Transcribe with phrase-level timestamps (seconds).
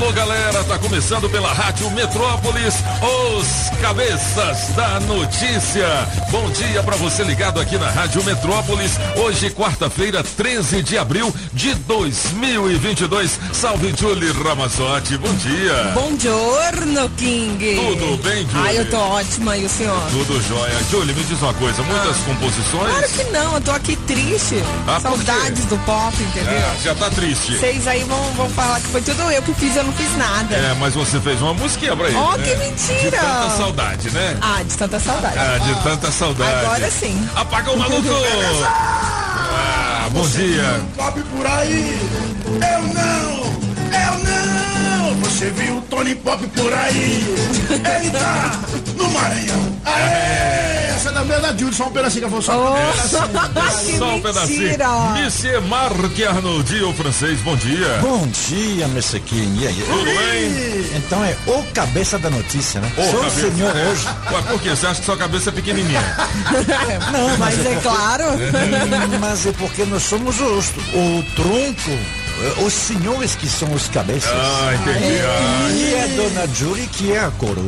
[0.00, 2.74] Alô, galera, tá começando pela Rádio Metrópolis,
[3.36, 5.86] os cabeças da notícia.
[6.30, 8.92] Bom dia para você ligado aqui na Rádio Metrópolis.
[9.16, 13.38] Hoje, quarta-feira, 13 de abril de 2022.
[13.52, 15.18] Salve, Julie Ramazotti.
[15.18, 15.92] Bom dia.
[15.94, 17.76] Bom giorno, King.
[17.76, 18.66] Tudo bem, Julie?
[18.68, 20.00] Ai, eu tô ótima, e o senhor?
[20.10, 20.78] Tudo jóia.
[20.90, 22.24] Julie, me diz uma coisa, muitas Ah.
[22.24, 22.90] composições?
[22.90, 24.62] Claro que não, eu tô aqui triste.
[24.88, 24.98] Ah?
[24.98, 26.54] Saudades do pop, entendeu?
[26.54, 27.58] É, já tá triste.
[27.58, 30.54] Vocês aí vão, vão falar que foi tudo eu que fiz, eu não fiz nada.
[30.54, 32.16] É, mas você fez uma musiquinha pra ele.
[32.16, 32.44] Oh, né?
[32.44, 33.10] que mentira!
[33.10, 34.38] De tanta saudade, né?
[34.40, 35.38] Ah, de tanta saudade.
[35.38, 36.64] Ah, de tanta saudade.
[36.64, 37.28] Agora sim.
[37.34, 38.08] Apaga o maluco!
[39.52, 40.80] Ah, bom dia.
[40.96, 42.00] Pop por aí.
[42.46, 43.59] Eu não,
[43.92, 45.14] eu não.
[45.20, 47.24] Você viu o Tony Pop por aí?
[47.70, 48.60] Ele tá
[48.96, 49.76] no Maranhão.
[49.84, 50.90] Aê!
[50.94, 52.74] Essa é da mesma da Júlio, só um pedacinho que eu vou só um
[53.56, 53.94] pedacinho.
[53.94, 54.78] Oh, Só um pedacinho.
[55.24, 57.98] Monsieur Marc Arnoldi, o francês, bom dia.
[58.02, 59.20] Bom dia, Mr.
[59.20, 59.64] King.
[59.64, 59.82] E aí?
[59.86, 60.96] Tudo bem?
[60.98, 62.92] Então é o cabeça da notícia, né?
[62.98, 63.46] Ô, Sou cabeça.
[63.46, 64.06] o senhor hoje.
[64.32, 64.70] Ué, por quê?
[64.70, 66.00] Você acha que sua cabeça é pequenininha?
[67.12, 68.24] Não, Mas é claro.
[68.60, 71.98] Hum, mas é porque nós somos os, o tronco,
[72.64, 74.30] os senhores que são os cabeças.
[74.32, 75.18] Ah, entendi.
[75.22, 77.64] Ah, E a dona Julie que é a coroa.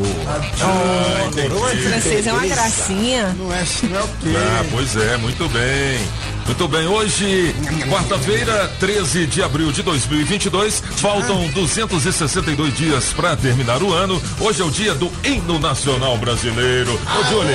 [0.61, 1.89] ah, A coroa entendi.
[1.89, 3.37] Francês é uma gracinha.
[3.39, 4.37] Não é, não é o quê?
[4.37, 5.99] Ah, pois é, muito bem.
[6.47, 7.55] Muito bem, hoje,
[7.89, 14.21] quarta-feira, 13 de abril de 2022, faltam 262 dias para terminar o ano.
[14.41, 16.93] Hoje é o dia do hino nacional brasileiro.
[16.95, 17.55] Ô, Julie,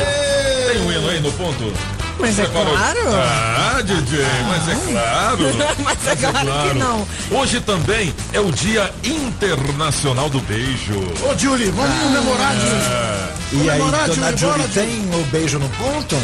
[0.68, 1.74] tem um hino aí no ponto?
[2.20, 2.74] Mas é Preparou?
[2.74, 3.00] claro.
[3.14, 5.38] Ah, DJ, mas é claro.
[5.84, 7.08] Mas é claro que não.
[7.32, 10.96] Hoje também é o Dia Internacional do Beijo.
[11.24, 13.64] Ô, Julie, vamos comemorar, Julie.
[13.66, 16.16] E aí, Comemorar, dona Julie, tem o beijo no ponto?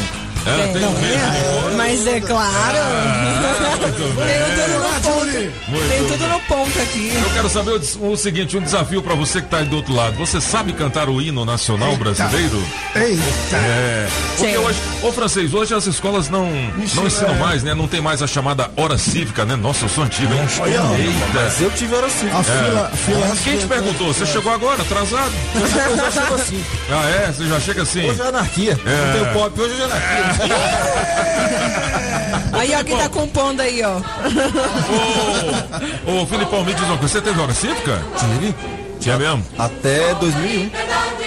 [0.45, 1.77] É, tem um no ponto.
[1.77, 2.77] Mas é claro.
[3.83, 4.27] Bem.
[4.27, 5.23] Tem tudo no ponto.
[5.67, 6.07] Muito Tem bem.
[6.11, 7.11] tudo no ponto aqui.
[7.15, 9.93] Eu quero saber o, o seguinte, um desafio pra você que tá aí do outro
[9.93, 10.15] lado.
[10.17, 12.61] Você sabe cantar o hino nacional brasileiro?
[12.95, 13.55] Eita.
[13.55, 14.07] É.
[14.37, 14.57] Porque Sim.
[14.57, 16.45] hoje, ô francês, hoje as escolas não,
[16.95, 17.73] não ensinam mais, né?
[17.73, 19.55] Não tem mais a chamada hora cívica, né?
[19.55, 20.41] Nossa, eu sou antigo, hein?
[20.41, 21.63] Eita.
[21.63, 22.29] eu tive hora sim.
[22.29, 23.37] A fila, a fila.
[23.43, 24.13] Quem te perguntou?
[24.13, 25.31] Você chegou agora, atrasado?
[25.93, 26.65] Eu já chego assim.
[26.89, 27.31] Ah, é?
[27.31, 28.09] Você já chega assim?
[28.09, 28.79] Hoje é anarquia.
[28.85, 30.32] Não tem o pop, hoje é anarquia.
[32.53, 33.97] Aí, ó, quem tá compondo aí, ó.
[36.07, 37.13] Ô, ô, Filipão, me diz uma coisa.
[37.13, 38.01] Você teve hora cívica?
[38.17, 38.55] Tive.
[38.99, 39.43] Tinha mesmo?
[39.57, 40.69] Até 2001.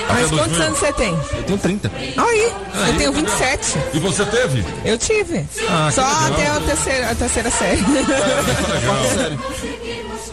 [0.08, 0.66] Mas Até quantos 2000?
[0.66, 1.18] anos você tem?
[1.36, 1.92] Eu tenho 30.
[2.16, 2.52] Aí,
[2.88, 3.78] eu tenho 27.
[3.92, 4.64] E você teve?
[4.84, 5.44] Eu tive.
[5.68, 7.82] Ah, Só até a terceira, a terceira série.
[7.82, 9.36] Legal.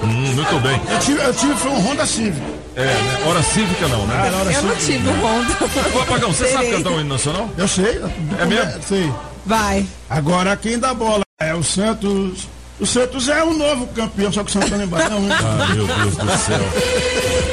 [0.03, 0.81] Hum, muito bem.
[0.91, 2.41] Eu tive, eu tive foi um Honda Civic.
[2.75, 3.23] É, né?
[3.27, 4.15] Hora cívica não, né?
[4.35, 4.85] Hora Eu não Civic.
[4.85, 5.57] tive um Honda.
[5.95, 7.49] Ô, Apagão, você sabe cantar o hino nacional?
[7.57, 8.01] Eu sei.
[8.39, 8.81] É mesmo?
[8.87, 9.13] Sei.
[9.45, 9.85] Vai.
[10.09, 12.47] Agora quem dá bola é o Santos.
[12.79, 15.09] O Santos é o novo campeão, só que o Santos tá embaixo.
[15.11, 15.37] Não, né?
[15.39, 16.59] Ah, meu Deus do céu.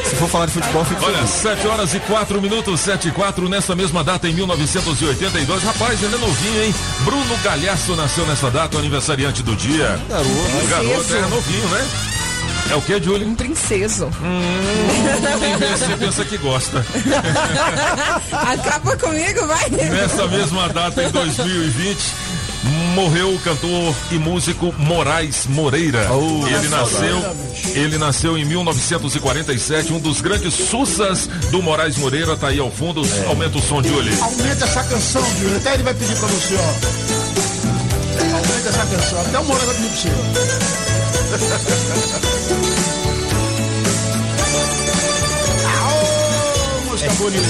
[0.08, 3.48] Se for falar de futebol, fica Olha, 7 horas e 4 minutos, 7 e 4,
[3.48, 5.62] nessa mesma data em 1982.
[5.62, 6.74] Rapaz, ele é novinho, hein?
[7.00, 10.00] Bruno Galhaço nasceu nessa data, o aniversariante do dia.
[10.08, 10.30] garoto.
[10.64, 11.86] O garoto é novinho, né?
[12.70, 13.26] É o que, Julie?
[13.26, 14.08] Um princeso.
[15.40, 16.86] Tem vezes você pensa que gosta.
[18.32, 19.68] Acaba comigo, vai.
[19.70, 21.98] Nessa mesma data, em 2020,
[22.94, 26.06] morreu o cantor e músico Moraes Moreira.
[26.46, 27.36] ele nasceu,
[27.74, 33.02] ele nasceu em 1947, um dos grandes sussas do Moraes Moreira, tá aí ao fundo.
[33.26, 34.16] Aumenta o som, Julie.
[34.20, 35.56] Aumenta essa canção, Júlio.
[35.56, 36.60] Até ele vai pedir pra você, ó.
[38.36, 39.20] Aumenta essa canção.
[39.22, 40.89] Até o Moura vai pedir pra você.
[45.80, 47.40] Aô, música bonita.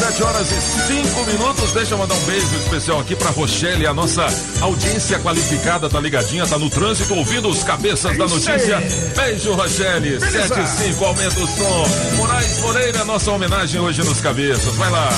[0.00, 0.60] 7 7 horas e
[1.04, 1.72] 5 minutos.
[1.72, 4.26] Deixa eu mandar um beijo especial aqui pra Rochelle, a nossa
[4.60, 8.78] audiência qualificada, tá ligadinha, tá no trânsito ouvindo os cabeças da notícia.
[9.16, 10.20] Beijo, Rochelle.
[10.20, 11.86] 7 e 5, aumenta o som.
[12.16, 14.74] Moraes Moreira, nossa homenagem hoje nos cabeças.
[14.76, 15.08] Vai lá.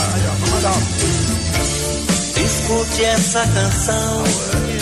[2.36, 4.24] Escute essa canção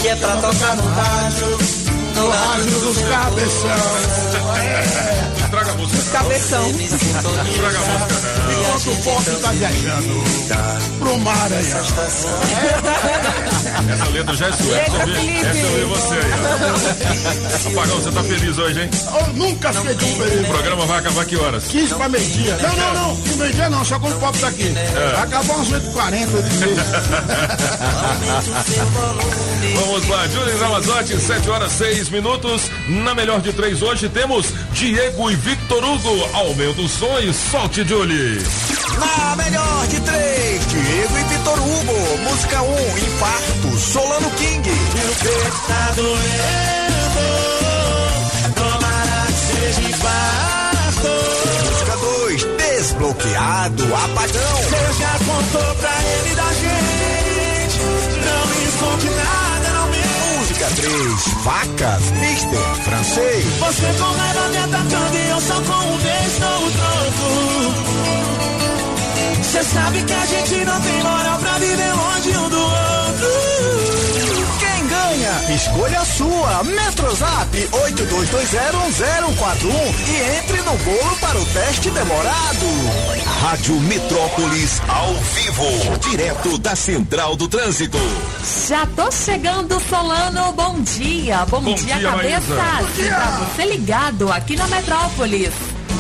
[0.01, 1.80] que é pra tocar no rádio.
[2.21, 5.30] No rádio dos cabeção.
[5.51, 6.03] Traga a música.
[6.19, 6.73] Cabeção.
[6.73, 8.07] Traga a música.
[8.47, 8.61] não.
[8.61, 10.23] Enquanto o pop tá viajando
[10.99, 11.73] pro mar aí.
[11.75, 11.79] ó.
[13.93, 14.79] Essa letra já é sua.
[14.79, 15.15] Essa essa eu
[15.77, 16.21] vi você aí.
[17.67, 17.71] ó.
[17.81, 18.91] Apagão, você tá feliz hoje, hein?
[19.21, 20.47] Eu nunca fiquei tão O feliz.
[20.47, 21.65] programa vai acabar que horas?
[21.65, 22.57] 15 pra meio-dia.
[22.63, 23.17] Não, não, não.
[23.17, 24.73] Que meio-dia não, só quando o pop tá aqui.
[25.23, 26.81] Acabou às 8h40, 8h30.
[29.75, 32.63] Vamos lá, Júlio Ramazotti, 7 horas 6 minutos.
[32.89, 35.37] Na melhor de três hoje temos Diego e
[35.71, 36.29] Victor Hugo.
[36.35, 36.87] Aumenta o
[37.21, 38.43] e solte, Julie.
[38.99, 42.19] Na melhor de três, Diego e Vitor Hugo.
[42.29, 44.69] Música 1, um, Infarto, Solano King.
[44.69, 46.11] Meu peito tá doendo.
[48.57, 51.09] Tomara que seja infarto.
[51.71, 54.63] Música 2, Desbloqueado, Apagão.
[54.63, 57.79] Você já contou pra ele da gente.
[58.27, 59.50] Não me conte nada.
[60.69, 63.45] 3, Facas, Mister, Francês.
[63.61, 67.31] Você com raiva me atacando e eu só com um beijo dou o troco.
[69.43, 73.29] Você sabe que a gente não tem moral pra viver longe um do outro.
[74.61, 75.55] Quem ganha?
[75.55, 76.63] Escolha a sua.
[76.65, 82.67] Metrozap 82201041 e entre no bolo para o teste demorado.
[83.41, 87.99] Rádio Metrópolis ao vivo, direto da Central do Trânsito.
[88.69, 90.53] Já tô chegando, Solano.
[90.53, 91.47] Bom dia.
[91.47, 92.55] Bom, Bom dia, dia, cabeça.
[92.55, 95.55] Pra você ligado aqui na Metrópolis.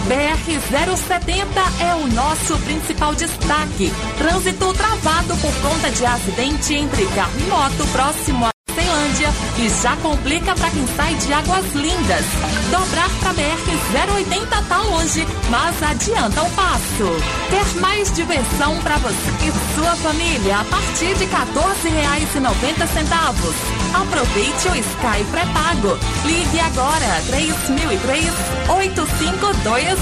[0.08, 1.46] BR-070
[1.80, 3.92] é o nosso principal destaque.
[4.18, 9.28] Trânsito travado por conta de acidente entre carro e moto próximo a Ceilândia
[9.58, 12.24] e já complica para quem sai de Águas Lindas.
[12.70, 17.16] Dobrar para BR-080 tá longe, mas adianta um passo.
[17.50, 23.90] Ter mais diversão para você e sua família a partir de R$ 14,90.
[23.94, 25.98] Aproveite o Sky pré-pago.
[26.24, 28.26] Ligue agora 3003
[28.68, 29.98] 8522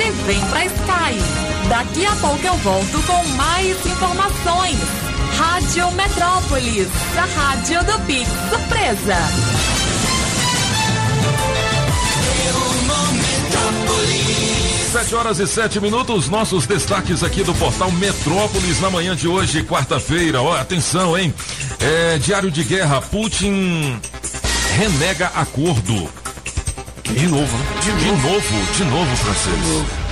[0.00, 1.55] e vem pra Sky.
[1.68, 4.78] Daqui a pouco eu volto com mais informações.
[5.36, 9.16] Rádio Metrópolis, a rádio do Pix Surpresa.
[14.92, 19.62] 7 horas e 7 minutos, nossos destaques aqui do portal Metrópolis na manhã de hoje,
[19.62, 20.40] quarta-feira.
[20.40, 21.34] Ó, atenção, hein?
[21.80, 24.00] É, diário de guerra, Putin
[24.76, 26.08] renega acordo.
[27.02, 27.64] De novo, né?
[27.82, 30.05] De, novo, de novo, francês.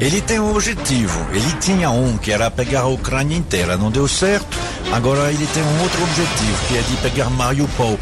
[0.00, 1.26] Ele tem um objetivo.
[1.32, 3.76] Ele tinha um, que era pegar a Ucrânia inteira.
[3.76, 4.56] Não deu certo.
[4.92, 7.98] Agora ele tem um outro objetivo, que é de pegar Mariupol.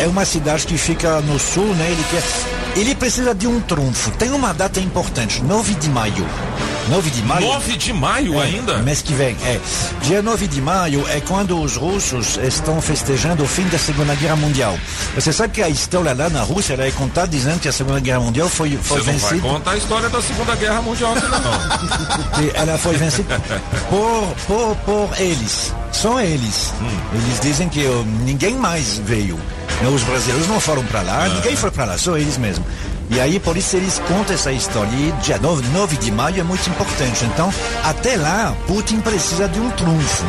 [0.00, 1.90] É uma cidade que fica no sul, né?
[1.90, 2.22] Ele quer.
[2.78, 4.10] Ele precisa de um trunfo.
[4.12, 6.26] Tem uma data importante, 9 de maio.
[6.90, 7.46] 9 de maio.
[7.46, 8.78] 9 de maio É, ainda?
[8.78, 9.60] Mês que vem, é.
[10.02, 14.34] Dia 9 de maio é quando os russos estão festejando o fim da Segunda Guerra
[14.34, 14.76] Mundial.
[15.14, 18.00] Você sabe que a história lá na Rússia ela é contada dizendo que a Segunda
[18.00, 19.48] Guerra Mundial foi, foi Você não vai vencida.
[19.48, 22.50] contar a história da Segunda Guerra Mundial não.
[22.54, 23.40] Ela foi vencida
[23.88, 25.72] por, por, por eles.
[25.92, 26.72] Só eles.
[27.12, 29.38] Eles dizem que oh, ninguém mais veio.
[29.94, 32.64] Os brasileiros não foram para lá, ninguém foi para lá, só eles mesmo.
[33.10, 34.90] E aí, por isso, eles contam essa história.
[34.90, 37.24] E dia 9, 9 de maio é muito importante.
[37.24, 37.52] Então,
[37.84, 40.24] até lá, Putin precisa de um trunfo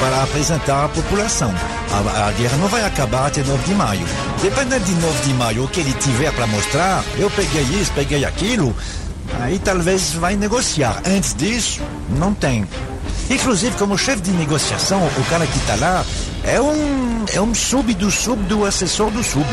[0.00, 1.54] para apresentar à população.
[1.92, 4.06] A, a guerra não vai acabar até 9 de maio.
[4.42, 8.24] Dependendo de 9 de maio, o que ele tiver para mostrar, eu peguei isso, peguei
[8.24, 8.74] aquilo,
[9.40, 11.02] aí talvez vai negociar.
[11.06, 11.82] Antes disso,
[12.18, 12.66] não tem.
[13.28, 16.04] Inclusive, como chefe de negociação, o cara que está lá
[16.46, 19.46] é um, é um sub do sub do assessor do sub.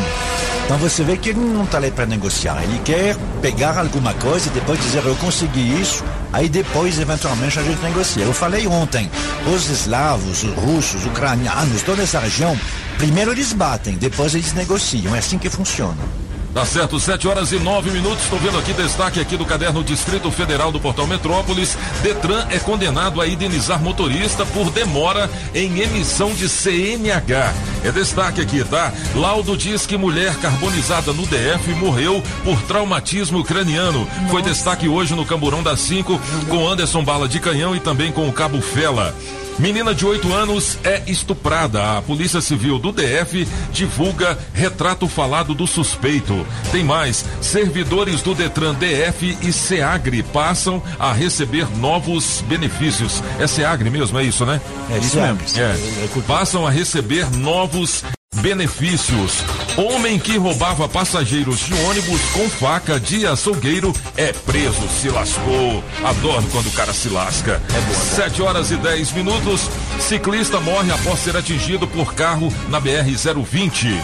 [0.66, 2.64] Então você vê que ele não está lá para negociar.
[2.64, 7.64] Ele quer pegar alguma coisa e depois dizer eu consegui isso, aí depois eventualmente a
[7.64, 8.24] gente negocia.
[8.24, 9.10] Eu falei ontem,
[9.54, 12.58] os eslavos, os russos, ucranianos, toda essa região,
[12.98, 15.16] primeiro eles batem, depois eles negociam.
[15.16, 16.23] É assim que funciona.
[16.54, 18.26] Tá certo, 7 horas e 9 minutos.
[18.26, 21.76] Estou vendo aqui destaque aqui do caderno Distrito Federal do Portal Metrópolis.
[22.04, 27.52] Detran é condenado a indenizar motorista por demora em emissão de CNH.
[27.84, 28.94] É destaque aqui, tá?
[29.16, 34.08] Laudo diz que mulher carbonizada no DF morreu por traumatismo ucraniano.
[34.30, 38.30] Foi destaque hoje no Camburão das 5 com Anderson Bala de Canhão e também com
[38.30, 39.16] o Cabo Fela.
[39.60, 41.98] Menina de 8 anos é estuprada.
[41.98, 46.46] A Polícia Civil do DF divulga retrato falado do suspeito.
[46.72, 47.26] Tem mais.
[47.42, 53.22] Servidores do Detran DF e SEAGRE passam a receber novos benefícios.
[53.40, 54.60] É SEAGRE mesmo, é isso, né?
[54.90, 55.40] É isso mesmo.
[55.58, 56.22] É.
[56.28, 58.04] Passam a receber novos
[58.34, 59.44] benefícios.
[59.78, 65.84] Homem que roubava passageiros de ônibus com faca de açougueiro é preso, se lascou.
[66.04, 67.62] Adoro quando o cara se lasca.
[67.76, 67.94] É bom.
[67.94, 69.70] 7 horas e 10 minutos.
[70.00, 74.02] Ciclista morre após ser atingido por carro na BR-020.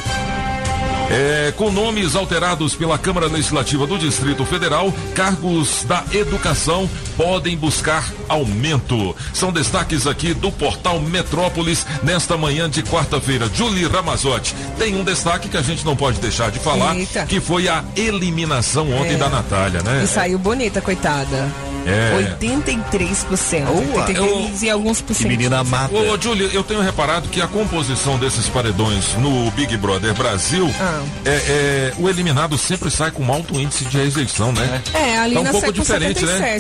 [1.12, 6.88] É, com nomes alterados pela Câmara Legislativa do Distrito Federal, cargos da educação
[7.19, 9.13] podem buscar aumento.
[9.33, 13.49] São destaques aqui do portal Metrópolis nesta manhã de quarta-feira.
[13.53, 17.25] Julie Ramazotti tem um destaque que a gente não pode deixar de falar, Eita.
[17.25, 19.17] que foi a eliminação ontem É.
[19.17, 20.01] da Natália, né?
[20.01, 21.51] E saiu bonita, coitada.
[21.85, 22.35] É.
[22.39, 23.65] 83%.
[23.65, 24.01] Boa.
[24.03, 25.27] 83 e alguns por cento.
[25.27, 25.93] menina mata.
[25.95, 31.01] Ô, Julie, eu tenho reparado que a composição desses paredões no Big Brother Brasil, Ah.
[31.25, 34.81] é, é, o eliminado sempre sai com um alto índice de rejeição, né?
[34.93, 36.59] É, ali Tá um na pouco sai com diferente, né?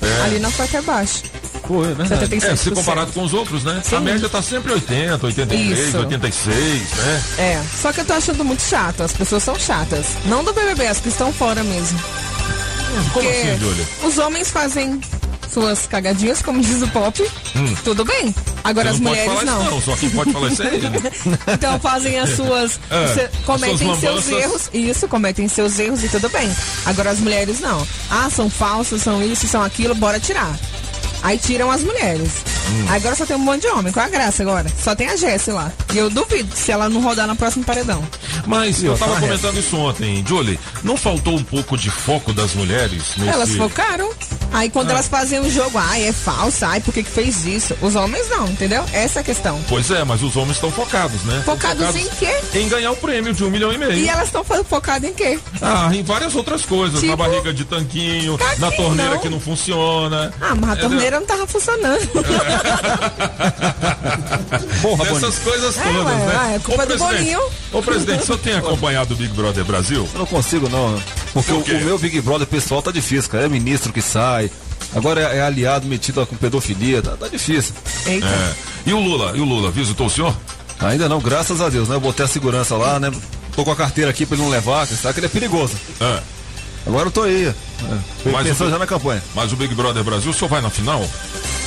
[0.00, 0.04] 77.
[0.20, 0.22] É.
[0.24, 1.22] Ali não foi até baixo.
[1.66, 2.26] Pô, é verdade.
[2.26, 2.44] 77%.
[2.44, 3.80] É, se comparado com os outros, né?
[3.80, 4.00] A Sim.
[4.00, 5.98] média tá sempre 80, 83, Isso.
[5.98, 7.22] 86, né?
[7.38, 9.02] É, só que eu tô achando muito chato.
[9.02, 10.06] As pessoas são chatas.
[10.26, 11.98] Não do BBB, as que estão fora mesmo.
[13.12, 13.86] Como Porque assim, Júlia?
[14.04, 15.00] os homens fazem
[15.52, 17.22] suas cagadinhas, como diz o pop.
[17.84, 18.34] Tudo bem.
[18.64, 18.94] Agora Hum.
[18.94, 19.64] As mulheres não.
[19.64, 20.88] não, só quem pode falar isso é ele.
[21.52, 22.80] Então fazem as suas.
[22.90, 24.70] É, se- as cometem suas seus erros.
[24.72, 26.50] Isso, cometem seus erros e tudo bem.
[26.86, 27.86] Agora as mulheres não.
[28.10, 30.56] Ah, são falsas, são isso, são aquilo, bora tirar.
[31.22, 32.30] Aí tiram as mulheres.
[32.70, 32.86] Hum.
[32.90, 33.92] Agora só tem um monte de homem.
[33.92, 34.66] Qual a graça agora?
[34.82, 35.70] Só tem a Jessie lá.
[35.92, 38.02] E eu duvido se ela não rodar no próximo paredão.
[38.46, 40.58] Mas eu tava comentando isso ontem, Julie.
[40.82, 43.28] Não faltou um pouco de foco das mulheres nesse...
[43.30, 44.10] Elas focaram.
[44.52, 44.94] Aí quando Ah.
[44.94, 47.74] elas fazem o jogo, ai, é falsa, ai, por que, que fez isso?
[47.80, 48.84] Os homens não, entendeu?
[48.92, 49.60] Essa é a questão.
[49.68, 51.42] Pois é, mas os homens estão focados, né?
[51.44, 52.34] Tão Focados em quê?
[52.54, 53.92] Em ganhar o prêmio de um milhão e meio.
[53.94, 55.38] E elas estão focadas em quê?
[55.60, 56.94] Ah, em várias outras coisas.
[56.94, 57.16] Na Tipo?
[57.16, 59.18] barriga de tanquinho, Tanquinho, na torneira não.
[59.20, 60.32] que não funciona.
[60.40, 60.88] Ah, mas a Entendeu?
[61.12, 62.08] Torneira não tava funcionando.
[64.80, 66.52] Porra, Essas coisas É, todas, ué, né?
[66.56, 67.40] é culpa Ô, do bolinho.
[67.72, 70.08] Ô, presidente, o senhor tem acompanhado o Big Brother Brasil?
[70.12, 71.00] Eu não consigo não,
[71.32, 73.44] porque Por o, o meu Big Brother pessoal tá difícil, cara.
[73.44, 74.50] É ministro que sai,
[74.94, 77.74] agora é, é aliado metido com pedofilia, tá, tá difícil.
[78.06, 78.26] Eita.
[78.26, 78.54] É.
[78.86, 79.36] E o Lula?
[79.36, 79.70] E o Lula?
[79.70, 80.34] Visitou o senhor?
[80.80, 81.96] Ainda não, graças a Deus, né?
[81.96, 83.10] Eu botei a segurança lá, né?
[83.54, 85.74] Tô com a carteira aqui pra ele não levar, que sabe que ele é perigoso.
[86.00, 86.18] É.
[86.86, 87.54] Agora eu tô aí, é,
[88.30, 89.22] Mas o- já na campanha.
[89.34, 91.04] Mas o Big Brother Brasil, o senhor vai na final?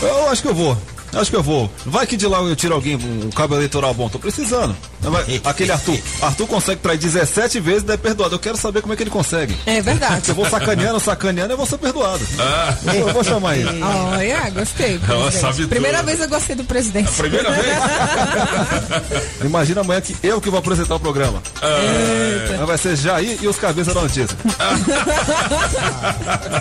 [0.02, 0.78] Eu acho que eu vou.
[1.16, 1.72] Acho que eu vou.
[1.86, 4.10] Vai que de lá eu tiro alguém, um cabo eleitoral bom.
[4.10, 4.76] Tô precisando.
[5.02, 5.98] Vai- Aquele Arthur.
[6.22, 8.36] Arthur consegue trair 17 vezes e é perdoado.
[8.36, 9.56] Eu quero saber como é que ele consegue.
[9.66, 10.26] É verdade.
[10.26, 12.22] Se eu vou sacaneando, sacaneando, eu vou ser perdoado.
[12.94, 13.70] Eu vou chamar ele.
[13.82, 15.00] Olha, gostei.
[15.08, 16.08] Ela sabe Primeira tudo.
[16.08, 17.12] vez eu gostei do presidente.
[17.12, 17.66] Primeira vez?
[19.44, 21.42] Imagina amanhã que eu que vou apresentar o programa.
[22.60, 24.36] Mas Vai ser Jair e os cabeças da notícia.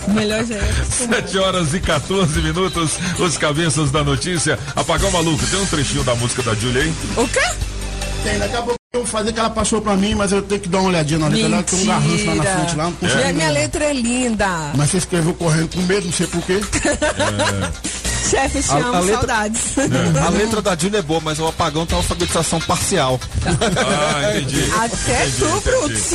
[0.09, 0.85] Melhor jeito.
[0.91, 4.44] 7 horas e 14 minutos, os cabeças da notícia.
[4.77, 6.95] Apagão maluco, tem um trechinho da música da Julia aí?
[7.17, 7.41] O quê?
[8.23, 10.61] Tem, daqui a pouco eu vou fazer que ela passou pra mim, mas eu tenho
[10.61, 11.47] que dar uma olhadinha na letra.
[11.47, 14.49] Ela tem um garrancho lá na frente, lá, não consigo Minha, letra é linda.
[14.75, 16.61] Mas você escreveu correndo com medo, não sei porquê.
[18.31, 19.61] Chefe, te A- amo, a letra- saudades.
[20.25, 23.21] A letra da Júlia é boa, mas o apagão tá alfabetização parcial.
[23.45, 24.65] Ah, entendi.
[24.75, 26.13] Até tu, Brutus.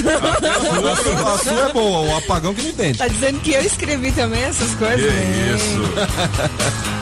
[1.28, 2.98] A sua é boa, o apagão que não entende.
[2.98, 5.00] Tá dizendo que eu escrevi também essas coisas?
[5.00, 6.90] Que isso.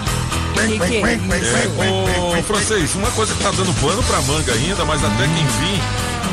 [0.66, 2.40] Que que é isso?
[2.40, 5.82] Ô, francês, uma coisa que tá dando pano pra manga ainda, mas até que enfim,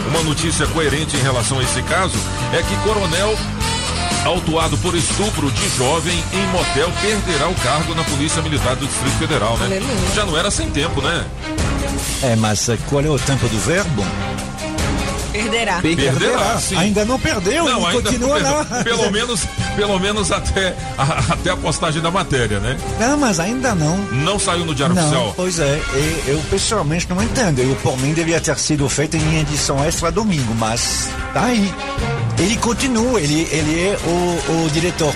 [0.09, 2.17] uma notícia coerente em relação a esse caso
[2.53, 3.37] é que coronel
[4.25, 9.19] autuado por estupro de jovem em motel perderá o cargo na Polícia Militar do Distrito
[9.19, 9.67] Federal, né?
[9.67, 9.95] Aleluia.
[10.15, 11.25] Já não era sem tempo, né?
[12.23, 14.05] É, mas eh, qual é o tempo do verbo?
[15.35, 15.81] Perderá.
[15.81, 16.77] Perderá, sim.
[16.77, 18.65] Ainda não perdeu, Não, ele ainda continua não lá.
[18.85, 19.41] Pelo menos,
[19.75, 22.77] pelo menos até a, até a postagem da matéria, né?
[23.01, 23.97] Não, mas ainda não.
[24.13, 25.33] Não saiu no Diário Não, Oficial.
[25.35, 25.83] pois é,
[26.29, 27.59] eu pessoalmente não entendo.
[27.59, 31.75] Eu, por mim, devia ter sido feito em edição extra domingo, mas tá aí.
[32.39, 35.13] Ele continua, ele, ele é o, o diretor,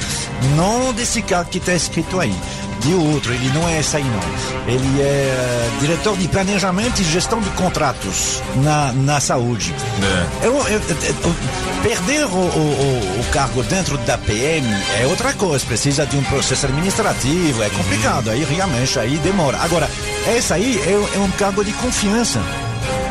[0.57, 2.35] não desse cara que está escrito aí,
[2.81, 4.73] de outro, ele não é esse aí não.
[4.73, 9.75] Ele é eh, diretor de planejamento e gestão de contratos na, na saúde.
[10.09, 10.47] É.
[10.47, 11.35] Eu- eu- eu- eu-
[11.83, 14.67] perder o, o- o- cargo dentro da PM
[15.01, 19.59] é outra coisa, precisa de um processo administrativo, é complicado, aí realmente aí demora.
[19.59, 19.89] Agora,
[20.27, 22.41] essa aí é, é um cargo de confiança.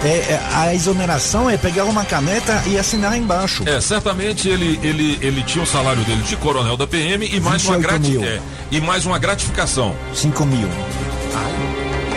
[0.03, 3.63] É, é, a exoneração é pegar uma caneta e assinar embaixo.
[3.67, 7.65] É, certamente ele, ele, ele tinha o salário dele de coronel da PM e mais,
[7.65, 8.23] uma 28 grati mil.
[8.23, 8.39] é,
[8.71, 9.95] e mais uma gratificação.
[10.13, 10.69] 5 mil.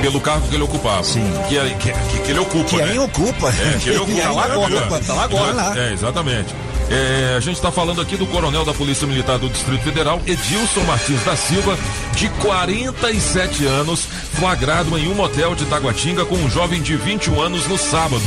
[0.00, 1.04] Pelo cargo que ele ocupava.
[1.04, 1.24] Sim.
[1.48, 2.68] Que, é- que, que, que ele ocupa.
[2.68, 2.84] Que né?
[2.84, 3.48] aí ocupa.
[3.48, 4.20] É, que ele ocupa.
[4.22, 5.00] Tá lá agora.
[5.06, 5.80] Tá lá agora.
[5.80, 6.54] É, exatamente.
[6.90, 10.80] É, a gente está falando aqui do coronel da Polícia Militar do Distrito Federal, Edilson
[10.80, 11.78] Martins da Silva,
[12.16, 17.68] de 47 anos, flagrado em um motel de Taguatinga com um jovem de 21 anos
[17.68, 18.24] no sábado.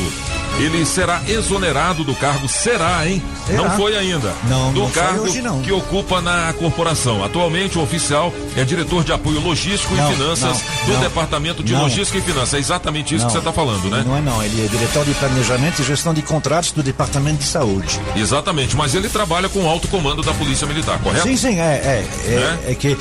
[0.59, 3.21] Ele será exonerado do cargo, será, hein?
[3.45, 3.63] Será?
[3.63, 4.33] Não foi ainda.
[4.47, 5.61] Não, do não foi cargo hoje, não.
[5.61, 7.23] que ocupa na corporação.
[7.23, 11.01] Atualmente, o oficial é diretor de apoio logístico Não, e finanças não, do.
[11.01, 11.73] Departamento de.
[11.73, 12.53] Logística e Finanças.
[12.53, 14.03] É exatamente isso que você está falando, né?
[14.05, 17.45] Não é não, ele é diretor de planejamento e gestão de contratos do Departamento de
[17.45, 17.99] Saúde.
[18.15, 21.27] Exatamente, mas ele trabalha com o alto comando da Polícia Militar, correto?
[21.27, 22.59] Sim, sim, é, é, Né?
[22.67, 22.95] é, é que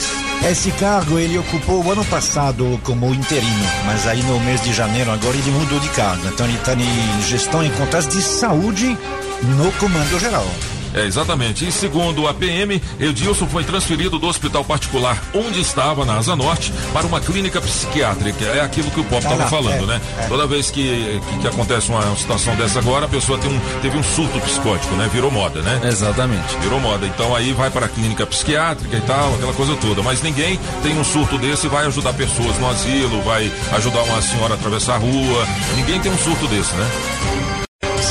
[0.51, 5.11] esse cargo ele ocupou o ano passado como interino, mas aí no mês de janeiro
[5.11, 6.27] agora ele mudou de cargo.
[6.27, 8.99] Então ele está em gestão e contratos de saúde
[9.43, 10.47] no comando geral.
[10.95, 11.67] É, exatamente.
[11.67, 16.73] E segundo a PM, Edilson foi transferido do hospital particular onde estava, na Asa Norte,
[16.93, 18.45] para uma clínica psiquiátrica.
[18.45, 20.01] É aquilo que o Pop Ah, estava lá, falando, é, né?
[20.19, 20.27] é.
[20.27, 23.97] Toda vez que, que, que acontece uma situação dessa agora, a pessoa tem um, teve
[23.97, 25.09] um surto psicótico, né?
[25.13, 25.81] Virou moda, né?
[25.85, 26.57] Exatamente.
[26.59, 27.07] Virou moda.
[27.07, 30.03] Então aí vai para a clínica psiquiátrica e tal, aquela coisa toda.
[30.03, 34.21] Mas ninguém tem um surto desse e vai ajudar pessoas no asilo, vai ajudar uma
[34.21, 35.47] senhora a atravessar a rua.
[35.77, 37.62] Ninguém tem um surto desse, né?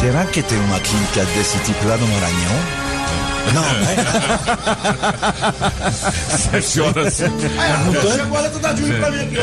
[0.01, 2.81] Será que tem uma clínica desse tipo lá no Maranhão?
[3.53, 3.95] Não, né?
[6.37, 7.21] Sete horas.
[7.21, 7.29] Aí,
[8.17, 9.41] chegou a letra da Júlia pra mim aqui, ó.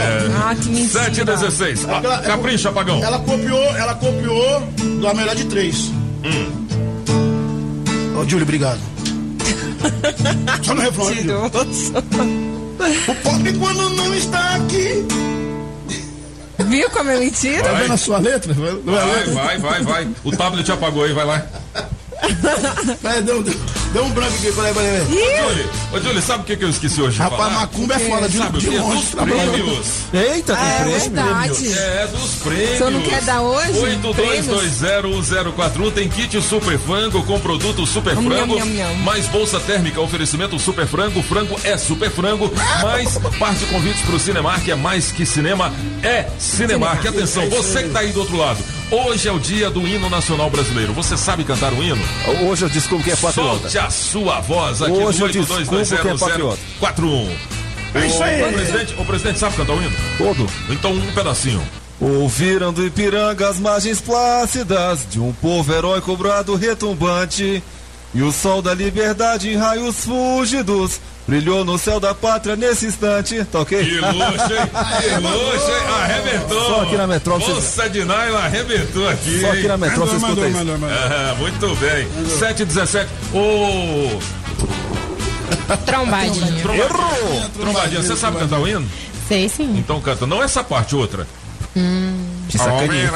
[0.51, 1.05] Ah, que mentira.
[1.05, 1.85] 7 e 16.
[1.89, 3.03] É aquela- Ah, capricha, Pagão.
[3.03, 4.61] Ela copiou, ela copiou
[5.01, 5.91] do A Melhor de Três.
[8.17, 8.79] Ô, Júlio, obrigado.
[10.63, 11.47] Só no refrão, Júlio?
[11.47, 15.05] O pop quando não está aqui.
[16.59, 17.63] Viu como é mentira?
[17.63, 18.53] Tá vendo a sua letra?
[18.55, 19.33] Não Vai, letra?
[19.33, 20.09] vai, vai, vai.
[20.25, 21.47] O tablet apagou aí, vai lá.
[23.25, 23.55] Deu, deu,
[23.99, 25.05] deu um branco aqui, peraí, peraí.
[25.07, 25.45] peraí.
[25.45, 27.61] Ô, Júlio, ô, Júlio, sabe o que, que eu esqueci hoje de Rapaz, falar?
[27.61, 28.97] macumba é foda, Júlio, Sabe o de longe.
[29.01, 29.51] Dos trabalhando.
[29.53, 29.87] prêmios.
[30.13, 31.01] Eita, tem Ah, é prêmio.
[31.01, 31.73] verdade.
[31.79, 32.79] É, dos prêmios.
[32.79, 33.73] Você não quer dar hoje?
[33.73, 38.95] 82201041 tem kit Super Frango com produto Super Nham, Frango, nham.
[39.03, 42.51] mais bolsa térmica, oferecimento Super Frango, frango é Super Frango,
[42.83, 45.73] mais parte de convites pro Cinemark, é mais que cinema,
[46.05, 47.05] é Cinemark.
[47.07, 50.49] Atenção, você que tá aí do outro lado, hoje é o dia do hino nacional
[50.51, 52.03] brasileiro, você sabe cantar o hino?
[52.49, 53.59] Hoje eu descubro que é patriota.
[53.61, 56.59] Solte a sua voz aqui Hoje no descubro quem é patriota.
[56.81, 57.29] 82201041.
[57.95, 58.43] É isso aí.
[58.43, 59.97] O presidente, o presidente sabe cantar o hino?
[60.19, 60.47] Todo.
[60.71, 61.63] Então um pedacinho.
[62.01, 67.63] Ouviram do Ipiranga as margens plácidas de um povo heróico brado retumbante.
[68.15, 73.45] E o sol da liberdade em raios fúlgidos brilhou no céu da pátria nesse instante.
[73.45, 73.85] Tá ok?
[73.85, 74.71] Que luxo, hein?
[75.01, 75.95] Que luxo, hein?
[76.03, 76.67] Arrebentou.
[76.67, 79.41] Só aqui na metrópole Bolsa de Naila arrebentou aqui.
[79.41, 80.83] Só aqui na metrópole você Mandou, escuta mandou, isso.
[80.83, 81.29] mandou, mandou.
[81.31, 82.09] Ah, muito bem.
[82.39, 83.11] 7 e 17.
[83.35, 84.19] Ô,
[85.85, 86.63] Trombadinha.
[86.63, 87.51] trombadinha.
[87.59, 88.89] Trombadinha, você sabe cantar o hino?
[89.29, 89.77] Sei sim.
[89.79, 90.27] Então canta.
[90.27, 91.27] Não essa parte, outra.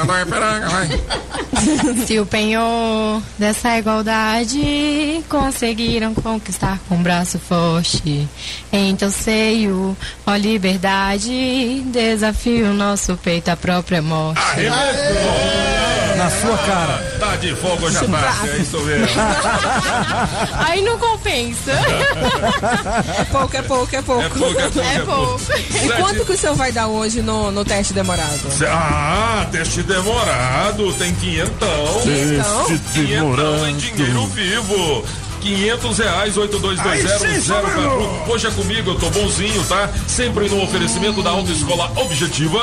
[0.05, 2.07] Vai, pera, vai.
[2.07, 8.29] Se o penhor dessa igualdade conseguiram conquistar com um braço forte,
[8.73, 9.97] em teu seio,
[10.27, 14.41] ó liberdade, desafio o nosso peito à própria morte.
[14.41, 16.12] Arrebentou.
[16.23, 17.17] Na sua cara.
[17.19, 19.07] Tá de fogo à tarde, é isso mesmo.
[20.55, 21.73] Aí não compensa.
[21.73, 24.23] É pouco, é pouco, é pouco.
[24.23, 25.41] É pouco, é pouco, É é pouco.
[25.85, 28.41] E quanto que o senhor vai dar hoje no, no teste demorado?
[28.69, 32.01] Ah, teste demorado, tem quinhentão.
[32.05, 35.05] Então, Quinhentão em dinheiro vivo.
[35.43, 38.29] 500 reais, 82201041.
[38.29, 39.91] Hoje é comigo, eu tô bonzinho, tá?
[40.07, 42.61] Sempre no oferecimento da Autoescola Objetiva,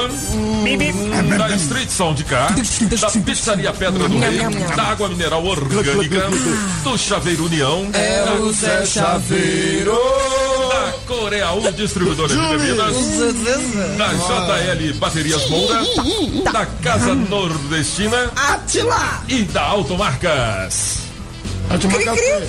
[1.38, 4.40] da Street Sound Car, da Pizzaria Pedra do Rei,
[4.76, 6.30] da Água Mineral Orgânica,
[6.84, 9.92] do Chaveiro União, É da o Zé Chaveiro.
[10.70, 12.96] da Coreaú Distribuidora de Bebidas,
[13.98, 15.82] da JL Baterias Moura,
[16.54, 19.22] da Casa Nordestina Atila!
[19.28, 21.09] e da Automarcas.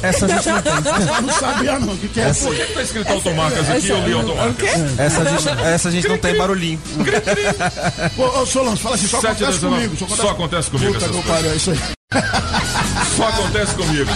[0.02, 1.22] Essa a gente não tem.
[1.22, 2.44] Não sabia não, o que, que é isso?
[2.46, 4.98] Por que que tá escrito Automarcas aqui e eu li Automarcas?
[4.98, 6.80] Essa a gente, essa a gente não tem barulhinho.
[8.16, 9.96] Ô, ô Solange, fala assim, só Sete acontece comigo.
[10.16, 11.36] Só acontece comigo Puta essas que coisas.
[11.36, 11.78] pariu, é isso aí.
[13.16, 14.10] Só acontece comigo.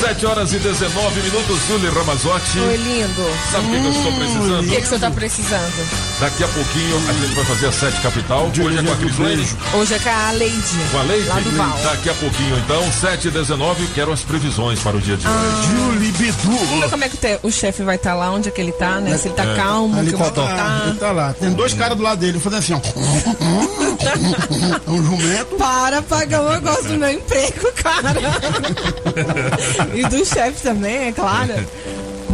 [0.00, 2.58] 7 horas e 19 minutos, Júlio Ramazotti.
[2.58, 3.30] Oi, lindo.
[3.52, 4.68] Sabe o que, que eu estou O precisando?
[4.68, 6.09] que, que o senhor tá precisando?
[6.20, 8.46] Daqui a pouquinho a gente vai fazer a Sete Capital.
[8.48, 9.48] Hoje é com a Crislene.
[9.72, 10.78] Hoje é com a Leide.
[10.92, 11.26] Com a Leite?
[11.28, 11.78] Lá do Val.
[11.82, 15.30] Daqui a pouquinho, então, 7 e 19 quero as previsões para o dia de Ah.
[15.30, 15.68] hoje.
[15.94, 16.88] Julie Bidu.
[16.90, 19.00] Como é que o te- o chefe vai estar lá, onde é que ele tá,
[19.00, 19.16] né?
[19.16, 20.82] Se ele tá calmo, Ali como é que tá, tá.
[20.88, 21.32] ele tá lá.
[21.32, 22.80] Tem dois caras do lado dele, fazendo assim, ó.
[24.90, 25.56] um jumento.
[25.56, 28.12] Para, pagão, eu gosto do meu emprego, cara.
[29.94, 31.54] e do chefe também, é claro.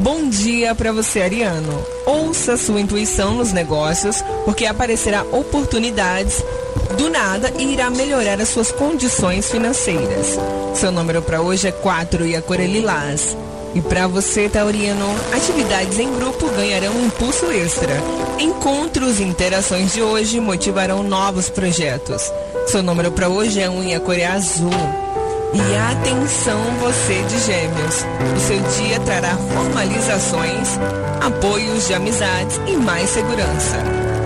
[0.07, 0.73] Bom dia.
[0.73, 1.85] para você, Ariano.
[2.07, 6.45] Ouça sua intuição nos negócios, porque aparecerá oportunidades
[6.97, 10.39] do nada e irá melhorar as suas condições financeiras.
[10.77, 13.37] Seu número para hoje é 4 e a cor é lilás.
[13.75, 18.01] E para você, Taurino, atividades em grupo ganharão um impulso extra.
[18.39, 22.31] Encontros e interações de hoje motivarão novos projetos.
[22.69, 25.06] Seu número para hoje é 1 e a cor é azul.
[25.57, 28.05] E atenção você de gêmeos.
[28.37, 30.79] O seu dia trará formalizações,
[31.19, 33.79] apoios de amizades e mais segurança.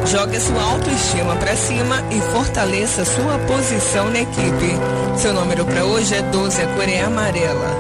[0.07, 4.77] Jogue a sua autoestima para cima e fortaleça sua posição na equipe.
[5.19, 7.77] Seu número para hoje é 12, a cor é amarela.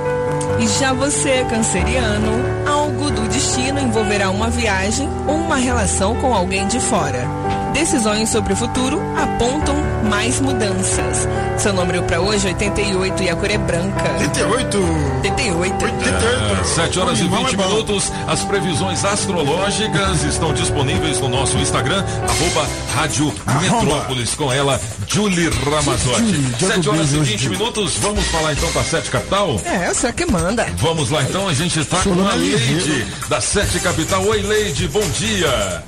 [0.61, 2.31] E já você, canceriano,
[2.69, 7.27] algo do destino envolverá uma viagem ou uma relação com alguém de fora.
[7.73, 9.77] Decisões sobre o futuro apontam
[10.09, 11.29] mais mudanças.
[11.57, 14.11] Seu número para hoje é 88 e a cor é branca.
[14.19, 14.79] 88.
[15.23, 15.85] 88.
[15.85, 18.13] É, 7 horas e Animal 20 é minutos.
[18.27, 26.23] As previsões astrológicas estão disponíveis no nosso Instagram, arroba Rádio Metrópolis, com ela, Julie Ramazotti.
[26.23, 27.59] Julie, 7 horas e Julie, 20 Julie.
[27.59, 27.97] minutos.
[27.99, 29.61] Vamos falar então com a Sete Capital?
[29.65, 30.67] É, você que manda.
[30.77, 34.25] Vamos lá então, a gente está com a Leide da Sete Capital.
[34.25, 35.83] Oi, Leide, bom dia.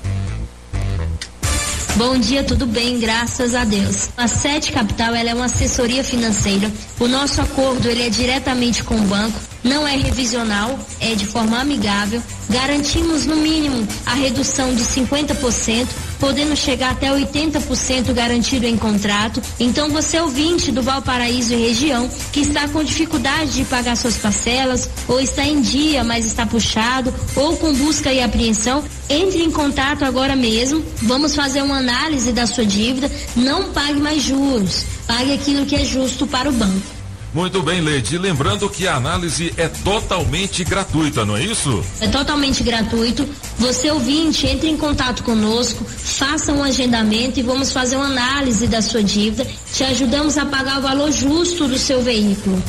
[2.05, 4.11] Bom dia, tudo bem, graças a Deus.
[4.17, 6.69] A Sete Capital ela é uma assessoria financeira.
[6.99, 11.59] O nosso acordo ele é diretamente com o banco, não é revisional, é de forma
[11.59, 12.23] amigável.
[12.49, 15.87] Garantimos no mínimo a redução de 50%,
[16.19, 19.41] podendo chegar até 80% garantido em contrato.
[19.59, 24.89] Então você ouvinte do Valparaíso e região que está com dificuldade de pagar suas parcelas,
[25.09, 30.05] ou está em dia, mas está puxado, ou com busca e apreensão, entre em contato
[30.05, 30.85] agora mesmo.
[31.03, 33.11] Vamos fazer uma análise da sua dívida.
[33.37, 34.85] Não pague mais juros.
[35.07, 37.02] Pague aquilo que é justo para o banco.
[37.35, 38.19] Muito bem, Leide.
[38.19, 41.83] Lembrando que a análise é totalmente gratuita, não é isso?
[42.01, 43.27] É totalmente gratuito.
[43.59, 48.83] Você ouvinte, entre em contato conosco, faça um agendamento e vamos fazer uma análise da
[48.83, 49.47] sua dívida.
[49.73, 52.63] Te ajudamos a pagar o valor justo do seu veículo.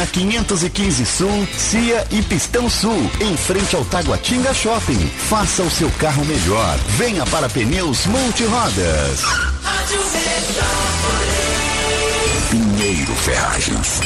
[0.05, 5.07] 515 Sul, Cia e Pistão Sul, em frente ao Taguatinga Shopping.
[5.29, 6.77] Faça o seu carro melhor.
[6.97, 9.21] Venha para Pneus Multirodas.
[9.63, 10.01] Rádio.
[12.51, 14.01] Pinheiro Ferragens.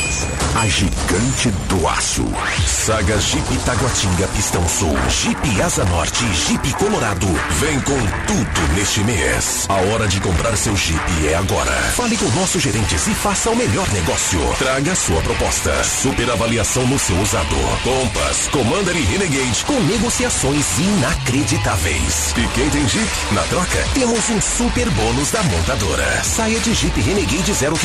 [0.54, 2.24] A gigante do aço.
[2.68, 7.26] Saga Jeep Taguatinga Pistão Sul, Jeep Asa Norte Jeep Colorado.
[7.60, 9.66] Vem com tudo neste mês.
[9.68, 11.72] A hora de comprar seu Jeep é agora.
[11.96, 14.40] Fale com nossos gerentes e faça o melhor negócio.
[14.60, 15.84] Traga sua proposta.
[15.84, 17.56] Super avaliação no seu usado.
[17.84, 22.36] Compass, Commander e Renegade com negociações inacreditáveis.
[22.38, 23.10] E quem tem Jeep?
[23.32, 26.24] Na troca, temos um super bônus da montadora.
[26.24, 27.76] Saia de Jeep Renegade zero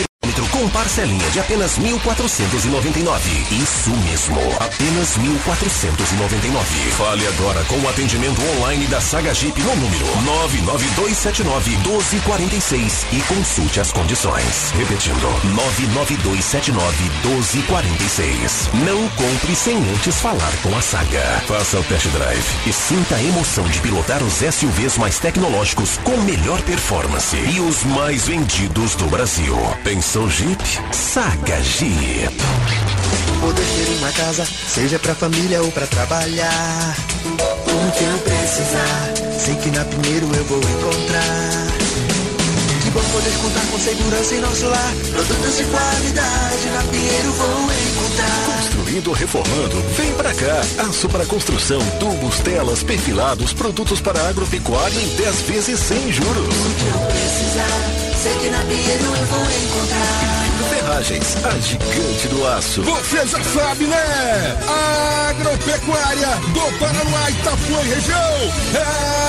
[0.61, 3.51] com parcelinha de apenas 1.499.
[3.51, 6.91] Isso mesmo, apenas 1.499.
[6.99, 10.05] Fale agora com o atendimento online da Saga Jeep no número
[10.61, 14.71] 99279-1246 e consulte as condições.
[14.77, 15.27] Repetindo,
[15.95, 18.69] 99279-1246.
[18.85, 21.43] Não compre sem antes falar com a Saga.
[21.47, 26.19] Faça o test drive e sinta a emoção de pilotar os SUVs mais tecnológicos com
[26.19, 29.57] melhor performance e os mais vendidos do Brasil.
[30.13, 30.61] Pensou Jeep?
[30.91, 32.35] Saga Jeep.
[33.41, 36.97] Poder ter uma casa, seja pra família ou pra trabalhar.
[37.29, 41.80] O que eu precisar, sei que na Pinheiro eu vou encontrar.
[42.91, 44.95] Que bom poder contar com segurança em nosso lar.
[45.13, 48.57] Produtos de qualidade na Pinheiro vou encontrar.
[48.57, 50.61] Construindo ou reformando, vem pra cá.
[50.89, 56.37] Aço para construção, tubos, telas, perfilados, produtos para agropecuária em 10 vezes sem juros.
[56.37, 57.81] O que eu precisar,
[58.21, 60.41] sei que na Pinheiro eu vou encontrar.
[60.71, 62.83] Ferragens, a gigante do aço.
[62.83, 64.59] Você já sabe, né?
[65.31, 68.19] Agropecuária do Paraná, Itapuã e região.
[68.75, 69.21] É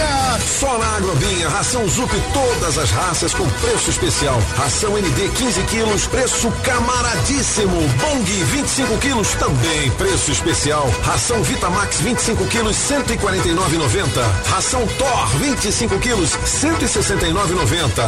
[0.00, 0.40] Agrobinha.
[0.58, 4.40] Só na Agrobinha, ração Zup todas as raças com preço especial.
[4.56, 7.76] Ração ND 15 quilos, preço camaradíssimo.
[7.98, 10.88] Bong 25 quilos, também preço especial.
[11.02, 14.22] Ração Vitamax 25 quilos, 149,90.
[14.48, 18.02] Ração Thor 25 quilos, 169,90.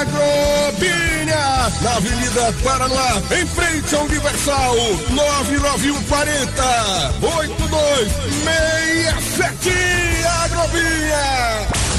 [0.00, 4.74] Agrobinha, na Avenida Paraná, em frente ao Universal,
[5.10, 10.13] 99140 8267
[10.64, 11.73] Agrobinha.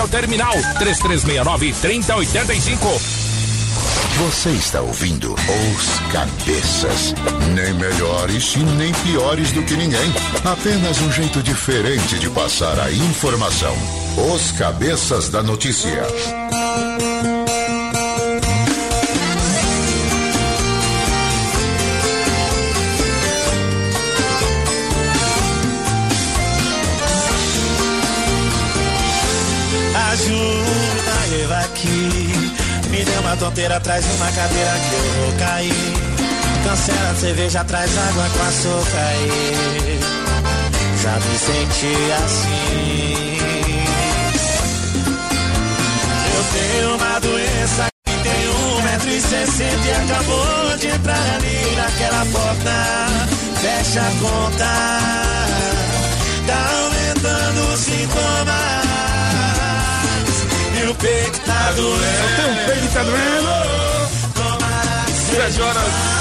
[0.00, 3.30] ao terminal 3369 3085.
[4.18, 7.14] Você está ouvindo Os Cabeças.
[7.54, 10.12] Nem melhores e nem piores do que ninguém.
[10.44, 13.74] Apenas um jeito diferente de passar a informação.
[14.34, 16.02] Os Cabeças da Notícia.
[33.00, 35.72] Me deu uma tonteira, traz uma cadeira que eu vou cair.
[36.64, 40.00] Cancela a cerveja, traz água com açúcar aí.
[41.02, 43.38] Já me senti assim.
[46.36, 51.76] Eu tenho uma doença que tem um metro e sessenta e acabou de entrar ali
[51.76, 52.74] naquela porta.
[53.62, 54.72] Fecha a conta.
[56.46, 58.89] Tá aumentando os sintomas.
[60.80, 62.02] E o peito tá doendo.
[62.02, 63.48] Eu tenho um peito que tá doendo.
[65.30, 66.20] Sete horas.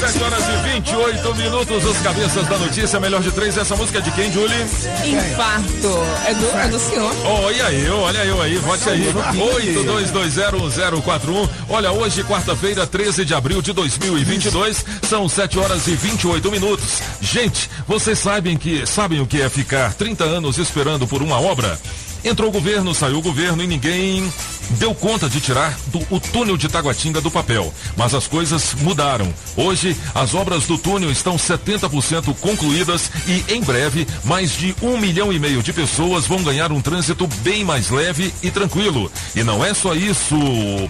[0.00, 3.58] 7 horas e 28 minutos, os cabeças da notícia, melhor de três.
[3.58, 4.62] Essa música é de quem, Julie?
[4.62, 6.02] Infarto.
[6.26, 7.14] É do, é do senhor.
[7.26, 9.12] Olha eu, olha eu aí, vote aí.
[9.12, 11.50] 82201041.
[11.68, 17.02] Olha, hoje, quarta-feira, 13 de abril de 2022, são 7 horas e 28 minutos.
[17.20, 21.78] Gente, vocês sabem que sabem o que é ficar 30 anos esperando por uma obra?
[22.24, 24.30] Entrou o governo, saiu o governo e ninguém
[24.78, 27.72] deu conta de tirar do, o túnel de Taguatinga do papel.
[27.96, 29.32] Mas as coisas mudaram.
[29.56, 35.32] Hoje, as obras do túnel estão 70% concluídas e, em breve, mais de um milhão
[35.32, 39.10] e meio de pessoas vão ganhar um trânsito bem mais leve e tranquilo.
[39.34, 40.36] E não é só isso,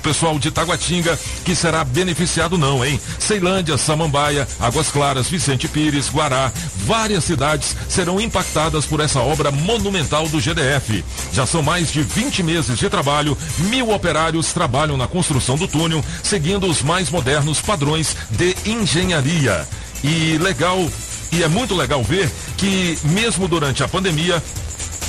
[0.03, 3.01] pessoal de Taguatinga, que será beneficiado, não, hein?
[3.19, 6.53] Ceilândia, Samambaia, Águas Claras, Vicente Pires, Guará,
[6.85, 11.05] várias cidades serão impactadas por essa obra monumental do GDF.
[11.33, 16.05] Já são mais de 20 meses de trabalho, mil operários trabalham na construção do túnel,
[16.23, 19.67] seguindo os mais modernos padrões de engenharia.
[20.03, 20.79] E legal,
[21.33, 24.43] e é muito legal ver que, mesmo durante a pandemia,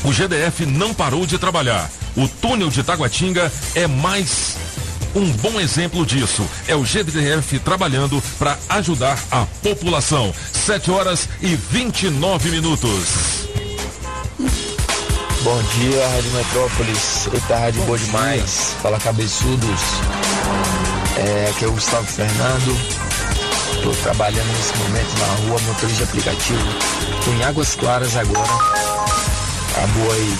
[0.03, 1.89] o GDF não parou de trabalhar.
[2.15, 4.57] O túnel de Taguatinga é mais
[5.13, 10.33] Um bom exemplo disso é o GDF trabalhando para ajudar a população.
[10.53, 13.50] 7 horas e 29 minutos.
[15.43, 17.27] Bom dia, Rádio Metrópolis.
[17.33, 18.75] Eita, rádio boa demais.
[18.79, 19.81] Fala cabeçudos.
[21.17, 22.77] É, aqui é o Gustavo Fernando.
[23.73, 26.63] Estou trabalhando nesse momento na rua, motorista de aplicativo.
[27.25, 28.47] Tô em Águas Claras agora.
[28.47, 30.37] Tá boa aí.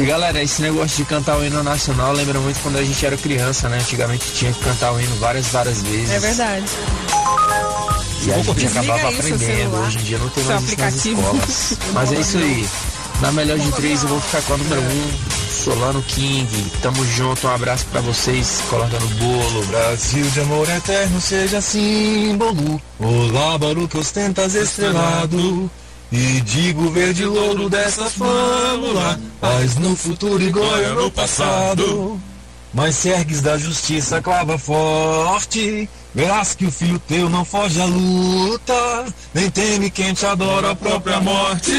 [0.00, 3.16] E galera, esse negócio de cantar o hino nacional lembra muito quando a gente era
[3.16, 3.78] criança, né?
[3.78, 6.10] Antigamente tinha que cantar o hino várias, várias vezes.
[6.10, 6.66] É verdade.
[8.26, 9.76] E a gente Desliga acabava aprendendo.
[9.76, 11.78] Hoje em dia não tem mais isso nas escolas.
[11.94, 12.68] Mas é isso aí.
[13.20, 15.12] Na melhor de três eu vou ficar com a número um,
[15.50, 16.70] Solano King.
[16.80, 18.62] Tamo junto, um abraço pra vocês.
[18.70, 19.66] Coloca no bolo.
[19.66, 22.80] Brasil de amor eterno, seja símbolo.
[23.00, 25.68] O lábaro que ostentas estrelado.
[26.12, 29.20] E digo verde louro dessa fórmula.
[29.40, 32.20] Paz no futuro e glória no passado.
[32.72, 35.88] Mas se ergues da justiça, clava forte.
[36.14, 40.74] Verás que o filho teu não foge à luta, nem teme quem te adora a
[40.74, 41.72] própria morte.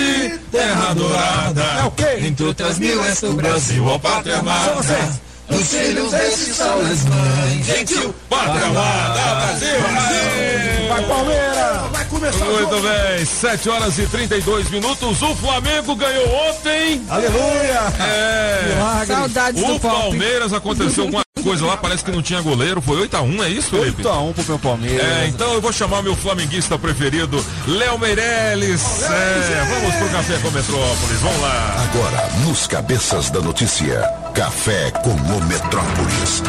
[0.51, 2.19] Terra adorada, é o quê?
[2.21, 5.19] Entre outras mil, és o Brasil, ó pátria amada.
[5.49, 10.87] Os filhos desses são as mães, gentil, pátria amada, Brasil, Brasil.
[10.89, 11.91] Vai, Palmeiras!
[11.91, 12.87] Vai começar o Muito jogo.
[12.87, 15.21] bem, 7 horas e 32 minutos.
[15.21, 17.01] O Flamengo ganhou ontem.
[17.09, 17.81] Aleluia!
[17.99, 18.73] É.
[18.75, 19.07] Milagre.
[19.15, 19.95] Saudades O do pop.
[20.01, 22.81] Palmeiras aconteceu alguma coisa lá, parece que não tinha goleiro.
[22.81, 24.03] Foi 8x1, é isso, Felipe?
[24.03, 25.05] 8x1 pro meu Palmeiras.
[25.05, 29.03] É, então eu vou chamar meu flamenguista preferido, Léo Meirelles.
[29.03, 31.87] É, vamos pro Café com Metrópolis, vamos lá.
[31.91, 34.01] Agora, nos cabeças da notícia,
[34.33, 36.43] Café com o Metrópolis.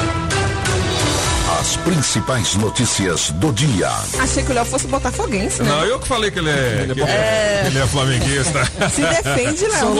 [1.61, 3.91] As principais notícias do dia.
[4.19, 5.69] Achei que o Léo fosse botafoguense, né?
[5.69, 8.65] Não, eu que falei que ele é, que ele é, ele é flamenguista.
[8.91, 9.95] Se defende, Léo.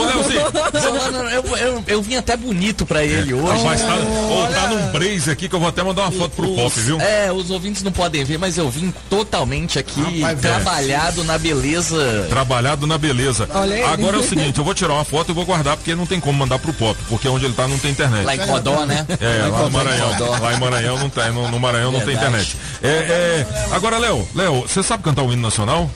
[1.31, 3.61] Eu, eu, eu vim até bonito pra ele hoje.
[3.61, 6.49] Rapaz, tá, ô, tá num brace aqui que eu vou até mandar uma foto pro
[6.49, 6.99] Os- Pop, viu?
[6.99, 10.55] É, os ouvintes não podem ver, mas eu vim totalmente aqui Rapaz, velho.
[10.55, 12.25] trabalhado na beleza.
[12.27, 13.47] Trabalhado na beleza.
[13.53, 13.83] Olha aí.
[13.83, 16.19] Agora é o seguinte, eu vou tirar uma foto e vou guardar, porque não tem
[16.19, 18.25] como mandar pro Pop, porque onde ele tá não tem internet.
[18.25, 19.05] Lá em Codó, né?
[19.19, 20.39] É, Lá em lá Codó, Maranhão.
[20.41, 22.27] Lá em Maranhão não tem, no, no Maranhão não tem Verdade.
[22.27, 22.57] internet.
[22.81, 25.89] É, é, agora, Léo, Léo, você sabe cantar o hino nacional?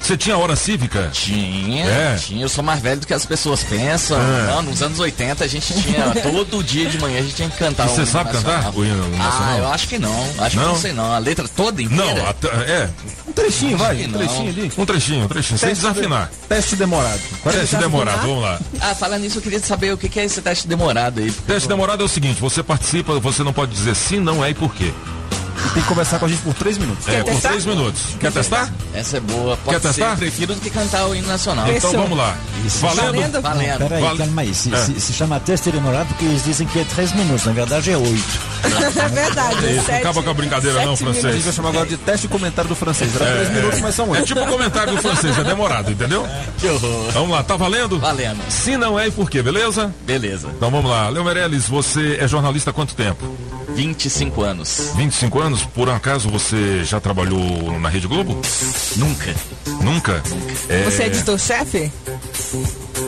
[0.00, 1.10] Você tinha hora cívica?
[1.12, 2.16] Tinha, É.
[2.16, 2.42] tinha.
[2.42, 4.18] Eu sou mais velho do que as pessoas pensam.
[4.20, 4.46] É.
[4.48, 7.56] Não, nos anos 80 a gente tinha, todo dia de manhã a gente tinha que
[7.56, 8.62] cantar você sabe nacional.
[8.64, 9.48] cantar o hino nacional?
[9.54, 10.20] Ah, eu acho que não.
[10.38, 10.72] Acho que Não?
[10.72, 11.12] não sei não.
[11.12, 12.04] A letra toda inteira?
[12.42, 12.90] Não, é.
[13.32, 14.04] Um trechinho, vai.
[14.04, 14.72] Um trechinho ali.
[14.76, 16.28] Um trechinho, um trechinho, sem Teste desafinar.
[16.30, 17.20] de- Teste demorado.
[17.42, 18.60] Teste demorado, vamos lá.
[18.78, 21.30] Ah, falando nisso, eu queria saber o que que é esse teste demorado aí.
[21.32, 24.54] Teste demorado é o seguinte, você participa, você não pode dizer sim, não é e
[24.54, 24.92] por quê.
[25.74, 27.08] Tem que conversar com a gente por três minutos.
[27.08, 28.02] É, por três minutos.
[28.20, 28.70] Quer testar?
[28.94, 29.56] Essa é boa.
[29.58, 30.16] Pode Quer ser, testar?
[30.16, 31.66] prefiro do que cantar o hino nacional.
[31.70, 32.36] Então vamos lá.
[32.80, 33.40] Valendo?
[33.40, 33.78] Valendo.
[33.78, 34.54] Peraí, Vale- calma aí.
[34.54, 34.76] Se, É.
[34.78, 37.44] se- se chama teste demorado porque eles dizem que é três minutos.
[37.46, 38.40] Na verdade é oito.
[38.64, 39.66] É verdade.
[39.66, 41.44] É isso, não sete- acaba com a brincadeira não, sete A gente francês.
[41.44, 43.14] vai chamar agora de teste e comentário do francês.
[43.16, 44.26] Era três minutos, mas são É oito.
[44.26, 46.26] tipo o comentário do francês, é demorado, entendeu?
[46.58, 47.10] Que horror.
[47.12, 47.98] Vamos lá, tá valendo?
[47.98, 48.38] Valendo.
[48.48, 49.92] Se não é e por quê, beleza?
[50.06, 50.48] Beleza.
[50.56, 51.08] Então vamos lá.
[51.08, 53.24] Léo Meirelles, você é jornalista há quanto tempo?
[53.74, 54.92] 25 anos.
[54.96, 55.62] 25 anos?
[55.64, 58.40] Por acaso você já trabalhou na Rede Globo?
[58.96, 59.34] Nunca.
[59.82, 60.22] Nunca?
[60.68, 60.82] É...
[60.84, 61.92] Você é editor-chefe?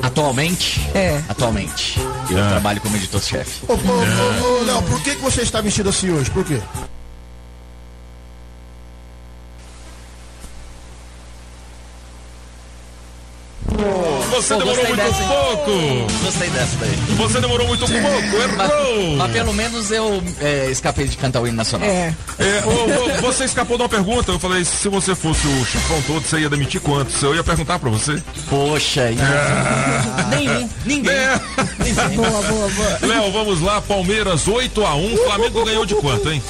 [0.03, 0.81] Atualmente?
[0.95, 1.21] É.
[1.29, 1.99] Atualmente.
[2.31, 2.49] Eu Ah.
[2.51, 3.65] trabalho como editor-chefe.
[3.69, 6.31] Ô, ô, ô, ô, Léo, por que, que você está vestido assim hoje?
[6.31, 6.61] Por quê?
[14.31, 15.29] Você Pô, demorou muito dessa, hein?
[15.29, 16.25] pouco!
[16.25, 16.91] Gostei dessa daí.
[17.17, 18.03] Você demorou muito pouco,
[18.57, 19.17] Mas, errou!
[19.17, 21.89] mas pelo menos eu é, escapei de cantar o hino nacional.
[21.89, 22.15] É.
[22.39, 24.33] É, você escapou de uma pergunta.
[24.33, 27.23] Eu falei, se você fosse o chefão todo, você ia demitir quantos?
[27.23, 28.23] Eu ia perguntar pra você.
[28.49, 29.17] Poxa, e...
[30.37, 30.69] nenhum.
[30.85, 31.13] Ninguém.
[31.15, 31.41] É.
[32.15, 32.99] Boa, boa, boa.
[33.03, 33.81] Léo, vamos lá.
[33.81, 35.17] Palmeiras 8x1.
[35.25, 36.43] Flamengo ganhou de quanto, hein?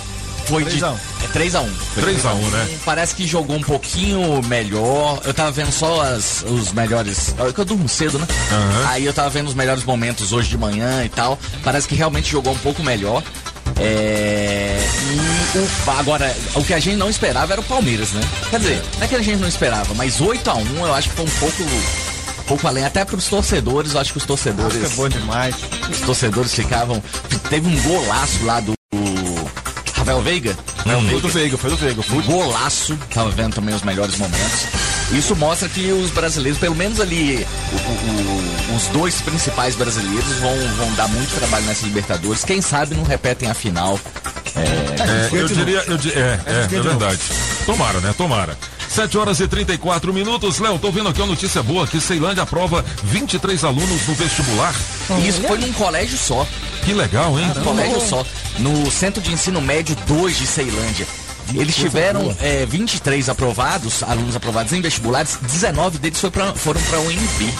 [0.46, 0.70] Foi de.
[0.70, 0.94] 3 a 1.
[0.94, 1.68] É 3x1.
[1.96, 2.78] 3x1, né?
[2.84, 5.20] Parece que jogou um pouquinho melhor.
[5.24, 7.34] Eu tava vendo só as, os melhores.
[7.38, 8.26] é Eu durmo cedo, né?
[8.52, 8.88] Aham.
[8.90, 11.38] Aí eu tava vendo os melhores momentos hoje de manhã e tal.
[11.62, 13.22] Parece que realmente jogou um pouco melhor.
[13.80, 14.78] É,
[15.54, 18.20] e o- agora, o que a gente não esperava era o Palmeiras, né?
[18.50, 21.24] Quer dizer, não é que a gente não esperava, mas 8x1 eu acho que foi
[21.24, 21.62] um pouco.
[21.62, 24.84] Um pouco além, até pros torcedores, eu acho que os torcedores.
[24.84, 25.54] É bom demais.
[25.90, 27.02] Os torcedores ficavam.
[27.48, 28.74] Teve um golaço lá do.
[30.04, 30.56] Rafael Veiga?
[30.76, 32.02] Rafael Foi do Veiga, foi do Veiga.
[32.12, 34.66] um golaço, tava vendo também os melhores momentos.
[35.12, 40.24] Isso mostra que os brasileiros, pelo menos ali, o- o- o- os dois principais brasileiros
[40.40, 42.44] vão, vão dar muito trabalho nessa Libertadores.
[42.44, 43.98] Quem sabe não repetem a final.
[44.54, 45.84] É, eu diria.
[45.86, 47.20] Eu, é, é, é verdade.
[47.64, 48.14] Tomara, né?
[48.16, 48.56] Tomara.
[48.88, 50.58] 7 horas e 34 minutos.
[50.60, 54.72] Léo, tô vendo aqui uma notícia boa que Ceilândia aprova 23 alunos no vestibular.
[55.18, 56.46] E isso foi num colégio só.
[56.84, 57.50] Que legal, hein?
[57.62, 58.24] Colégio só.
[58.58, 61.06] No Centro de Ensino Médio 2 de Ceilândia.
[61.54, 66.98] Eles tiveram é, 23 aprovados, alunos aprovados em vestibulares, 19 deles foi pra- foram para
[67.00, 67.52] o UNB.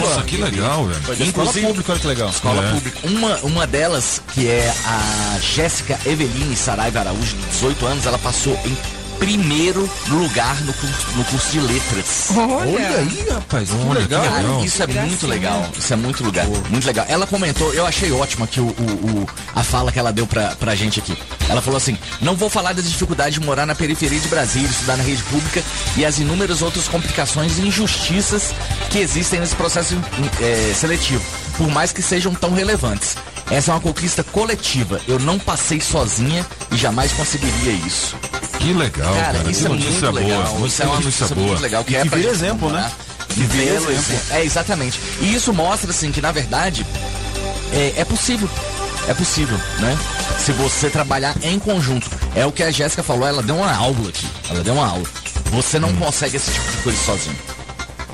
[0.00, 1.02] Nossa, que legal, velho.
[1.02, 2.28] Foi da escola pública, olha que legal.
[2.30, 2.72] Escola É.
[2.72, 2.98] pública.
[3.08, 8.52] Uma, uma delas, que é a Jéssica Eveline Saraiva Araújo, de 18 anos, ela passou
[8.64, 8.76] em
[9.18, 12.28] primeiro lugar no curso, no curso de letras.
[12.36, 14.22] Olha aí, rapaz, que Olha, legal.
[14.24, 14.64] cara, legal.
[14.64, 15.68] isso é muito legal.
[15.78, 16.46] Isso é muito legal.
[16.70, 17.06] Muito legal.
[17.08, 18.68] Ela comentou, eu achei ótima que o, o-
[19.22, 21.16] o- a fala que ela deu pra, pra gente aqui.
[21.48, 24.96] Ela falou assim: não vou falar das dificuldades de morar na periferia de Brasília, estudar
[24.96, 25.62] na rede pública
[25.96, 28.52] e as inúmeras outras complicações e injustiças
[28.90, 29.94] que existem nesse processo
[30.40, 31.22] eh, seletivo,
[31.56, 33.16] por mais que sejam tão relevantes.
[33.50, 35.00] Essa é uma conquista coletiva.
[35.08, 38.14] Eu não passei sozinha e jamais conseguiria isso.
[38.58, 39.38] Que legal, cara.
[39.38, 40.54] Cara, isso é notícia muito legal.
[40.54, 40.66] boa.
[40.66, 41.46] Isso é uma notícia boa.
[41.46, 41.84] muito legal.
[41.84, 42.90] Que, E é que vira exemplo, né?
[43.28, 44.20] Que vira Belo exemplo.
[44.30, 45.00] É, exatamente.
[45.20, 46.84] E isso mostra, assim, que na verdade
[47.72, 48.48] é, é possível.
[49.06, 49.96] É possível, né?
[50.38, 52.10] Se você trabalhar em conjunto.
[52.34, 54.26] É o que a Jéssica falou, ela deu uma aula aqui.
[54.50, 55.04] Ela deu uma aula.
[55.52, 57.36] Você não consegue esse tipo de coisa sozinho.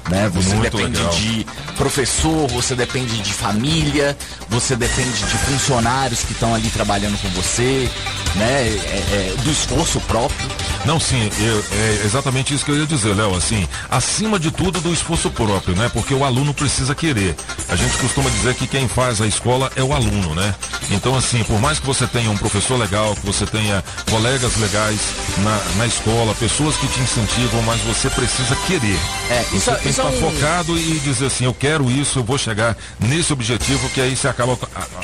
[0.08, 0.28] Né?
[0.34, 1.14] Você Muito depende legal.
[1.14, 1.46] de
[1.76, 4.16] professor, você depende de família,
[4.50, 7.88] você depende de funcionários que estão ali trabalhando com você,
[8.34, 8.68] né?
[8.68, 10.46] É- é, do esforço próprio.
[10.84, 13.34] Não, sim, eu- é exatamente isso que eu ia dizer, Léo.
[13.34, 15.88] Assim, acima de tudo do esforço próprio, né?
[15.92, 17.34] Porque o aluno precisa querer.
[17.70, 20.54] A gente costuma dizer que quem faz a escola é o aluno, né?
[20.90, 24.98] Então, assim, por mais que você tenha um professor legal, que você tenha colegas legais
[25.38, 28.98] na, na escola, pessoas que te incentivam, mas você precisa querer.
[29.30, 30.30] É, Você isso, tem que isso é estar um...
[30.32, 34.28] focado e dizer assim, eu quero isso, eu vou chegar nesse objetivo, que aí você
[34.28, 34.58] acaba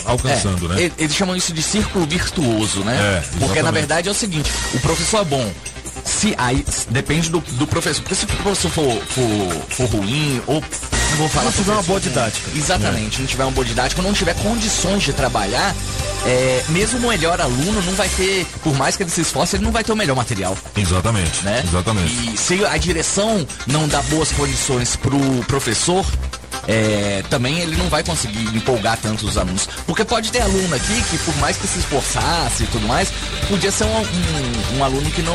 [0.04, 0.82] alcançando, É, né?
[0.82, 3.22] ele- Eles chamam isso de círculo virtuoso, né?
[3.24, 5.50] É, Porque na verdade é o seguinte, o professor é bom.
[6.04, 8.02] Se aí depende do, do professor.
[8.02, 10.62] Porque se o professor for, for, for ruim, ou
[11.10, 12.50] não vou falar Não tiver uma boa didática.
[12.56, 15.74] Exatamente, não tiver uma boa didática, não tiver condições de trabalhar,
[16.24, 19.64] é, mesmo o melhor aluno não vai ter, por mais que ele se esforce, ele
[19.64, 20.56] não vai ter o melhor material.
[20.76, 21.62] Exatamente, né?
[21.66, 22.32] exatamente.
[22.32, 26.04] E se a direção não dá boas condições pro professor,
[26.66, 29.68] é, também ele não vai conseguir empolgar tanto os alunos.
[29.86, 33.12] Porque pode ter aluno aqui que, por mais que se esforçasse e tudo mais,
[33.48, 35.34] podia ser um, um- um aluno que não,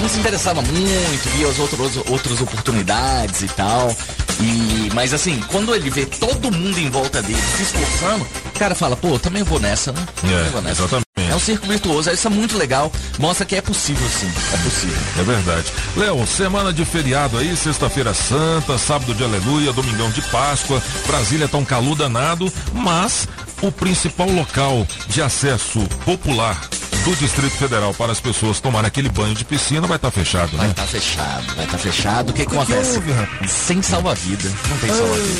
[0.00, 3.94] não se interessava muito, via as outras, outras oportunidades e tal.
[4.40, 8.24] E, mas assim, quando ele vê todo mundo em volta dele se esforçando,
[8.54, 10.06] o cara fala, pô, eu também vou nessa, né?
[10.18, 10.82] É, Também vou nessa.
[10.82, 11.07] exatamente.
[11.26, 14.98] É um círculo virtuoso, isso é muito legal, mostra que é possível sim, é possível.
[15.18, 15.66] É verdade.
[15.96, 21.58] Léo, semana de feriado aí, sexta-feira santa, sábado de aleluia, domingão de Páscoa, Brasília tá
[21.58, 23.28] um calor danado, mas
[23.60, 26.68] o principal local de acesso popular
[27.08, 30.66] do Distrito Federal para as pessoas tomarem aquele banho de piscina vai estar fechado, Vai
[30.66, 30.72] né?
[30.72, 32.30] estar fechado, vai estar fechado.
[32.30, 32.96] O que, que que acontece?
[32.96, 33.50] houve, rapaz?
[33.50, 34.52] Sem salva-vida.
[34.68, 35.38] Não tem salva-vida.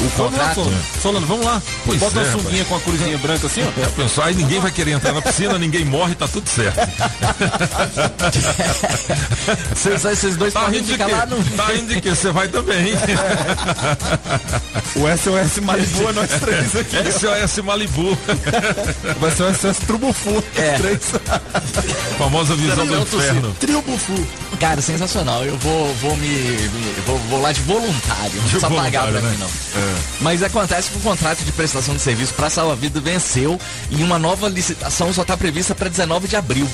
[0.00, 0.54] O contrato.
[0.54, 1.62] Solano, Solano, vamos lá.
[1.84, 3.66] Pois Bota é, uma sunguinha com a cruzinha branca assim, ó.
[3.82, 6.78] É, pensou, aí ninguém vai querer entrar na piscina, ninguém morre, tá tudo certo.
[9.74, 11.42] Vocês, esses dois Tá podem ficar lá no.
[11.56, 12.10] Tá rindo de quê?
[12.10, 12.94] Você vai também.
[14.96, 16.96] O SOS Malibu é nós três aqui.
[17.12, 18.16] SOS Malibu.
[19.20, 20.42] Vai ser o SOS Trubufu.
[20.56, 20.72] É.
[20.78, 21.09] Três.
[22.18, 23.54] Famosa visão do tô inferno.
[23.58, 24.26] Trio Bufu.
[24.58, 25.44] Cara, sensacional.
[25.44, 26.26] Eu vou, vou me.
[26.28, 28.34] me- vou, vou lá de voluntário.
[28.34, 29.30] Não precisa pagar pra né?
[29.30, 29.50] mim, não.
[30.20, 33.58] Mas acontece que o contrato de prestação de serviço para salva-vida venceu
[33.90, 36.68] e uma nova licitação só está prevista para 19 de abril.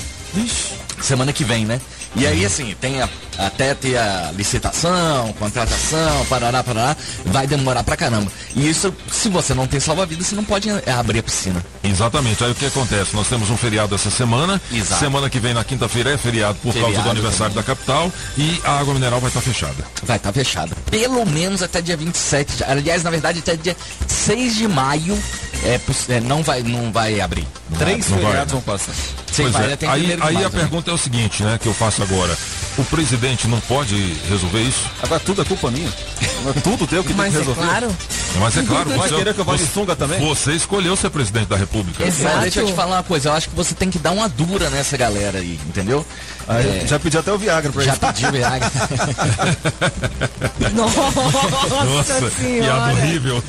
[1.01, 1.79] Semana que vem, né?
[2.15, 6.95] E aí, assim, tem a- até ter a licitação, contratação, parará, parará,
[7.25, 8.31] vai demorar pra caramba.
[8.55, 11.63] E isso, se você não tem salva-vida, você não pode é, abrir a piscina.
[11.83, 12.43] Exatamente.
[12.43, 13.15] Aí o que acontece?
[13.15, 14.59] Nós temos um feriado essa semana.
[14.71, 14.99] Exato.
[14.99, 18.11] Semana que vem, na quinta-feira, é feriado por causa do Feriado aniversário da capital.
[18.37, 19.85] E a água mineral vai estar fechada.
[20.03, 20.75] Vai estar fechada.
[20.89, 22.57] Pelo menos até dia 27.
[22.57, 23.77] de- Aliás, na verdade, até dia
[24.07, 25.17] 6 de maio
[25.63, 25.79] é,
[26.09, 27.47] é, não, vai, não vai abrir.
[27.69, 28.61] Não Três Não vai, feriados né?
[28.65, 28.93] vão passar.
[28.93, 29.77] Sim, Pois vai é.
[29.87, 30.49] Aí, aí maio a também.
[30.61, 32.35] pergunta é o seguinte, né, que eu faço agora.
[32.77, 33.95] O presidente não pode
[34.29, 34.89] resolver isso?
[35.01, 35.89] Agora tudo é culpa minha.
[35.89, 37.61] É tudo teu que tem que é resolver.
[37.61, 37.95] claro.
[38.39, 40.19] Mas é claro, Vai você, que eu vá de sunga também?
[40.19, 42.05] Você escolheu ser presidente da república.
[42.05, 42.35] Exato.
[42.35, 44.29] Mas deixa eu te falar uma coisa, eu acho que você tem que dar uma
[44.29, 46.05] dura nessa galera aí, entendeu?
[46.47, 47.99] Aí, É, Já pedi até o Viagra pra já ele.
[47.99, 48.71] pediu Viagra.
[50.73, 52.93] Nossa, Nossa, senhora.
[52.93, 53.43] horrível.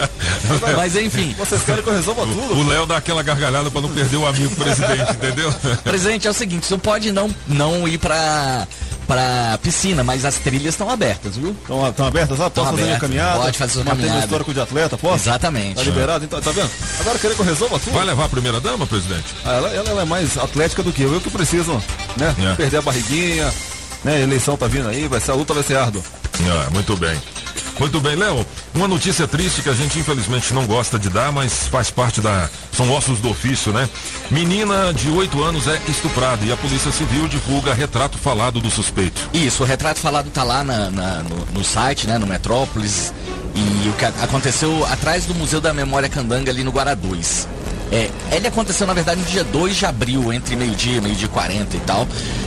[0.76, 2.54] Mas enfim, Vocês querem que eu resolva tudo?
[2.58, 5.52] O Léo dá aquela gargalhada pra não perder o amigo presidente, entendeu?
[5.84, 8.66] presidente, é o seguinte, você pode não, não ir pra,
[9.06, 11.50] pra piscina, mas as trilhas estão abertas, viu?
[11.50, 12.50] Estão estão abertas lá?
[12.50, 13.38] Posso fazer minha caminhada?
[13.40, 14.18] Pode fazer sua caminhada.
[14.20, 14.98] histórico de atleta?
[14.98, 15.24] Posso?
[15.28, 15.76] Exatamente.
[15.76, 16.24] Tá liberado?
[16.24, 16.70] Então, tá vendo?
[17.00, 17.92] Agora querer que eu resolva tudo?
[17.94, 19.26] Vai levar a primeira dama, presidente?
[19.44, 21.12] Ah, ela, ela- ela é mais atlética do que eu.
[21.12, 21.72] Eu que preciso,
[22.16, 22.34] né?
[22.52, 22.54] É.
[22.54, 23.52] Perder a barriguinha,
[24.04, 24.16] né?
[24.16, 26.02] A eleição tá vindo aí, vai ser, a luta vai ser árdua.
[26.40, 27.16] Ah, muito bem.
[27.78, 28.44] Muito bem, Léo.
[28.74, 32.48] Uma notícia triste que a gente infelizmente não gosta de dar, mas faz parte da.
[32.72, 33.88] São ossos do ofício, né?
[34.30, 39.28] Menina de 8 anos é estuprada e a Polícia Civil divulga retrato falado do suspeito.
[39.32, 43.12] Isso, o retrato falado tá lá na- na- no, no site, né, no Metrópolis.
[43.54, 47.46] E o que aconteceu atrás do Museu da Memória Candanga, ali no Guará 2.
[47.92, 51.76] É, ele aconteceu, na verdade, no dia 2 de abril, entre meio-dia meio-dia e 40
[51.76, 52.06] e tal.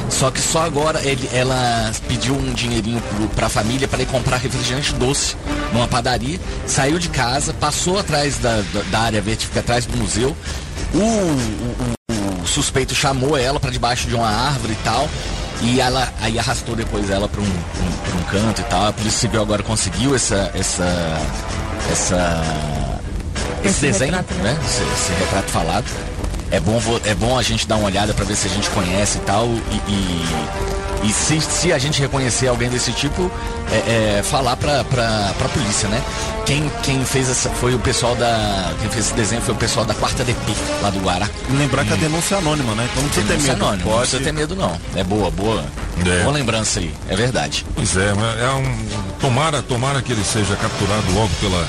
[0.10, 4.38] Só que só agora ele- ela pediu um dinheirinho pro, pra família para ir comprar
[4.38, 5.36] refrigerante doce
[5.72, 6.40] numa padaria.
[6.68, 8.62] Saiu de casa, passou atrás da,
[8.92, 10.36] da, área verde fica atrás do museu.
[10.94, 11.94] O, o-
[12.42, 15.08] o- suspeito chamou ela para debaixo de uma árvore e tal.
[15.62, 18.88] E ela aí arrastou depois ela para um, um, um canto e tal.
[18.88, 20.52] A Polícia Civil agora conseguiu essa.
[20.54, 20.86] essa.
[21.92, 22.89] essa.
[23.64, 24.58] Esse, Esse desenho, retrato, né?
[24.66, 25.86] Esse, esse retrato falado.
[26.52, 29.20] É bom, é bom a gente dar uma olhada para ver se a gente conhece
[29.20, 29.46] e tal.
[29.46, 30.26] E, e,
[31.10, 33.32] e se, se a gente reconhecer alguém desse tipo,
[33.72, 36.02] é, é, falar pra, pra, pra polícia, né?
[36.48, 38.74] Quem, quem fez essa foi o pessoal da.
[38.82, 41.30] Quem fez esse desenho foi o pessoal da quarta DP, lá do Guará.
[41.48, 42.90] E lembrar que a denúncia é anônima, né?
[42.92, 43.66] Então não precisa ter Denúncia medo.
[43.66, 44.10] anônima, não Pode.
[44.10, 44.82] precisa ter medo não.
[44.96, 45.64] É boa, boa.
[46.04, 46.24] É.
[46.24, 47.64] Boa lembrança aí, é verdade.
[47.76, 48.86] Pois é, mas é um.
[49.22, 51.68] Tomara, tomara que ele seja capturado logo pela,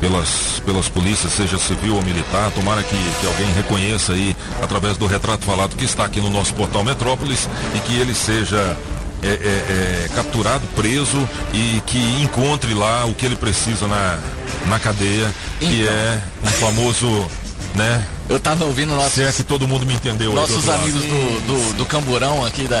[0.00, 2.50] pelas, pelas polícias, seja civil ou militar.
[2.52, 6.54] Tomara que, que alguém reconheça aí, através do retrato falado que está aqui no nosso
[6.54, 8.76] portal Metrópolis, e que ele seja.
[9.22, 14.18] é, é, é, capturado, preso e que encontre lá o que ele precisa na,
[14.66, 15.94] na cadeia, que Então.
[15.94, 17.26] é um famoso,
[17.74, 18.06] né?
[18.28, 21.74] Eu tava ouvindo nossos, Se é que todo mundo me entendeu nossos amigos do, do,
[21.74, 22.80] do Camburão aqui da,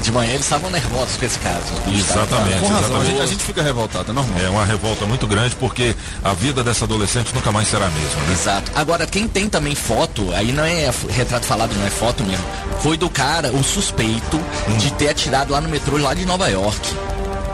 [0.00, 1.64] de manhã, eles estavam nervosos com esse caso.
[1.86, 3.10] Exatamente, Com razão, a exatamente.
[3.10, 4.38] gente, a gente fica revoltado, é normal.
[4.40, 8.20] É uma revolta muito grande porque a vida dessa adolescente nunca mais será a mesma,
[8.22, 8.32] né?
[8.32, 8.72] Exato.
[8.74, 12.44] Agora, quem tem também foto, aí não é retrato falado, não é foto mesmo,
[12.82, 14.40] foi do cara, o suspeito,
[14.78, 16.94] de ter atirado lá no metrô lá de Nova York.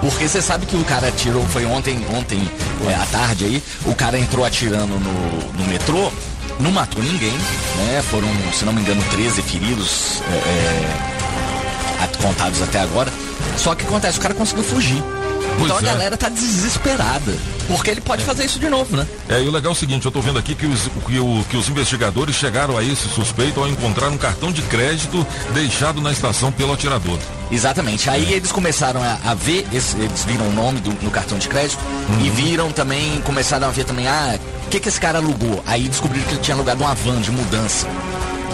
[0.01, 2.49] Porque você sabe que o cara atirou, foi ontem, ontem
[2.87, 6.12] é, à tarde aí, o cara entrou atirando no, no metrô,
[6.61, 7.32] não matou ninguém,
[7.76, 8.02] né?
[8.11, 10.34] Foram, se não me engano, 13 feridos é,
[12.02, 13.12] é, contados até agora.
[13.57, 15.02] Só que acontece, o cara conseguiu fugir.
[15.57, 15.84] Pois então a é.
[15.84, 17.32] galera tá desesperada.
[17.68, 19.07] Porque ele pode fazer isso de novo, né?
[19.28, 21.44] É, e o legal é o seguinte, eu tô vendo aqui que os, que, o-
[21.48, 25.24] que os investigadores chegaram a esse suspeito ao encontrar um cartão de crédito
[25.55, 27.18] deixado na estação pelo atirador.
[27.50, 28.11] Exatamente.
[28.11, 28.36] Aí É.
[28.36, 31.78] eles começaram a, a ver, esse- eles viram o nome do, no cartão de crédito
[32.11, 32.24] Uhum.
[32.26, 34.38] e viram também, começaram a ver também, ah,
[34.75, 35.62] que, que esse cara alugou?
[35.66, 37.87] Aí descobriram que ele tinha alugado uma van de mudança.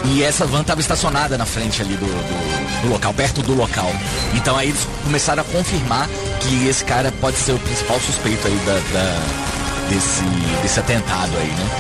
[0.05, 3.91] E essa van estava estacionada na frente ali do, do- do local, perto do local.
[4.35, 6.09] Então aí eles começaram a confirmar
[6.41, 10.23] que esse cara pode ser o principal suspeito aí da, da- desse,
[10.63, 11.71] desse atentado aí, né?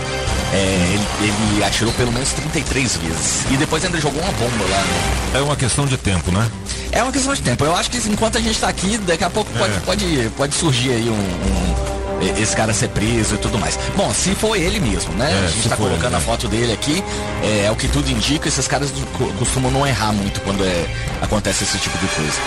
[0.53, 3.45] É, ele, ele atirou pelo menos 33 vezes.
[3.51, 5.38] E depois ainda jogou uma bomba lá, né?
[5.38, 6.51] É uma questão de tempo, né?
[6.93, 7.64] É uma questão de tempo.
[7.64, 9.80] Eu acho que enquanto a gente tá aqui, daqui a pouco pode, É.
[9.80, 11.89] pode, pode surgir aí um, um-
[12.20, 13.78] esse cara ser preso e tudo mais.
[13.96, 15.32] Bom, se for ele mesmo, né?
[15.32, 16.24] É, a gente tá colocando ele, a né?
[16.24, 17.02] foto dele aqui.
[17.42, 18.92] É, é o que tudo indica, esses caras
[19.38, 20.86] costumam não errar muito quando é,
[21.22, 22.40] acontece esse tipo de coisa.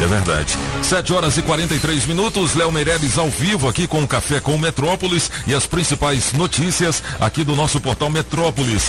[0.00, 0.56] É verdade.
[0.82, 5.30] 7 horas e 43 minutos, Léo Meireles ao vivo aqui com o Café com Metrópolis
[5.46, 8.84] e as principais notícias aqui do nosso portal Metrópolis.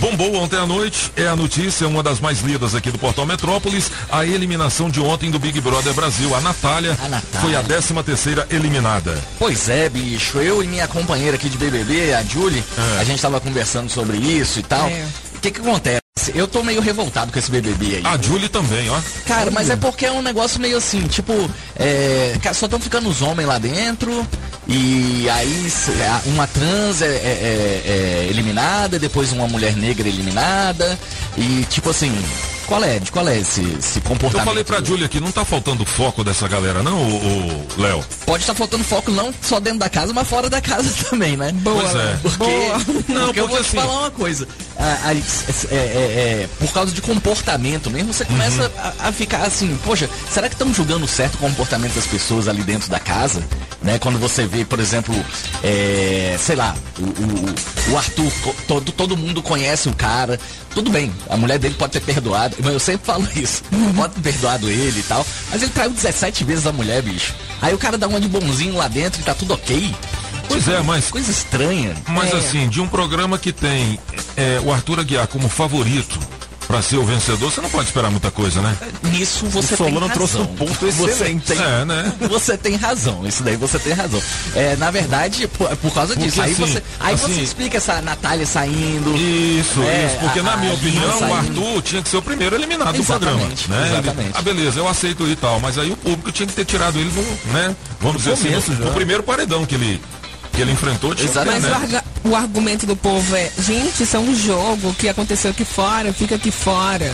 [0.00, 3.90] Bombou ontem à noite, é a notícia, uma das mais lidas aqui do portal Metrópolis,
[4.10, 6.34] a eliminação de ontem do Big Brother Brasil.
[6.34, 7.40] A Natália, A Natália.
[7.40, 9.18] foi a 13 terceira eliminada.
[9.38, 10.38] Pois é, bicho.
[10.38, 12.62] Eu e minha companheira aqui de BBB, a Julie,
[12.96, 13.00] É.
[13.00, 14.86] a gente tava conversando sobre isso e tal.
[14.88, 15.06] É.
[15.36, 16.00] O que que acontece?
[16.34, 18.02] Eu tô meio revoltado com esse BBB aí.
[18.04, 18.98] A Julie também, ó.
[19.26, 21.32] Cara, mas é porque é um negócio meio assim, tipo,
[21.78, 24.26] é, só estão ficando os homens lá dentro,
[24.66, 25.72] e aí
[26.08, 27.82] a- uma trans é, é- é-
[28.24, 30.98] é eliminada, depois uma mulher negra é eliminada,
[31.36, 32.12] e tipo assim,
[32.66, 32.98] qual é?
[32.98, 34.44] De qual é esse, esse Eu comportamento?
[34.46, 38.04] falei pra Julie aqui, não tá faltando foco dessa galera, não, o, Léo?
[38.26, 41.52] Pode estar faltando foco não só dentro da casa, mas fora da casa também, né?
[41.52, 42.16] Boa, Pois é.
[42.22, 42.80] Porque, Boa.
[42.80, 44.48] porque Não, eu vou porque te assim- falar uma coisa.
[44.78, 48.92] A- a- é- é- é, por causa de comportamento mesmo, você começa Uhum.
[49.00, 52.62] a, a ficar assim, poxa, será que estão julgando certo o comportamento das pessoas ali
[52.62, 53.42] dentro da casa?
[53.82, 53.98] Né?
[53.98, 55.14] Quando você vê, por exemplo,
[55.62, 58.32] é, sei lá, o, o- o Arthur,
[58.66, 60.38] todo, todo mundo conhece o cara.
[60.74, 63.62] Tudo bem, a mulher dele pode ter perdoado, eu sempre falo isso.
[63.94, 65.26] Pode perdoado ele e tal.
[65.50, 67.34] Mas ele traiu 17 vezes a mulher, bicho.
[67.60, 69.94] Aí o cara dá uma de bonzinho lá dentro e tá tudo ok.
[70.48, 71.10] Pois é, mas.
[71.10, 71.94] Coisa estranha.
[72.08, 72.36] Mas É.
[72.36, 73.98] assim, de um programa que tem
[74.36, 76.18] é, o Arthur Aguiar como favorito
[76.66, 78.76] pra ser o vencedor, você não pode esperar muita coisa, né?
[79.04, 80.08] Nisso você O tem razão.
[80.10, 81.46] trouxe um ponto Você excelente.
[81.46, 82.12] tem, É, né?
[82.28, 84.20] Você tem razão, isso daí você tem razão.
[84.54, 86.42] É, na verdade, por, por causa Porque disso.
[86.42, 89.14] Aí, assim, você, aí assim- você explica essa Natália saindo.
[89.16, 91.34] Isso, né, isso, porque a- na minha opinião, o saindo.
[91.34, 93.36] Arthur tinha que ser o primeiro eliminado do programa.
[93.40, 93.76] Exatamente, Né?
[93.88, 94.30] Ele- exatamente.
[94.34, 97.10] ah, beleza, eu aceito e tal, mas aí o público tinha que ter tirado ele
[97.10, 97.74] no, né?
[98.00, 100.00] Vamos No dizer assim, começo no, no primeiro paredão que ele,
[100.56, 101.14] que ele enfrentou.
[101.14, 101.70] Tinha que, Mas né?
[101.70, 105.64] o, arga- o argumento do povo é, gente, isso é um jogo que aconteceu aqui
[105.64, 107.12] fora, fica aqui fora.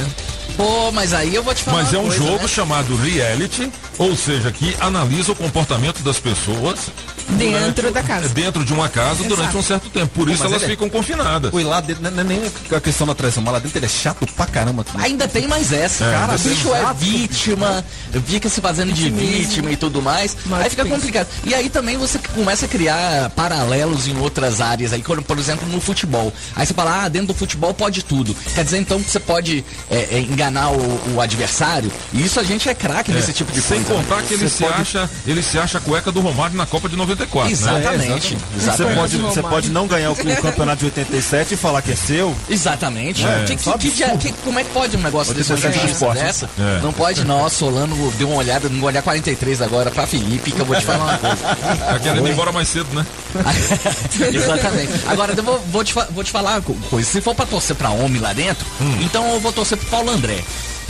[0.57, 2.49] Pô, mas aí eu vou te falar Mas é um coisa, jogo né?
[2.49, 6.91] chamado reality, ou seja, que analisa o comportamento das pessoas
[7.37, 8.29] Dentro da casa.
[8.29, 9.59] dentro de uma casa durante Exato.
[9.59, 10.09] um certo tempo.
[10.15, 11.53] Por isso Mas elas é- ficam confinadas.
[11.53, 12.41] Oi, lá dentro, não é nem
[12.75, 14.85] a questão da traição, mas lá dentro ele é chato pra caramba.
[14.99, 16.35] Ainda tem mais essa, É, cara.
[16.35, 17.85] O bicho é vítima,
[18.27, 20.37] fica se fazendo de vítima e tudo mais.
[20.53, 21.27] aí fica complicado.
[21.45, 25.81] E aí também você começa a criar paralelos em outras áreas aí, por exemplo, no
[25.81, 26.33] futebol.
[26.55, 28.35] Aí você fala, ah, dentro do futebol pode tudo.
[28.55, 31.91] Quer dizer então que você pode é, é, enganar o, o adversário.
[32.13, 34.03] E isso a gente é craque É, nesse tipo de Sem coisa.
[34.03, 36.67] contar que ele Você se pode- acha, ele se acha a cueca do Romário na
[36.67, 36.97] Copa de
[37.27, 37.49] 94.
[37.49, 37.53] né?
[37.53, 38.97] Exatamente, Você exatamente.
[38.97, 42.35] pode, você pode não ganhar o, o campeonato de 87 e falar que é seu.
[42.49, 43.25] Exatamente.
[43.25, 45.85] É, Que- que- só que que- como é que pode um negócio desse, uma 87
[45.87, 46.23] injustiça esporte.
[46.25, 46.51] dessa?
[46.59, 46.81] É.
[46.83, 47.49] Não pode, não.
[47.49, 50.85] Solano deu uma olhada, não vou olhar 43 agora pra Felipe, que eu vou te
[50.85, 51.37] falar uma coisa.
[51.37, 53.05] Tá querendo ir embora mais cedo, né?
[54.33, 54.93] Exatamente.
[55.07, 57.09] Agora eu vou, vou, te, vou te falar uma co- coisa.
[57.09, 58.67] Se for pra torcer pra homem lá dentro,
[59.01, 60.39] então eu vou torcer pro Paulo André.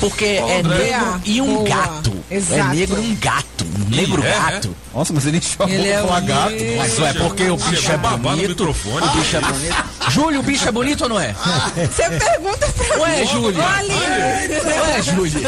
[0.03, 0.79] Porque é André.
[0.79, 1.69] negro e um Boa.
[1.69, 2.13] gato.
[2.29, 2.75] É Exato.
[2.75, 3.65] negro e um gato.
[3.65, 4.77] Um negro é, gato.
[4.93, 6.55] Nossa, mas ele a Ele é falar um gato.
[6.77, 8.49] Mas é porque o bicho é babado no bonito.
[8.49, 9.07] microfone.
[9.07, 9.75] O bicho é bonito.
[10.11, 11.35] Júlio, o bicho é bonito ou não é?
[11.75, 13.27] Você pergunta pra Ué, mim.
[13.27, 13.63] Júlio.
[13.63, 13.95] Olha.
[13.95, 15.41] Ué, Júlio.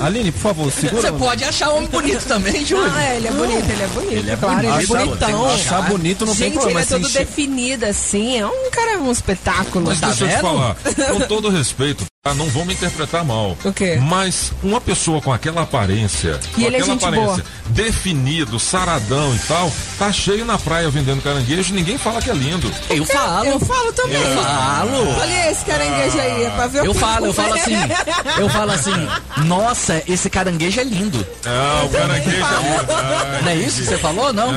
[0.00, 1.02] Aline, por favor, segura.
[1.02, 2.92] Você pode achar homem bonito também, Júlio.
[2.94, 4.12] Ah, ele é bonito, ele é bonito.
[4.12, 4.74] Ele é claro, bonito.
[4.74, 5.50] ele é bonitão.
[5.50, 9.10] achar bonito não tem Gente, problema, ele é todo definido assim, é um cara, um
[9.10, 9.86] espetáculo.
[9.86, 12.34] Mas deixa eu te falar, com todo respeito, tá?
[12.34, 13.56] não vão me interpretar mal.
[13.64, 13.98] O quê?
[14.00, 19.34] Mas uma pessoa com aquela aparência, E com ele é aquela gente aparência, definido, saradão
[19.34, 22.70] e tal, tá cheio na praia vendendo caranguejo e ninguém fala que é lindo.
[22.90, 23.46] Eu falo.
[23.46, 24.20] Eu falo também.
[24.20, 25.08] Eu falo.
[25.20, 27.74] Olha esse caranguejo aí, é pra ver o Eu falo, eu falo assim,
[28.38, 29.08] eu falo assim,
[29.46, 31.26] nossa, esse caranguejo é lindo.
[31.46, 34.52] Ah, o caranguejo é Não é isso que você falou, não?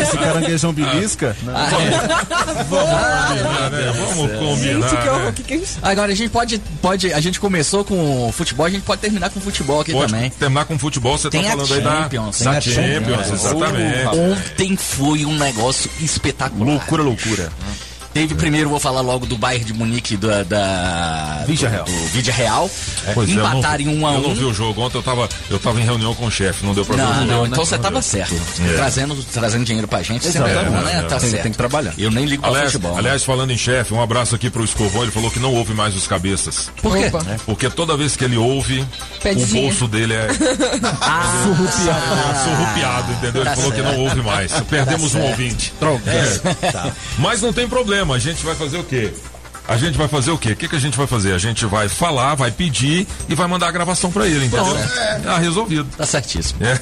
[0.00, 1.36] Esse caranguejão belisca.
[1.54, 1.68] Ah,
[2.68, 3.92] Vamos combinar, né?
[3.94, 4.88] Vamos combinar.
[4.88, 5.32] Gente, que horror, né?
[5.34, 5.78] que que é isso?
[5.82, 9.40] Agora a gente pode, pode, a gente começou com futebol, a gente pode terminar com
[9.40, 10.30] futebol aqui Pode também.
[10.30, 13.26] terminar com futebol, você Tem tá a falando aí da, Champions, da tem a Champions,
[13.26, 13.32] Champions.
[13.32, 14.06] exatamente.
[14.18, 16.66] Ontem foi um negócio espetacular.
[16.68, 17.52] Loucura, loucura.
[18.12, 21.84] Teve primeiro, vou falar logo do Bayern de Munique da, da Real.
[21.84, 22.70] do Vidia Real.
[23.14, 24.34] Pois é, não- Empataram em um a Eu não um.
[24.34, 26.84] vi o jogo ontem, eu tava, eu tava em reunião com o chefe, não deu
[26.84, 27.26] pra ver o Não, jogo.
[27.26, 27.48] não, né?
[27.52, 28.34] então você Não tava certo.
[28.68, 28.74] É.
[28.74, 30.46] Trazendo, trazendo dinheiro pra gente, é Exato.
[30.46, 30.98] bom, É, né?
[30.98, 31.42] é, Tá tem- certo.
[31.42, 31.94] tem que trabalhar.
[31.96, 32.92] Eu nem ligo pra Aliás, futebol.
[32.92, 32.98] né?
[32.98, 35.94] aliás, falando em chefe, um abraço aqui pro Escovão, ele falou que não ouve mais
[35.96, 36.70] os cabeças.
[36.82, 37.04] Por quê?
[37.04, 38.80] É, Porque toda vez que ele ouve,
[39.24, 40.28] o bolso dele é
[41.00, 43.42] Ah, surrupiado, surrupiado, entendeu?
[43.42, 43.92] Ele Tá falou que certo.
[43.92, 44.52] não ouve mais.
[44.68, 45.28] Perdemos Tá um certo.
[45.30, 45.72] ouvinte.
[45.80, 46.10] Droga.
[46.10, 46.92] É.
[47.18, 49.12] Mas não tem problema, a gente vai fazer o quê?
[49.68, 50.52] A gente vai fazer o quê?
[50.52, 51.32] O que, que a gente vai fazer?
[51.34, 54.64] A gente vai falar, vai pedir e vai mandar a gravação pra ele, entendeu?
[54.64, 54.88] Pronto.
[55.28, 55.86] Ah, resolvido.
[55.96, 56.58] Tá certíssimo.
[56.64, 56.80] É.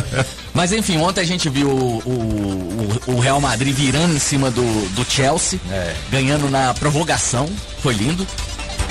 [0.54, 4.62] Mas enfim, ontem a gente viu o, o, o- Real Madrid virando em cima do,
[4.94, 5.60] do Chelsea,
[6.10, 7.46] ganhando na prorrogação.
[7.82, 8.26] Foi lindo.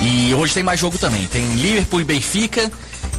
[0.00, 1.26] E hoje tem mais jogo também.
[1.26, 2.70] Tem Liverpool e Benfica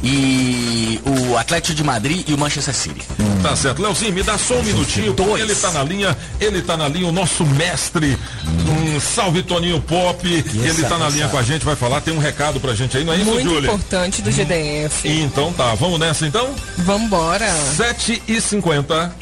[0.02, 3.02] e o Atlético de Madrid e o Manchester City.
[3.42, 3.80] Tá certo.
[3.82, 5.42] Leozinho, me dá só um minutinho, porque Dois.
[5.42, 8.18] ele tá na linha, ele tá na linha, o nosso mestre,
[8.68, 12.18] um salve Toninho Pop, ele tá na linha com a gente, vai falar, tem um
[12.18, 13.68] recado pra gente aí, não é isso, Muito Júlia?
[13.72, 15.08] importante do GDF.
[15.08, 16.54] Então tá, vamos nessa então?
[16.78, 17.50] Vambora.
[17.76, 19.14] 7 e 50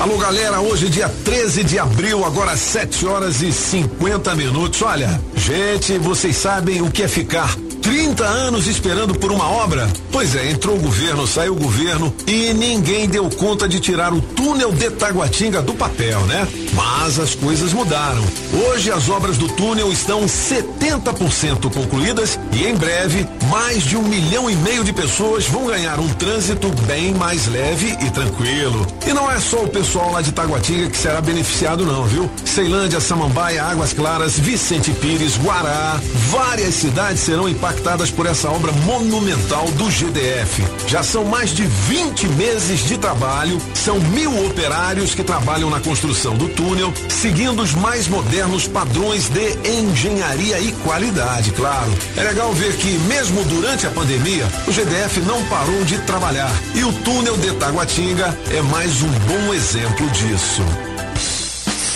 [0.00, 4.82] Alô, galera, hoje dia 13 de abril, agora 7 horas e 50 minutos.
[4.82, 9.90] Olha, gente, vocês sabem o que é ficar 30 anos esperando por uma obra?
[10.12, 14.20] Pois é, entrou o governo, saiu o governo e ninguém deu conta de tirar o
[14.20, 16.46] túnel de Taguatinga do papel, né?
[16.74, 18.22] Mas as coisas mudaram.
[18.66, 24.48] Hoje as obras do túnel estão 70% concluídas e em breve mais de um milhão
[24.48, 28.86] e meio de pessoas vão ganhar um trânsito bem mais leve e tranquilo.
[29.06, 32.30] E não é só o pessoal lá de Taguatinga que será beneficiado não, viu?
[32.44, 37.71] Ceilândia, Samambaia, Águas Claras, Vicente Pires, Guará, várias cidades serão impactadas
[38.14, 40.62] por essa obra monumental do GDF.
[40.86, 46.34] Já são mais de 20 meses de trabalho, são mil operários que trabalham na construção
[46.36, 51.92] do túnel, seguindo os mais modernos padrões de engenharia e qualidade, claro.
[52.16, 56.52] É legal ver que, mesmo durante a pandemia, o GDF não parou de trabalhar.
[56.74, 60.62] E o túnel de Taguatinga é mais um bom exemplo disso.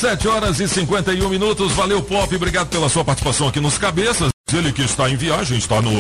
[0.01, 1.73] 7 horas e 51 minutos.
[1.73, 2.35] Valeu, Pop.
[2.35, 4.36] Obrigado pela sua participação aqui nos cabeças.
[4.55, 5.91] Ele que está em viagem, está no.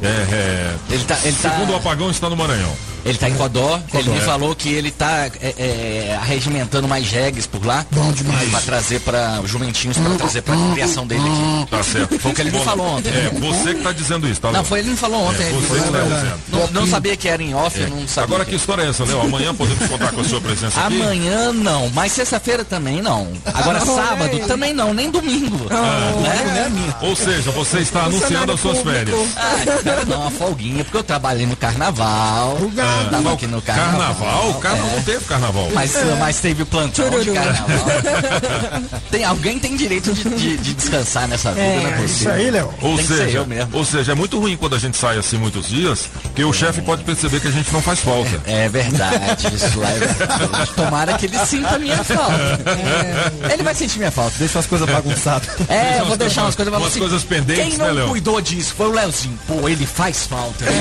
[0.00, 2.72] É, é, Ele tá- ele tá- segundo o apagão, está no Maranhão.
[3.04, 4.20] Ele tá em Codó, ele me É.
[4.20, 7.86] falou que ele tá é, é, arregimentando mais jegues por lá.
[7.90, 8.50] Bom demais.
[8.50, 11.70] Pra trazer para os jumentinhos, pra trazer pra criação dele aqui.
[11.70, 12.18] Tá certo.
[12.18, 13.10] Foi o que ele me Bom, falou ontem.
[13.10, 14.50] É, você que está dizendo isso, tá?
[14.52, 15.42] Não, foi ele que me falou ontem.
[15.46, 16.38] É, você que tá dizendo.
[16.48, 18.24] não, não sabia que era em off, eu não sabia.
[18.24, 19.20] Agora que história é essa, Léo?
[19.22, 21.00] Amanhã podemos contar com a sua presença aqui?
[21.00, 23.28] Amanhã não, mas sexta-feira também não.
[23.46, 25.66] Agora sábado também não, nem domingo.
[25.68, 26.94] Né?
[27.02, 29.16] Ou seja, você está anunciando as suas férias.
[29.36, 32.58] Ah, não, uma folguinha, porque eu trabalhei no carnaval.
[32.88, 33.98] Ah, Tava aqui no carnaval.
[34.14, 34.50] Carnaval?
[34.50, 35.68] O carnaval não teve carnaval.
[35.74, 37.66] Mas, mas teve o plantão de carnaval.
[39.10, 42.74] Tem, alguém tem direito de, de- de descansar nessa vida, não é possível.
[42.82, 43.76] Ou Tem que ser seja, eu mesmo.
[43.76, 46.82] ou seja, é muito ruim quando a gente sai assim muitos dias, porque o chefe
[46.82, 48.28] pode perceber que a gente não faz falta.
[48.46, 50.70] É verdade, isso lá é verdade.
[50.76, 52.34] Tomara que ele sinta a minha falta.
[53.48, 53.52] É.
[53.54, 54.34] Ele vai sentir minha falta.
[54.38, 55.48] Deixa as coisas bagunçadas.
[55.68, 56.98] É, eu vou deixar umas coisas Umas você.
[57.00, 58.08] coisas pendentes, Quem né, não Léo?
[58.08, 59.38] cuidou disso foi o Leozinho.
[59.46, 60.64] Pô, ele faz falta.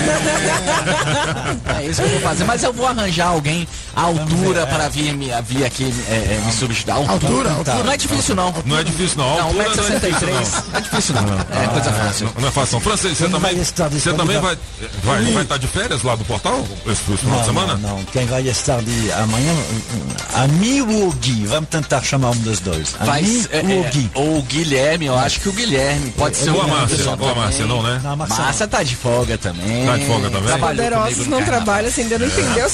[1.79, 2.43] É isso que eu vou fazer.
[2.43, 6.51] Mas eu vou arranjar alguém à altura para vir, me, vir aqui é, é, me
[6.51, 6.93] substituir.
[6.93, 7.83] Altura, altura.
[7.83, 8.53] Não é difícil, não.
[8.65, 9.37] Não é difícil não.
[9.37, 10.31] Não, altura não é difícil 1,63m.
[10.31, 10.71] não.
[10.71, 11.63] Não é difícil, não.
[11.63, 12.25] É coisa fácil.
[12.25, 12.81] Não, não é fácil não.
[12.81, 14.57] Francês, você também, vai estar você também vai,
[15.03, 17.75] vai, vai estar de férias lá do portal esse, final de semana?
[17.75, 18.03] Não, não.
[18.05, 19.53] Quem vai estar de amanhã,
[20.35, 21.45] a mim ou o Gui?
[21.45, 22.95] Vamos tentar chamar um dos dois.
[22.99, 24.11] A Vai, mim é, ou o é, Gui?
[24.13, 27.29] ou o Guilherme, eu acho que o Guilherme pode ser Ou o a Márcia, ou
[27.29, 27.35] a.
[27.35, 27.99] Márcia, não, né?
[28.03, 29.85] Não, a Márcia tá de folga também.
[29.85, 30.47] Tá de folga também?
[30.47, 30.87] Trabalhou
[31.27, 31.86] não carnaval.
[31.87, 32.69] Trabalham, você ainda não entendeu,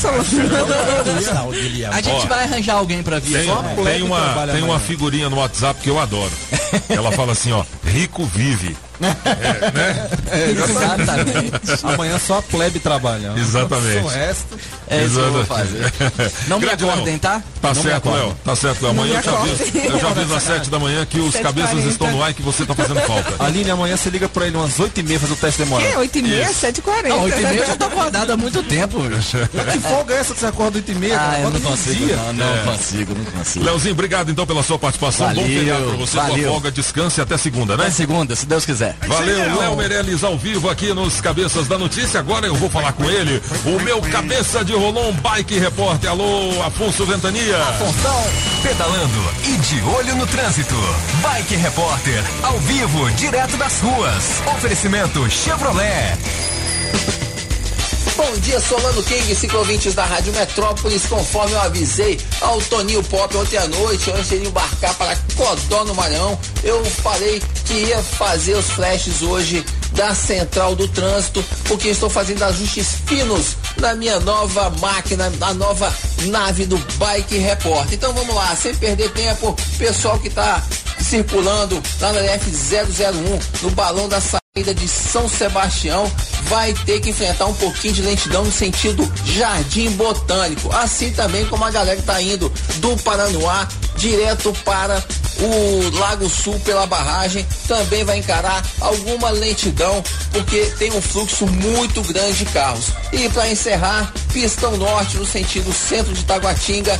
[1.52, 1.96] Guilherme.
[1.96, 3.34] A gente vai arranjar alguém pra vir.
[3.34, 6.32] Tem, Só tem uma, tem uma figurinha no WhatsApp que eu adoro.
[6.90, 8.76] Ela fala assim, ó, rico vive.
[9.02, 10.10] É, né?
[10.52, 11.86] Exatamente.
[11.86, 13.34] Amanhã só a plebe trabalha.
[13.38, 13.98] Exatamente.
[14.04, 14.58] O resto.
[14.88, 15.94] É isso que eu vou fazer.
[16.48, 17.42] Não me acordem, tá?
[17.62, 18.10] Tá Não certo.
[18.12, 18.38] Léo.
[18.44, 18.92] Tá certo, Léo.
[18.92, 19.64] Amanhã eu te aviso.
[19.78, 21.42] Eu te aviso às 7 da manhã que os 7h40.
[21.42, 23.34] cabeças estão no ar e que você tá fazendo falta.
[23.44, 25.88] Aline, amanhã você liga pra ele umas 8h30 fazer o teste demorado.
[25.90, 26.54] É, 8 e meia, Isso.
[26.60, 27.10] 7 e 40.
[27.10, 29.00] Não, 8 e meia eu já tô acordado há muito tempo.
[29.72, 31.18] Que folga é essa que você acorda 8h30?
[31.18, 32.16] Ah, eu não consigo.
[32.16, 32.64] Não, não É.
[32.64, 33.66] consigo, não consigo.
[33.66, 35.28] Leozinho, obrigado então pela sua participação.
[35.30, 36.16] Bom Valeu, feriado pra você.
[36.18, 36.52] Boa valeu.
[36.52, 37.84] folga, descanse até segunda, né?
[37.84, 38.93] Até segunda, se Deus quiser.
[39.08, 42.20] Valeu, Léo Meirelles ao vivo aqui nos Cabeças da Notícia.
[42.20, 46.10] Agora eu vou falar com ele, o meu cabeça de rolão bike repórter.
[46.10, 47.58] Alô, Afonso Ventania.
[48.62, 50.76] Pedalando e de olho no trânsito.
[51.22, 54.42] Bike Repórter, ao vivo, direto das ruas.
[54.56, 56.18] Oferecimento Chevrolet.
[58.16, 61.04] Bom dia, Solano King, ciclovintes da Rádio Metrópolis.
[61.08, 65.84] Conforme eu avisei ao Toninho Pop ontem à noite, antes de ele embarcar para Codó
[65.84, 71.88] no Maranhão, eu falei que ia fazer os flashes hoje da Central do Trânsito, porque
[71.88, 75.92] estou fazendo ajustes finos na minha nova máquina, na nova
[76.26, 77.96] nave do Bike Repórter.
[77.96, 80.64] Então vamos lá, sem perder tempo, pessoal que está
[81.00, 84.22] circulando lá na F001, no balão da
[84.56, 86.12] saída de São Sebastião,
[86.44, 90.72] vai ter que enfrentar um pouquinho de lentidão no sentido Jardim Botânico.
[90.72, 95.04] Assim também como a galera que tá indo do Paranoá direto para
[95.40, 102.04] o Lago Sul pela barragem, também vai encarar alguma lentidão, porque tem um fluxo muito
[102.04, 102.92] grande de carros.
[103.12, 107.00] E para encerrar, Pistão Norte no sentido centro de Taguatinga,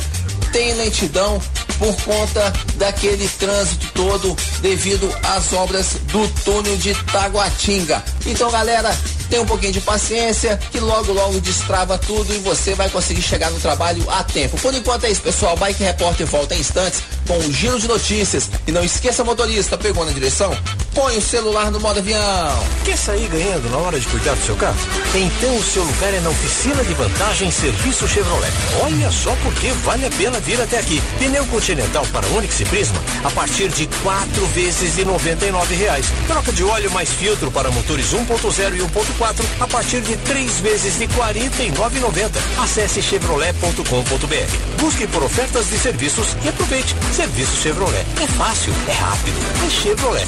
[0.54, 1.42] tem lentidão
[1.80, 8.00] por conta daquele trânsito todo devido às obras do túnel de Taguatinga.
[8.24, 8.96] Então, galera,
[9.28, 13.50] tem um pouquinho de paciência que logo logo destrava tudo e você vai conseguir chegar
[13.50, 14.56] no trabalho a tempo.
[14.58, 15.56] Por enquanto é isso, pessoal.
[15.56, 18.48] Bike Repórter volta em instantes com um giro de notícias.
[18.66, 20.56] E não esqueça, motorista, pegou na direção?
[20.94, 22.66] Põe o celular no modo avião.
[22.84, 24.76] Quer sair ganhando na hora de cuidar do seu carro?
[25.14, 28.52] Então o seu lugar é na oficina de vantagem Serviço Chevrolet.
[28.82, 31.02] Olha só porque vale a pena vir até aqui.
[31.18, 36.06] Pneu Continental para Onix e Prisma a partir de quatro vezes de 99 reais.
[36.26, 40.98] Troca de óleo mais filtro para motores 1.0 e 1.4 a partir de três vezes
[40.98, 42.30] de R$ 49,90.
[42.62, 44.80] Acesse chevrolet.com.br.
[44.80, 46.94] Busque por ofertas de serviços e aproveite.
[47.12, 48.04] Serviço Chevrolet.
[48.22, 49.36] É fácil, é rápido,
[49.66, 50.26] é Chevrolet.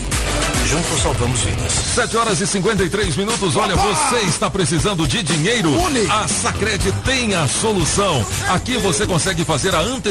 [0.67, 1.73] Juntos salvamos vidas.
[1.73, 3.55] 7 horas e 53 minutos.
[3.57, 5.71] Olha, você está precisando de dinheiro?
[6.11, 8.27] A Sacred tem a solução.
[8.49, 10.06] Aqui você consegue fazer a antecipação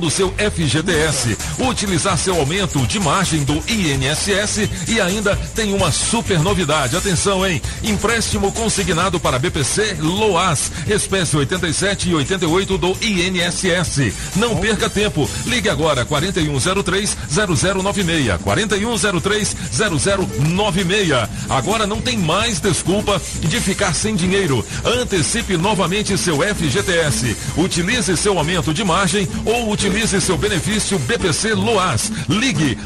[0.00, 6.40] do seu FGTS, utilizar seu aumento de margem do INSS e ainda tem uma super
[6.40, 6.96] novidade.
[6.96, 7.60] Atenção, hein?
[7.82, 14.14] Empréstimo consignado para BPC Loas, espécie 87 e 88 do INSS.
[14.36, 15.28] Não perca tempo.
[15.44, 18.40] Ligue agora 4103 0096.
[18.40, 21.28] 4103 0096.
[21.50, 24.64] Agora não tem mais desculpa de ficar sem dinheiro.
[24.84, 27.36] Antecipe novamente seu FGTS.
[27.58, 32.10] Utilize seu aumento de margem ou utilize seu benefício BPC Loas.
[32.28, 32.78] Ligue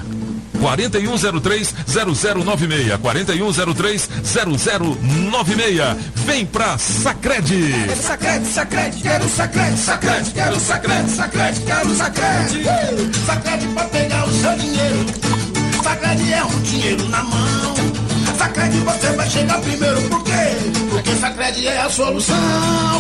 [0.61, 2.97] 4103 0096.
[3.01, 5.97] 4103 0096.
[6.27, 7.73] Vem pra Sacredi.
[7.73, 12.65] Quero sacrete, sacrete, quero sacrete, sacrete, quero sacrete, sacrete, quero sacrete.
[13.27, 15.07] Sacrete pra pegar o seu dinheiro.
[15.83, 17.75] Sacrete é um dinheiro na mão.
[18.37, 20.33] Sacrete você vai chegar primeiro, por quê?
[20.91, 22.37] Porque sacrete é a solução.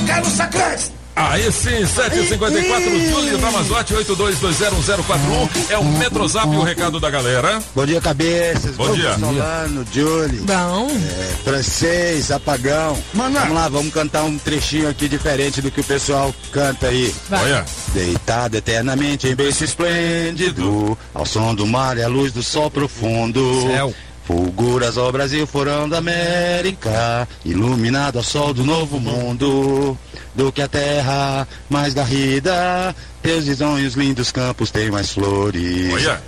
[0.06, 0.97] Quero sacrete.
[1.18, 7.60] Aí sim, 754 Júlio Ramazotti 82201041 é o Metrozap o recado da galera.
[7.74, 8.76] Bom dia, cabeças.
[8.76, 9.18] Bom dia.
[9.18, 10.40] Solano, Julie.
[10.42, 10.88] Bom.
[10.88, 12.96] É, francês, apagão.
[13.12, 17.12] Vamos lá, vamos cantar um trechinho aqui diferente do que o pessoal canta aí.
[17.28, 17.44] Vai.
[17.44, 17.64] Olha.
[17.92, 23.62] Deitado eternamente em berço esplêndido, ao som do mar e à luz do sol profundo.
[23.62, 23.92] Céu.
[24.28, 29.96] Fulguras ao Brasil, forão da América, iluminado ao sol do novo mundo.
[30.34, 35.94] Do que a terra mais garrida, teus risonhos lindos campos têm mais flores.
[35.94, 36.22] Olha.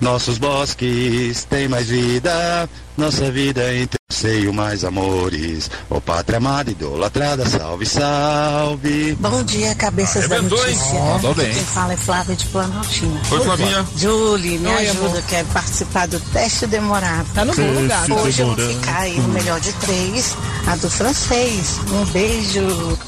[0.00, 5.70] Nossos bosques têm mais vida, nossa vida em teu seio mais amores.
[5.88, 9.16] Ó pátria amada, idolatrada, salve, salve.
[9.20, 10.74] Bom dia, cabeças da Arrebentou, hein?
[10.76, 11.00] notícia.
[11.00, 11.52] Mandou bem.
[11.52, 13.20] Quem fala é Flávia de Planaltina.
[13.30, 13.86] Oi, Flavinha.
[13.96, 15.22] Julie, me Oi, ajuda, amor.
[15.28, 17.26] quero participar do teste demorado.
[17.34, 18.10] Tá no bom lugar.
[18.10, 20.36] Hoje eu vou ficar aí no melhor de três,
[20.66, 21.78] a do francês.
[21.92, 22.98] Um beijo.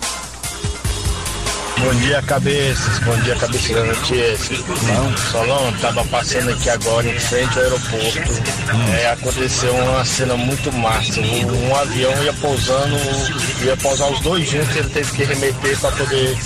[1.83, 2.99] Bom dia, cabeças.
[3.01, 4.57] Bom dia, cabeça da notícia.
[4.87, 8.43] Não, Solon, tava passando aqui agora em frente ao aeroporto.
[9.01, 11.21] É, aconteceu uma cena muito massa.
[11.21, 12.97] Um, um avião ia pousando,
[13.65, 16.39] ia pousar os dois juntos, ele teve que remeter para poder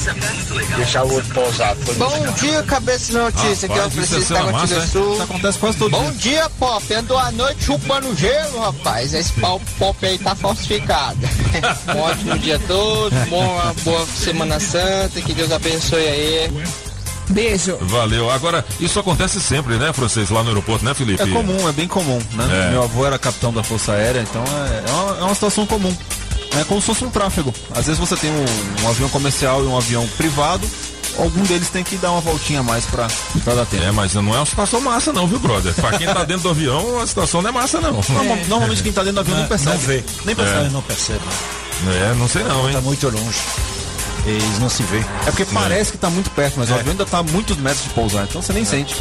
[0.77, 1.81] deixar o outro pousado.
[1.85, 3.69] Foi Bom dia, cabeça da notícia.
[3.69, 4.87] Aqui é o é Francisco cena da Guatilha é?
[4.87, 5.13] Sul.
[5.13, 6.31] Isso acontece quase todo Bom dia.
[6.31, 6.95] dia, Pop.
[6.95, 9.13] Andou a noite chupando gelo, rapaz.
[9.13, 11.19] Esse pau Pop aí tá falsificado.
[11.95, 16.51] um ótimo dia todo, bom, uma boa Semana Santa, que Deus abençoe aí.
[17.29, 17.77] Beijo.
[17.81, 18.31] Valeu.
[18.31, 21.23] Agora, isso acontece sempre, né, francês, lá no aeroporto, né, Felipe?
[21.23, 22.67] É comum, é bem comum, né?
[22.69, 22.71] É.
[22.71, 25.95] Meu avô era capitão da Força Aérea, então é, é uma, é uma situação comum.
[26.59, 27.53] É como se fosse um tráfego.
[27.75, 30.67] Às vezes você tem um, um avião comercial e um avião privado,
[31.19, 33.09] algum deles tem que dar uma voltinha a mais pra,
[33.43, 33.83] pra dar tempo.
[33.83, 35.75] É, mas não é uma situação massa não, viu, brother?
[35.75, 37.93] Pra quem tá dentro do avião, a situação não é massa não.
[38.09, 39.75] Normal- Normalmente quem tá dentro do avião nem percebe.
[39.77, 40.05] Não vê.
[40.25, 40.67] Nem percebe.
[40.67, 40.71] É.
[40.71, 41.21] Não percebe.
[41.89, 42.75] É, não sei não, hein?
[42.77, 43.39] Tá muito longe.
[44.27, 44.99] Eles não se vê.
[44.99, 47.85] É porque parece que tá muito perto, mas o avião ainda tá a muitos metros
[47.85, 48.97] de pousar, então você nem sente.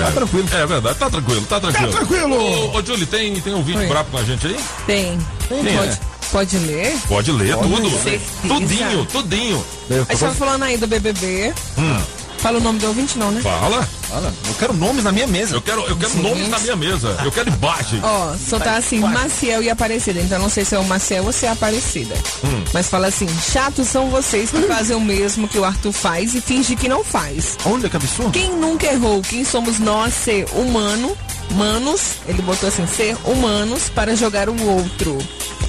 [0.00, 0.04] É.
[0.06, 0.48] Tá tranquilo.
[0.52, 1.92] É verdade, tá tranquilo, tá tranquilo.
[1.92, 2.34] Tá tranquilo.
[2.36, 3.86] Ô, ô Julie, tem, tem um vídeo Oi.
[3.86, 4.56] brabo com a gente aí?
[4.86, 5.18] Tem.
[5.48, 5.98] Quem pode, é?
[6.32, 6.98] pode ler?
[7.08, 8.04] Pode ler Pode tudo.
[8.04, 8.20] ler.
[8.42, 9.64] Tudinho, tudinho.
[9.90, 11.54] A gente tava falando aí do BBB.
[11.78, 12.00] Hum.
[12.38, 13.40] Fala o nome do ouvinte, não, né?
[13.40, 13.82] Fala.
[14.08, 14.32] Fala.
[14.46, 15.54] Eu quero nomes na minha mesa.
[15.54, 16.22] Eu quero, eu quero Sim.
[16.22, 17.16] nomes na minha mesa.
[17.24, 18.00] Eu quero imagem.
[18.02, 20.20] Ó, só tá assim, Maciel e Aparecida.
[20.20, 22.14] Então não sei se é o Maciel ou se é a Aparecida.
[22.44, 22.64] Hum.
[22.72, 26.40] Mas fala assim, chatos são vocês que fazem o mesmo que o Arthur faz e
[26.40, 27.58] finge que não faz.
[27.64, 28.30] Olha que absurdo.
[28.30, 29.20] Quem nunca errou?
[29.20, 31.16] Quem somos nós ser humano,
[31.52, 35.18] manos, ele botou assim, ser humanos para jogar o outro.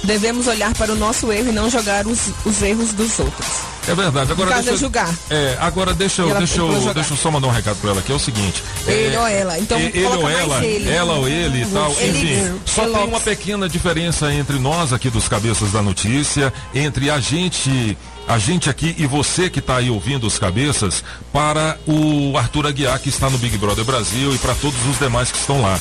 [0.02, 3.46] Devemos olhar para o nosso erro e não jogar os, os erros dos outros.
[3.88, 4.32] É verdade.
[4.32, 5.14] Agora caso deixa, é julgar.
[5.30, 8.02] É, agora deixa eu, Ela deixa, eu, deixa eu só mandar um recado pra ela,
[8.02, 8.62] que é o seguinte.
[8.86, 9.58] Ele é, ou ela.
[9.58, 10.90] Então ele ou ela, ele.
[10.90, 11.92] ela ou ele e tal.
[11.98, 17.10] Ele, Enfim, só tem uma pequena diferença entre nós aqui dos Cabeças da Notícia, entre
[17.10, 17.96] a gente.
[18.28, 23.00] A gente aqui e você que está aí ouvindo os cabeças, para o Arthur Aguiar,
[23.00, 25.80] que está no Big Brother Brasil, e para todos os demais que estão lá.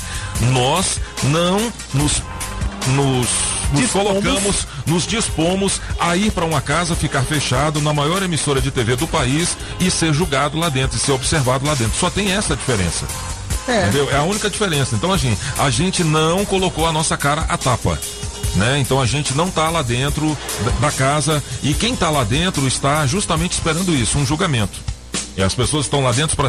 [0.51, 2.23] Nós não nos
[2.87, 3.27] nos,
[3.71, 8.71] nos colocamos, nos dispomos a ir para uma casa, ficar fechado na maior emissora de
[8.71, 11.97] TV do país e ser julgado lá dentro, e ser observado lá dentro.
[11.97, 13.05] Só tem essa diferença.
[13.67, 13.83] É.
[13.83, 14.09] Entendeu?
[14.11, 14.95] É a única diferença.
[14.95, 17.99] Então, assim, a gente não colocou a nossa cara à tapa.
[18.55, 18.79] Né?
[18.79, 22.67] Então a gente não está lá dentro da- da casa e quem está lá dentro
[22.67, 24.79] está justamente esperando isso, um julgamento.
[25.37, 26.47] E as pessoas estão lá dentro para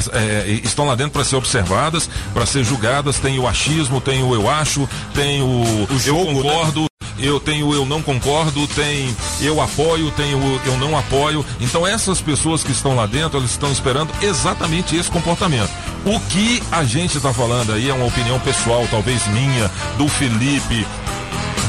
[0.65, 3.19] estão lá dentro para ser observadas, para ser julgadas.
[3.19, 6.87] Tem o achismo, tem o eu acho, tem o, eu concordo,
[7.21, 11.45] eu tenho eu não concordo, tem eu apoio, tem eu não apoio.
[11.61, 15.71] Então essas pessoas que estão lá dentro, elas estão esperando exatamente esse comportamento.
[16.05, 20.87] O que a gente está falando aí é uma opinião pessoal, talvez minha, do Felipe,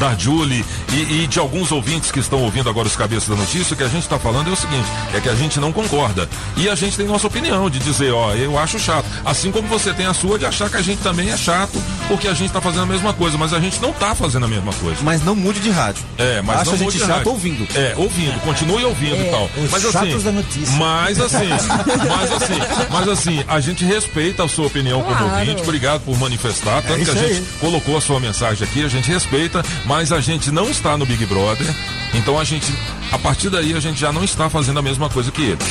[0.01, 3.75] da Julie e, e de alguns ouvintes que estão ouvindo agora os cabeças da notícia,
[3.75, 6.27] o que a gente está falando é o seguinte, é que a gente não concorda.
[6.57, 9.05] E a gente tem nossa opinião de dizer, ó, eu acho chato.
[9.23, 12.27] Assim como você tem a sua de achar que a gente também é chato, porque
[12.27, 14.73] a gente está fazendo a mesma coisa, mas a gente não está fazendo a mesma
[14.73, 14.97] coisa.
[15.03, 16.03] Mas não mude de rádio.
[16.17, 17.31] É, mas Acha não a gente mude de chato rádio.
[17.31, 17.67] ouvindo.
[17.77, 19.49] É, ouvindo, continue ouvindo É, e tal.
[19.69, 20.75] Mas assim, da notícia.
[20.77, 25.35] mas assim, mas assim, mas assim, a gente respeita a sua opinião como Claro.
[25.39, 27.45] ouvinte, obrigado por manifestar, tanto É que a gente aí.
[27.59, 31.25] colocou a sua mensagem aqui, a gente respeita, mas a gente não está no Big
[31.25, 31.67] Brother,
[32.13, 32.71] então a gente,
[33.11, 35.67] a partir daí a gente já não está fazendo a mesma coisa que eles.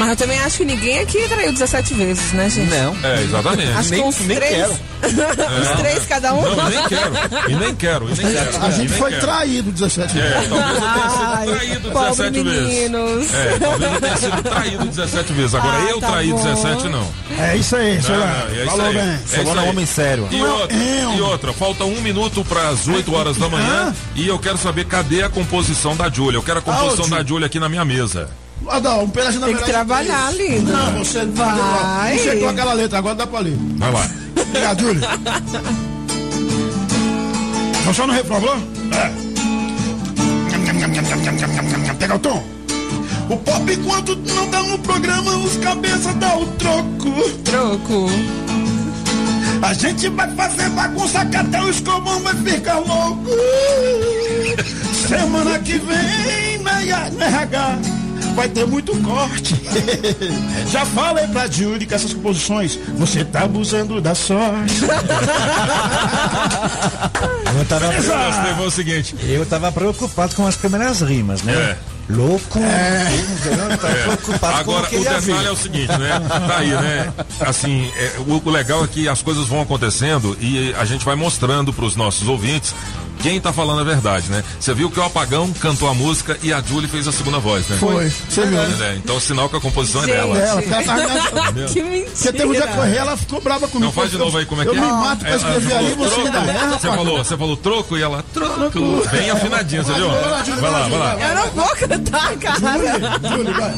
[0.00, 2.70] Mas eu também acho que ninguém aqui traiu 17 vezes, né, gente?
[2.74, 2.96] Não.
[3.04, 3.70] É, exatamente.
[3.72, 4.56] Acho que Nem- uns nem três.
[4.56, 4.72] quero.
[5.60, 6.42] uns três cada um.
[6.42, 7.12] Não, nem quero.
[7.50, 8.64] E nem quero, e nem quero.
[8.64, 9.20] A gente foi quero.
[9.22, 10.48] traído 17 É, vezes.
[10.48, 12.62] talvez eu tenha sido Ai, traído pobre 17 vezes.
[12.68, 13.34] meninos.
[13.34, 15.54] É, talvez eu tenha sido traído 17 vezes.
[15.54, 16.42] Agora Ah, eu tá traí bom.
[16.42, 17.06] 17, não.
[17.38, 18.24] É isso aí, Não, Solano.
[18.26, 18.94] não, é isso Falou aí.
[18.94, 19.02] bem.
[19.02, 20.28] É Solano é um homem sério.
[20.30, 24.38] E outra, e outra, falta um minuto para as 8 horas da manhã e eu
[24.38, 26.38] quero saber cadê a composição da Júlia.
[26.38, 28.28] Eu quero a composição da Júlia aqui na minha mesa.
[28.68, 30.72] Adão, um pedaço na Tem que é trabalhar, é lindo.
[30.72, 32.16] Não, você vai.
[32.16, 33.56] Não chegou aquela letra, agora dá pra ler.
[33.76, 34.08] Vai lá.
[34.36, 35.00] Obrigado, Júlio.
[37.84, 38.56] Nós só no refrão, falou?
[38.92, 39.30] É.
[41.98, 42.42] Pega o tom.
[43.28, 47.30] O pop enquanto não tá no programa, os cabeças dá o troco.
[47.44, 48.06] Troco.
[49.62, 53.30] A gente vai fazer bagunça que até o escobão vai ficar louco.
[55.08, 56.80] Semana que vem, na
[57.26, 57.99] RH
[58.30, 59.54] vai ter muito corte.
[60.70, 64.80] Já falei pra Julie que essas composições você tá abusando da sorte.
[67.58, 67.92] Eu tava,
[68.56, 69.14] foi o seguinte.
[69.22, 71.52] eu tava preocupado com as primeiras rimas, né?
[71.52, 71.76] É.
[72.08, 72.58] Louco.
[72.58, 74.04] É.
[74.04, 76.20] preocupado com Agora, o detalhe é o seguinte, né?
[76.28, 77.12] Tá aí, né?
[77.40, 81.14] Assim, é, o, o legal é que as coisas vão acontecendo e a gente vai
[81.14, 82.74] mostrando pros nossos ouvintes
[83.22, 84.42] quem tá falando a verdade, né?
[84.58, 87.66] Você viu que o Apagão cantou a música e a Julie fez a segunda voz,
[87.68, 87.76] né?
[87.78, 88.92] Foi, você viu, né?
[88.92, 90.12] É, então, sinal que a composição Gente.
[90.12, 90.38] é dela.
[90.38, 91.68] Ela, ela tá- Entendeu?
[91.68, 92.10] que mentira.
[92.14, 93.84] Você teve um dia correr, ela ficou brava comigo.
[93.86, 94.80] Não faz de Eu- novo aí como é que eu é.
[94.80, 96.26] me mato pra É, escrever ali, você troco.
[96.26, 99.08] ainda erra, Você falou, você falou troco e ela troco.
[99.12, 100.08] Bem afinadinha, você viu?
[100.10, 101.16] Vai lá, vai lá.
[101.20, 103.28] Eu não vou cantar, cara.
[103.36, 103.74] Júlio, vai.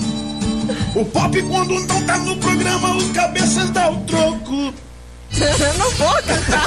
[0.95, 4.73] O pop quando não tá no programa, os cabeças dá o troco.
[5.33, 6.67] Eu não vou cantar.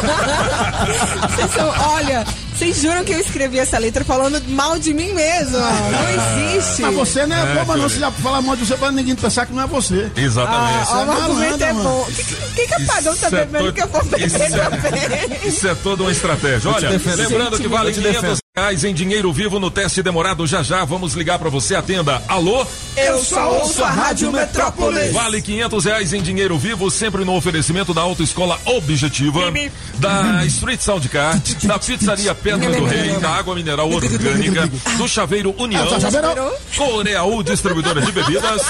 [0.85, 2.25] Vocês são, olha,
[2.55, 5.57] vocês juram que eu escrevi essa letra falando mal de mim mesmo?
[5.57, 6.81] Não existe.
[6.83, 7.89] Mas você não é, É, boba, não.
[7.89, 10.09] Você já fala mal de você pra ninguém pensar que não é você.
[10.15, 10.87] Exatamente.
[10.89, 11.89] Ah, o malandra, argumento é mano.
[11.89, 12.01] bom.
[12.01, 12.23] O que,
[12.55, 15.39] que, que apagão tá é bebendo todo- que eu vou beber isso é- também?
[15.49, 16.71] Isso é toda uma estratégia.
[16.71, 18.23] Olha, lembrando que vale Eu te 500 defendo.
[18.25, 18.39] reais
[18.85, 20.47] em dinheiro vivo no teste demorado.
[20.47, 21.75] Já já vamos ligar pra você.
[21.75, 22.23] Atenda.
[22.25, 22.65] Alô?
[22.95, 25.11] Eu só ouço a Rádio Metrópolis.
[25.11, 29.51] Vale 500 reais em dinheiro vivo, sempre no oferecimento da Autoescola Objetiva,
[29.95, 35.83] da Street Soundcar, da Pizzaria Pedra do Rei, da Água Mineral Orgânica, do Chaveiro União,
[35.83, 36.53] Ah, tá Chaveiro?
[36.77, 38.61] Coreaú Distribuidora de Bebidas,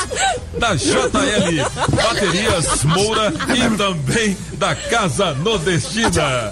[0.58, 1.64] da JL
[1.96, 6.52] Baterias Moura e também da Casa Nordestina.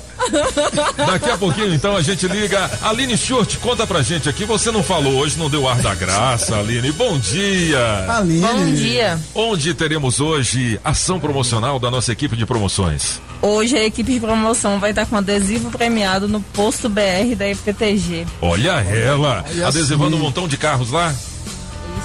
[0.96, 2.70] Daqui a pouquinho, então, a gente liga.
[2.84, 4.44] Aline Schurt, conta pra gente aqui.
[4.44, 6.92] Você não falou hoje, não deu ar da graça, Aline.
[6.92, 8.06] Bom dia.
[8.10, 8.42] Aline.
[8.42, 9.18] Bom dia.
[9.34, 13.22] Onde teremos hoje ação promocional da nossa equipe de promoções?
[13.42, 18.26] Hoje a equipe de promoção vai estar com adesivo premiado no posto BR da FPTG.
[18.42, 20.26] Olha ela, Olha adesivando um assim.
[20.26, 21.14] montão de carros lá.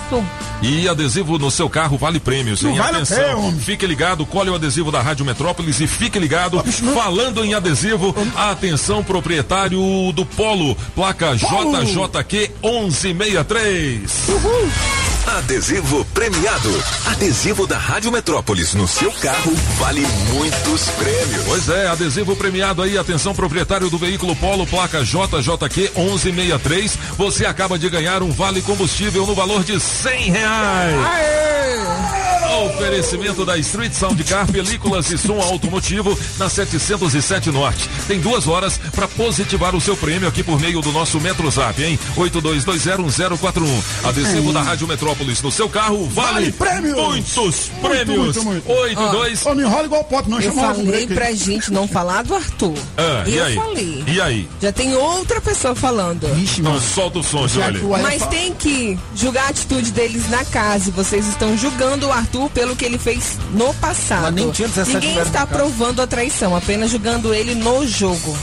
[0.07, 0.25] Isso.
[0.63, 2.63] E adesivo no seu carro vale prêmios.
[2.65, 3.61] Em vale atenção, homem.
[3.61, 6.63] fique ligado, colhe o adesivo da Rádio Metrópolis e fique ligado.
[6.95, 9.81] Falando em adesivo, atenção proprietário
[10.13, 11.85] do Polo, placa Polo.
[11.85, 15.18] JJQ 1163.
[15.37, 16.85] Adesivo premiado.
[17.05, 20.01] Adesivo da Rádio Metrópolis no seu carro vale
[20.33, 21.45] muitos prêmios.
[21.45, 26.99] Pois é, adesivo premiado aí, atenção proprietário do veículo Polo, placa JJQ 1163.
[27.19, 32.28] Você acaba de ganhar um vale combustível no valor de 100 reais.
[32.49, 37.89] Oferecimento da Street Soundcar, películas e som automotivo na 707 Norte.
[38.09, 41.99] Tem duas horas para positivar o seu prêmio aqui por meio do nosso MetroZap, hein?
[42.17, 43.83] 82201041.
[44.05, 46.97] Adesivo da Rádio Metrópolis no seu carro vale, Vale prêmio!
[46.97, 48.37] muitos prêmios.
[48.37, 48.71] muito, muito.
[48.73, 50.41] 82 Ô, não enrola igual o pop, não.
[50.41, 51.15] Eu falei break.
[51.15, 52.75] pra gente não falar do Arthur.
[52.97, 53.55] Ah, e eu aí?
[53.55, 54.05] falei.
[54.07, 54.49] E aí?
[54.61, 56.27] Já tem outra pessoa falando.
[56.43, 56.81] Ixi, mano.
[56.81, 57.81] solta o som, Já Jolie.
[57.81, 60.89] que o Aia Mas tem que julgar a atitude deles na casa.
[60.89, 64.25] E vocês estão julgando o Arthur pelo que ele fez no passado.
[64.25, 68.37] Mas nem tinha 17 Ninguém está aprovando a traição, apenas julgando ele no jogo.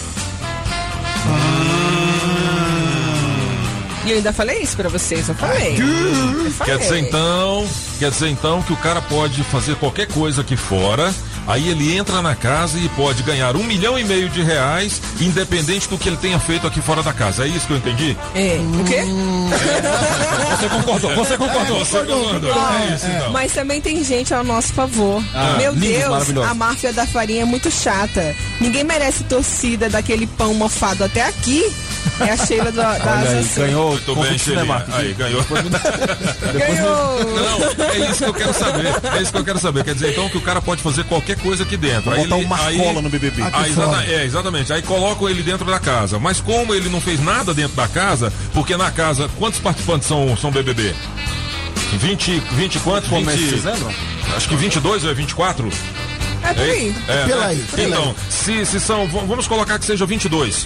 [4.06, 5.74] E eu ainda falei isso pra vocês, eu falei.
[5.80, 6.74] Eu falei.
[6.74, 7.68] Quer dizer então,
[7.98, 11.12] quer dizer então que o cara pode fazer qualquer coisa aqui fora,
[11.48, 15.88] aí ele entra na casa e pode ganhar um milhão e meio de reais, independente
[15.88, 17.46] do que ele tenha feito aqui fora da casa.
[17.46, 18.18] É isso que eu entendi?
[18.34, 19.02] É, o quê?
[20.56, 21.80] Você concordou, você concordou.
[21.80, 22.52] Você concordou?
[22.52, 23.32] É isso então.
[23.32, 25.24] Mas também tem gente ao nosso favor.
[25.34, 28.36] Ah, Meu lindos, Deus, a máfia da farinha é muito chata.
[28.60, 31.64] Ninguém merece torcida daquele pão mofado até aqui.
[32.20, 34.38] É a Sheila da, da Olha aí, ganhou Muito bem.
[34.38, 34.88] Cinemark.
[34.94, 35.44] Aí, ganhou.
[36.54, 37.20] Ganhou!
[37.78, 38.88] Não, é isso que eu quero saber.
[39.18, 39.84] É isso que eu quero saber.
[39.84, 42.12] Quer dizer, então, que o cara pode fazer qualquer coisa aqui dentro.
[42.12, 43.42] Aí Botar ele- um aí- marcola no BBB.
[43.42, 44.74] Ah, Aqui exata- é, exatamente.
[44.74, 46.18] Aí colocam ele dentro da casa.
[46.20, 50.36] Mas como ele não fez nada dentro da casa, porque na casa, quantos participantes são,
[50.38, 50.94] são BBB?
[51.98, 53.10] 20, 20 quanto?
[53.10, 53.94] Começo 20, de dezembro?
[54.36, 55.70] Acho que 22 ou é 24?
[56.44, 56.96] É por aí.
[57.08, 57.48] É, Pela né?
[57.48, 58.16] aí, pela então, aí.
[58.30, 60.66] Se, se são, vamos colocar que seja 22.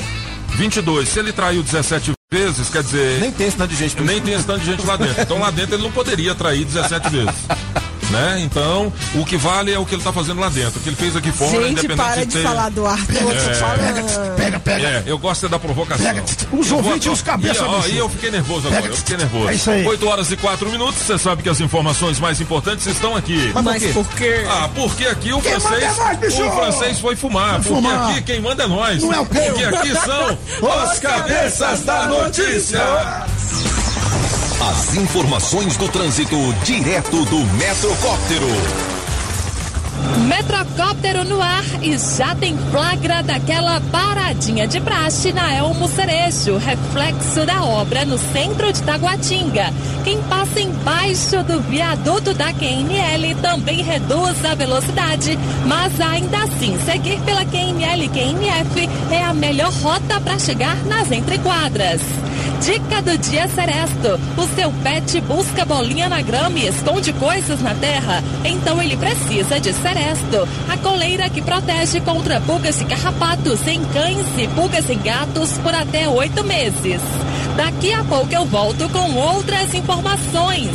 [0.55, 1.07] 22.
[1.07, 3.19] Se ele traiu 17 vezes, quer dizer.
[3.21, 4.01] Nem tem esse tanto de gente.
[4.01, 5.21] Nem tem esse tanto de gente lá dentro.
[5.21, 7.33] Então lá dentro ele não poderia trair 17 vezes.
[8.09, 8.41] Né?
[8.43, 10.79] Então, o que vale é o que ele tá fazendo lá dentro.
[10.79, 12.43] O que ele fez aqui fora, Gente, independente para de de ter...
[12.43, 13.31] falar do Arthur.
[13.33, 13.53] É.
[13.55, 14.35] Falando.
[14.35, 14.87] Pega, pega.
[14.87, 16.05] É, eu gosto é da provocação.
[16.05, 18.93] Pega, os ouvintes e os cabeça E, eu fiquei nervoso agora, Pega.
[18.93, 19.49] eu fiquei nervoso.
[19.49, 19.85] É isso aí.
[19.85, 23.51] 8 horas e 4 minutos, você sabe que as informações mais importantes estão aqui.
[23.63, 24.43] Mas por quê?
[24.49, 25.83] Ah, porque aqui o Quem francês.
[25.83, 26.43] é nós, bicho!
[26.43, 27.61] o francês foi fumar.
[27.61, 28.09] Foi porque fumar.
[28.11, 29.03] aqui quem manda é nós.
[29.03, 29.39] Não é o quê?
[29.39, 30.37] Porque aqui são
[30.93, 32.79] os cabeças da notícia.
[34.61, 36.35] As informações do trânsito
[36.65, 38.45] direto do Metrocóptero.
[40.27, 47.45] Metrocóptero no ar e já tem flagra daquela paradinha de praxe na Elmo Cerejo, reflexo
[47.45, 49.73] da obra no centro de Taguatinga.
[50.03, 57.17] Quem passa embaixo do viaduto da QNL também reduz a velocidade, mas ainda assim, seguir
[57.21, 62.01] pela QNL e QNF é a melhor rota para chegar nas entrequadras.
[62.61, 64.19] Dica do dia Seresto.
[64.37, 68.23] O seu pet busca bolinha na grama e esconde coisas na terra?
[68.43, 70.47] Então ele precisa de Seresto.
[70.67, 75.73] A coleira que protege contra pulgas e carrapatos em cães e pulgas em gatos por
[75.73, 77.01] até oito meses.
[77.55, 80.71] Daqui a pouco eu volto com outras informações.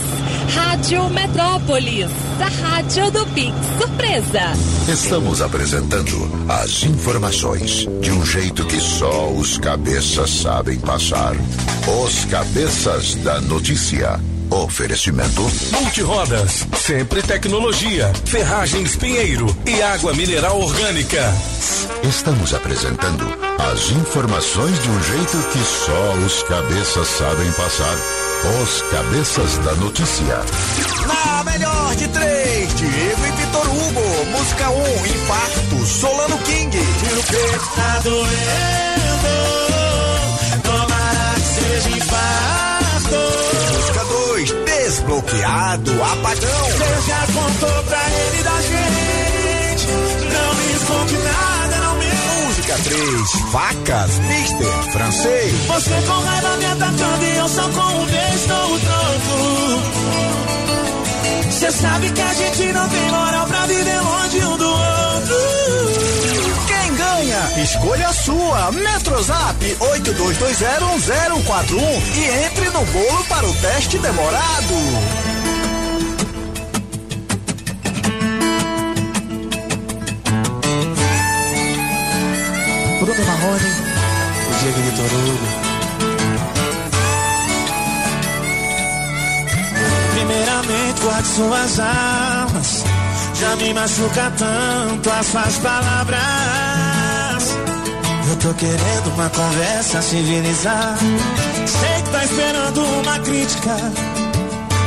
[0.53, 4.53] Rádio Metrópolis, a rádio do Pix Surpresa.
[4.89, 11.35] Estamos apresentando as informações de um jeito que só os cabeças sabem passar.
[12.05, 14.21] Os cabeças da notícia.
[14.51, 15.41] Oferecimento.
[15.73, 21.33] Multirodas, sempre tecnologia, ferragens Pinheiro e água mineral orgânica.
[22.07, 23.25] Estamos apresentando
[23.59, 28.24] as informações de um jeito que só os cabeças sabem passar.
[28.45, 30.45] Os cabeças da notícia.
[31.07, 34.27] Na melhor de três, Diego e Vitor Hugo.
[34.33, 36.71] Música 1, um, Infarto, Solano King.
[36.71, 38.25] Tiro peito tá doendo.
[40.63, 43.17] Tomara que seja infarto.
[43.73, 46.67] Música 2, Desbloqueado, Apagão.
[46.67, 49.87] Você já contou pra ele da gente.
[50.35, 51.64] Não me esconde nada.
[52.65, 55.53] Música 3, Facas, Mister, Francês.
[55.67, 59.83] Você com raiva me atacando e eu só com um beijo dou o troco.
[61.51, 65.37] Você sabe que a gente não tem moral pra viver longe um do outro.
[66.67, 67.62] Quem ganha?
[67.62, 68.73] Escolha a sua.
[68.73, 71.77] Metrozap 82201041
[72.17, 75.34] e entre no bolo para o teste demorado.
[83.05, 83.71] Bruno Marrone,
[84.49, 85.49] o Diego Vitor Hugo.
[90.15, 92.85] Primeiramente, guarde suas armas.
[93.35, 96.23] Já me machuca tanto as suas palavras.
[98.31, 100.97] Eu tô querendo uma conversa civilizar.
[101.67, 103.77] Sei que tá esperando uma crítica.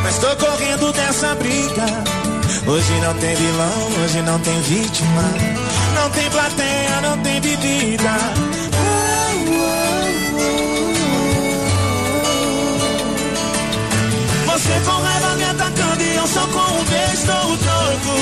[0.02, 1.86] Mas tô correndo dessa briga.
[2.66, 5.67] Hoje não tem vilão, hoje não tem vítima.
[6.08, 8.12] Não tem plateia, não tem bebida.
[14.46, 18.16] Você com raiva me atacando e eu só com um beijo dou o troco.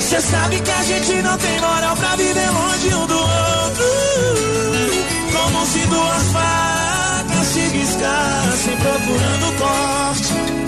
[0.00, 3.84] Você sabe que a gente não tem moral pra viver longe um do outro.
[5.32, 10.67] Como se duas facas se riscassem procurando corte.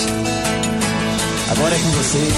[1.61, 2.33] Agora é com vocês,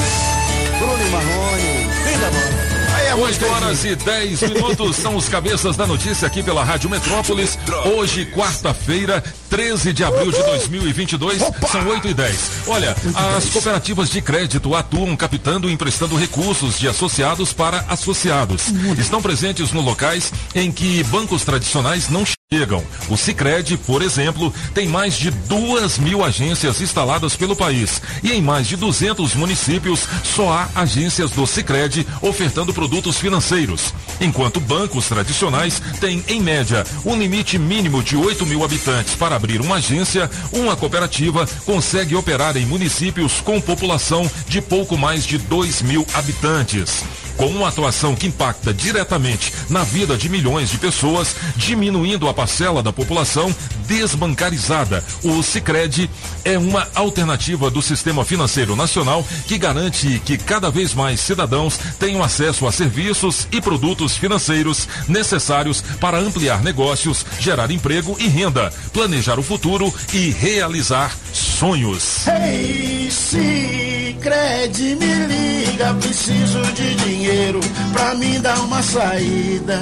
[0.80, 1.88] Bruno e Marrone.
[2.04, 2.64] Vem da mão.
[2.94, 6.90] Aí é 8 horas e 10 minutos são os cabeças da notícia aqui pela Rádio
[6.90, 7.58] Metrópolis.
[7.96, 12.52] Hoje, quarta-feira, 13 de abril de 2022, são 8 e 10.
[12.68, 12.94] Olha,
[13.38, 18.74] as cooperativas de crédito atuam captando e emprestando recursos de associados para associados.
[18.98, 22.84] Estão presentes no locais em que bancos tradicionais não chegam.
[23.10, 28.42] O Sicredi, por exemplo, tem mais de duas mil agências instaladas pelo país e em
[28.44, 33.94] mais de 200 municípios só há agências do Sicredi ofertando produtos financeiros.
[34.22, 39.60] enquanto bancos tradicionais têm, em média, um limite mínimo de 8 mil habitantes para abrir
[39.60, 45.82] uma agência, uma cooperativa consegue operar em municípios com população de pouco mais de 2
[45.82, 47.04] mil habitantes
[47.38, 52.84] com uma atuação que impacta diretamente na vida de milhões de pessoas, diminuindo a parcela
[52.84, 53.56] da população
[53.88, 55.02] desbancarizada.
[55.24, 56.10] O Sicredi
[56.44, 62.22] é uma alternativa do sistema financeiro nacional que garante que cada vez mais cidadãos tenham
[62.22, 69.40] acesso a serviços e produtos financeiros necessários para ampliar negócios, gerar emprego e renda, planejar
[69.40, 72.28] o futuro e realizar sonhos.
[72.28, 77.62] Ei, Sicredi, me liga, preciso de dinheiro
[77.94, 79.82] pra mim dar uma saída.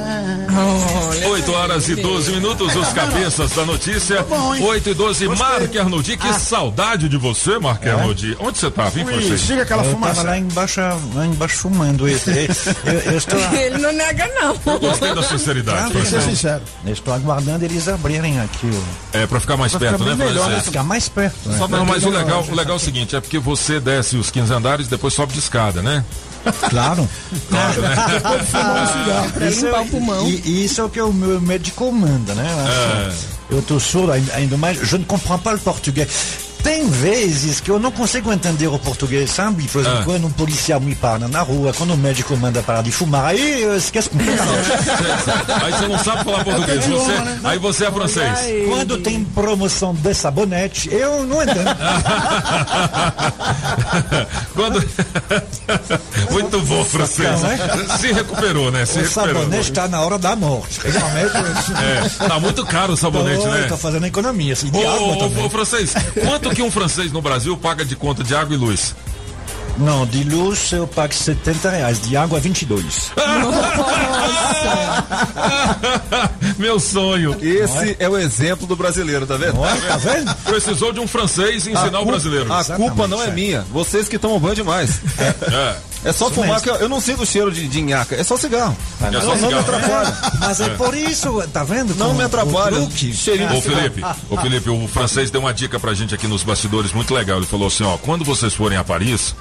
[1.28, 4.26] 8 horas e 12 minutos, os cabeças da notícia.
[4.62, 8.36] 8 e 12, Marc Arnoldi, que saudade de você, Marc Arnoldi.
[8.40, 9.50] Onde você tava, hein, francês?
[9.50, 10.82] eu tava lá embaixo,
[11.14, 12.08] lá embaixo fumando.
[12.08, 14.56] Eu, eu, eu estou, Ele não nega, não.
[14.74, 15.92] Eu gostei da sinceridade.
[15.92, 16.44] Claro, francês.
[16.86, 18.66] Eu estou aguardando eles abrirem aqui.
[18.68, 20.58] o- É, pra ficar mais Pra perto, ficar né, melhor, francês?
[20.58, 20.64] né?
[20.64, 21.50] Ficar mais perto.
[21.50, 21.68] né?
[21.70, 24.54] Não, mas o legal, o legal é o seguinte, é porque você desce os 15
[24.54, 26.04] andares, depois sobe de escada, né?
[26.70, 27.08] Claro.
[27.50, 27.96] Claro, né?
[28.14, 29.32] Depois de fumar um cigarro.
[29.32, 30.28] Pra Isso, limpar é- o pulmão.
[30.28, 32.48] E, isso é o que o meu médico manda, né?
[33.50, 34.78] Eu estou surdo, ainda- mais.
[34.78, 36.08] Je ne comprends pas le português.
[36.64, 39.68] Tem vezes que eu não consigo entender o português, sabe?
[39.68, 40.04] Por exemplo, Ah.
[40.06, 43.62] quando um policial me para na rua, quando o médico manda parar de fumar, aí
[43.64, 44.72] eu esqueço completamente.
[45.64, 47.12] Aí você não sabe falar português, você,
[47.44, 48.40] aí você é francês.
[48.68, 51.70] Quando tem promoção de sabonete, eu não entendo.
[54.54, 54.82] Quando...
[56.32, 57.30] Muito bom, francês.
[58.00, 58.86] Se recuperou, né?
[58.86, 59.36] Se o recuperou.
[59.42, 60.80] sabonete está na hora da morte.
[60.84, 61.32] Realmente.
[62.22, 63.66] É, tá muito caro o sabonete, Tô- né?
[63.68, 65.94] Tô fazendo economia, assim, Ô, ô, ô, francês,
[66.26, 68.96] quanto que um francês no Brasil paga de conta de água e luz?
[69.78, 73.12] Não, de luz eu pago 70 reais, de água 22.
[76.58, 77.38] Meu sonho.
[77.42, 79.60] Esse é o exemplo do brasileiro, tá vendo?
[79.60, 80.36] Tá vendo?
[80.44, 82.52] Precisou de um francês ensinar o brasileiro.
[82.52, 83.62] A culpa não é minha.
[83.72, 85.00] Vocês que tomam banho demais.
[85.18, 85.32] É.
[85.54, 86.62] É só Isso fumar mesmo.
[86.64, 88.16] que eu, eu não sinto o cheiro de, de nhaca.
[88.16, 88.76] É só cigarro.
[89.02, 89.60] É só não, não me cigarro.
[89.60, 90.18] atrapalha.
[90.40, 90.70] Mas é, É.
[90.70, 91.94] por isso, tá vendo?
[91.96, 92.80] Não me atrapalha.
[92.80, 93.82] o Cheirinho Ô cigarro.
[93.82, 97.38] Felipe, ô Felipe, o francês deu uma dica pra gente aqui nos bastidores muito legal.
[97.38, 99.36] Ele falou assim, ó, quando vocês forem a Paris,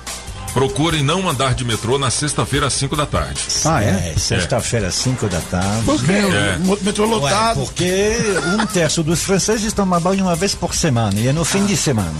[0.53, 3.41] procurem não andar de metrô na sexta-feira às 5 da tarde.
[3.65, 4.15] Ah, é?
[4.19, 5.83] Sexta-feira, 5 da tarde.
[5.85, 6.13] Por quê?
[6.13, 6.59] É.
[6.67, 7.61] O metrô Ué, lotado.
[7.61, 8.17] porque
[8.59, 11.77] um terço dos franceses tomam banho uma vez por semana e é no fim de
[11.77, 12.13] semana.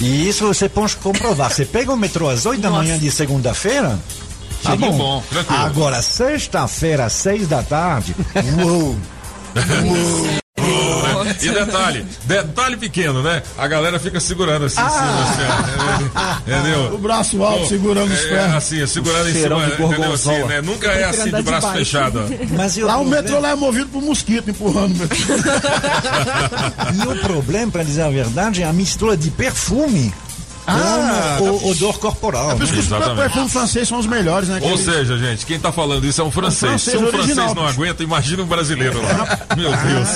[0.00, 1.50] E isso você pode comprovar.
[1.50, 3.98] Você pega o metrô às 8 da manhã de segunda-feira.
[4.62, 4.96] Tá bom.
[4.96, 5.22] bom.
[5.48, 8.14] Agora, sexta-feira, às 6 da tarde.
[8.62, 8.96] Uou!
[11.40, 13.42] E detalhe, detalhe pequeno, né?
[13.56, 16.94] A galera fica segurando assim em cima, assim, ó, entendeu?
[16.94, 18.54] O braço alto segurando os é, pés.
[18.54, 20.12] Assim, segurando em Cheirão cima, de entendeu?
[20.12, 20.60] Assim, né?
[20.60, 22.20] Nunca é assim de braço fechado.
[22.20, 22.56] ó.
[22.56, 25.16] Mas e o Lá o metrô lá é movido por mosquito empurrando o metrô.
[26.94, 30.12] E o problema, para dizer a verdade, é a mistura de perfume
[30.70, 32.50] Ah, com o odor corporal.
[32.56, 33.16] Por isso que os Exatamente.
[33.16, 34.58] perfumes franceses são os melhores, né?
[34.60, 36.72] Ou Aqueles- seja, gente, quem tá falando isso é um francês.
[36.74, 37.74] Um Se francês um francês original, não bicho.
[37.82, 39.38] aguenta, imagina um brasileiro lá.
[39.56, 40.08] Meu Deus.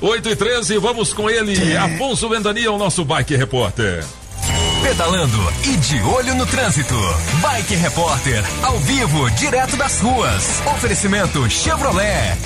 [0.00, 4.04] 8 e 13, vamos com ele, Afonso Ventania, o nosso bike repórter.
[4.82, 6.94] Pedalando e de olho no trânsito.
[7.40, 10.60] Bike Repórter, ao vivo, direto das ruas.
[10.74, 12.36] Oferecimento Chevrolet.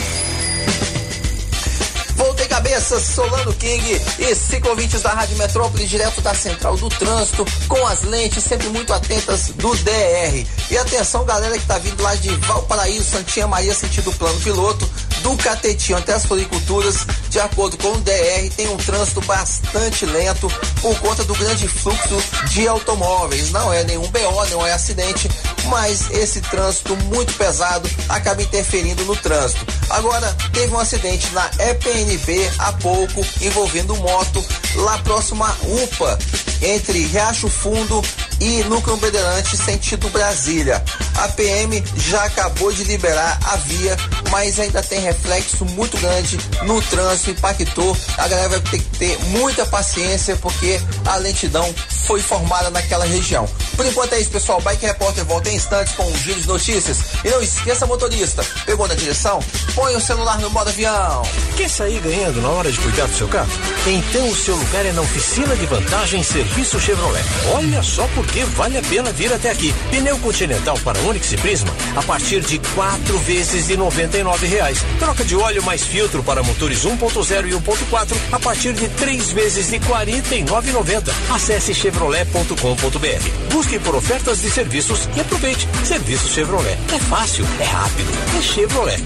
[2.56, 7.86] Voltei cabeça, Solano King e ciclovintes da Rádio Metrópole, direto da Central do Trânsito, com
[7.86, 10.46] as lentes sempre muito atentas do DR.
[10.70, 14.88] E atenção, galera que tá vindo lá de Valparaíso, Santinha Maria, sentido plano piloto,
[15.26, 20.48] do Catetinho até as floriculturas, de acordo com o DR, tem um trânsito bastante lento
[20.80, 23.50] por conta do grande fluxo de automóveis.
[23.50, 25.28] Não é nenhum BO, não é acidente,
[25.64, 29.66] mas esse trânsito muito pesado acaba interferindo no trânsito.
[29.90, 34.44] Agora, teve um acidente na EPNB há pouco envolvendo moto
[34.76, 36.18] lá próximo à UPA,
[36.62, 38.00] entre Riacho Fundo
[38.40, 40.82] e Núcleo Beirante, sentido Brasília.
[41.16, 43.96] A PM já acabou de liberar a via,
[44.30, 47.96] mas ainda tem reflexo muito grande no trânsito, impactou.
[48.18, 51.74] A galera vai ter que ter muita paciência porque a lentidão
[52.06, 53.48] foi formada naquela região.
[53.76, 54.60] Por enquanto é isso, pessoal.
[54.60, 56.98] Bike Repórter volta em instantes com um giro de notícias.
[57.24, 59.40] E não esqueça, motorista, pegou na direção?
[59.74, 61.22] Põe o celular no modo avião.
[61.56, 63.50] Quer sair ganhando na hora de cuidar do seu carro?
[63.86, 67.24] Então o seu lugar é na oficina de vantagem Serviço Chevrolet.
[67.54, 69.72] Olha só porque vale a pena vir até aqui.
[69.90, 74.84] Pneu Continental para Onix e Prisma a partir de quatro vezes de 99 reais.
[74.98, 79.68] Troca de óleo mais filtro para motores 1.0 e 1.4 a partir de três vezes
[79.68, 81.12] de R$ 49,90.
[81.30, 83.52] Acesse chevrolet.com.br.
[83.52, 85.68] Busque Busque por ofertas de serviços e aproveite.
[85.84, 86.78] Serviço Chevrolet.
[86.94, 89.02] É fácil, é rápido, é Chevrolet.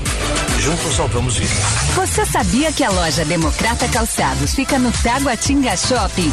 [0.58, 1.56] Juntos salvamos vidas.
[1.94, 6.32] Você sabia que a loja Democrata Calçados fica no Taguatinga Shopping?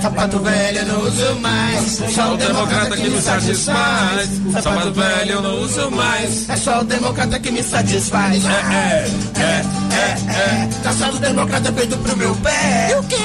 [0.00, 2.00] Sapato velho eu não uso mais.
[2.00, 4.30] É só o democrata que me satisfaz.
[4.62, 6.48] Sapato velho eu não uso mais.
[6.48, 8.44] É só o democrata que me satisfaz.
[8.44, 9.64] É, é, é,
[9.94, 10.68] é, é.
[10.82, 12.88] Calçado democrata é feito pro meu pé.
[12.90, 13.16] E o quê?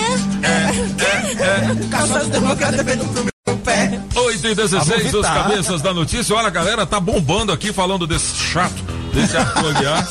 [0.44, 1.88] É, é, é.
[1.90, 4.00] Calçado democrata é feito pro meu pé.
[4.16, 5.44] 8 e 16, os Evitar.
[5.44, 6.36] cabeças da notícia.
[6.36, 8.97] Olha, a galera tá bombando aqui falando desse chato.
[9.18, 10.08] Desse Arthur Aguiar.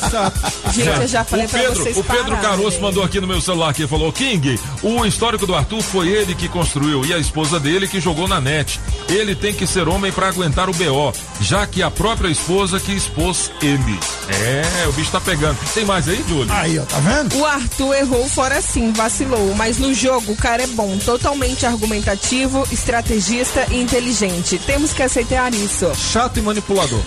[0.73, 2.51] Gente, eu já falei o pra Pedro, vocês O Pedro pararem.
[2.51, 6.35] Caroço mandou aqui no meu celular que falou: King, o histórico do Arthur foi ele
[6.35, 8.81] que construiu e a esposa dele que jogou na net.
[9.09, 12.93] Ele tem que ser homem pra aguentar o BO, já que a própria esposa que
[12.93, 13.99] expôs ele.
[14.29, 15.57] É, o bicho tá pegando.
[15.73, 16.53] Tem mais aí, Júlio?
[16.53, 17.37] Aí, ó, tá vendo?
[17.37, 22.67] O Arthur errou fora sim, vacilou, mas no jogo o cara é bom, totalmente argumentativo,
[22.73, 24.59] estrategista e inteligente.
[24.67, 25.95] Temos que aceitar isso.
[25.95, 27.01] Chato e manipulador.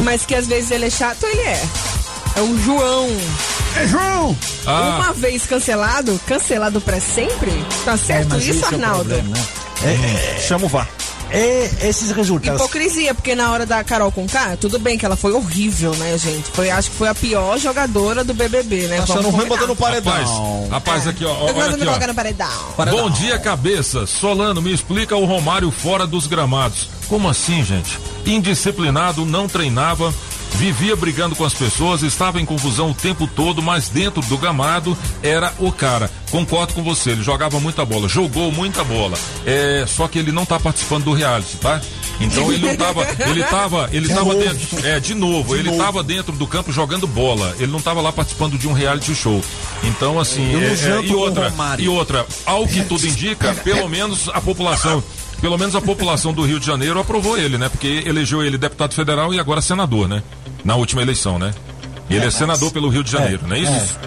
[0.00, 1.62] Mas que às vezes ele é chato, ele é.
[2.36, 3.08] É o João.
[3.76, 4.36] É João!
[4.66, 5.00] Ah.
[5.02, 7.50] Uma vez cancelado, cancelado pra sempre?
[7.84, 9.04] Tá certo mas isso, esse é Arnaldo?
[9.14, 9.44] problema, né?
[10.36, 10.88] É, Chama o VAR.
[11.30, 12.60] É, esses resultados.
[12.60, 16.16] Hipocrisia, porque na hora da Carol com K, tudo bem que ela foi horrível, né,
[16.18, 16.50] gente?
[16.50, 18.96] Foi, acho que foi a pior jogadora do BBB, né?
[18.98, 19.56] Tá achando ruim combinar.
[19.56, 20.12] botando paredão.
[20.12, 21.48] Rapaz, rapaz, aqui, ó.
[21.48, 22.08] Eu Olha aqui, colocar ó.
[22.08, 22.48] no paredão.
[22.90, 24.06] Bom dia, cabeça.
[24.06, 26.88] Solano, me explica o Romário fora dos gramados.
[27.08, 27.98] Como assim, gente?
[28.26, 30.12] Indisciplinado, não treinava,
[30.54, 34.96] vivia brigando com as pessoas, estava em confusão o tempo todo, mas dentro do gramado
[35.22, 36.10] era o cara.
[36.30, 39.16] Concordo com você, ele jogava muita bola, jogou muita bola.
[39.46, 41.80] É, só que ele não tá participando do reality, tá?
[42.20, 44.40] Então ele não tava, ele tava, ele De tava novo.
[44.40, 47.54] dentro, é, de novo, ele tava dentro do campo jogando bola.
[47.58, 49.40] Ele não tava lá participando de um reality show.
[49.84, 54.40] Então assim, é, é, e outra, e outra, ao que tudo indica, pelo menos a
[54.40, 55.02] população,
[55.40, 57.68] pelo menos a população do Rio de Janeiro aprovou ele, né?
[57.68, 60.22] Porque elegeu ele deputado federal e agora senador, né?
[60.64, 61.52] Na última eleição, né?
[62.10, 63.98] Ele é, senador pelo Rio de Janeiro, não é isso?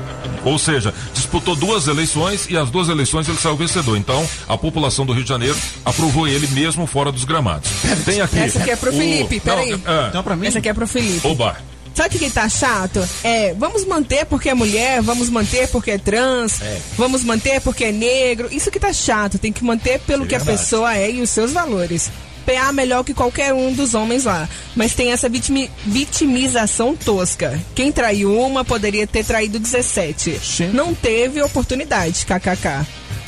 [0.44, 3.96] Ou seja, disputou duas eleições e as duas eleições ele saiu vencedor.
[3.96, 5.56] Então, a população do Rio de Janeiro
[5.86, 7.70] aprovou ele mesmo fora dos gramados.
[8.04, 8.40] Tem aqui.
[8.40, 9.70] Essa aqui é pro o- Felipe, peraí.
[9.86, 10.48] Não, é, Então, pra mim.
[10.48, 11.28] Essa aqui é pro Felipe.
[11.28, 11.56] Oba.
[11.94, 13.08] Sabe o que que tá chato?
[13.24, 16.62] É, vamos manter porque é mulher, vamos manter porque é trans,
[16.98, 18.48] vamos manter porque é negro.
[18.52, 21.52] Isso que tá chato, tem que manter pelo que a pessoa é e os seus
[21.52, 22.10] valores.
[22.46, 24.50] PA melhor que qualquer um dos homens lá.
[24.76, 27.60] Mas tem essa vitimi- vitimização tosca.
[27.76, 30.40] Quem traiu uma poderia ter traído 17.
[30.74, 32.86] Não teve oportunidade, kkk.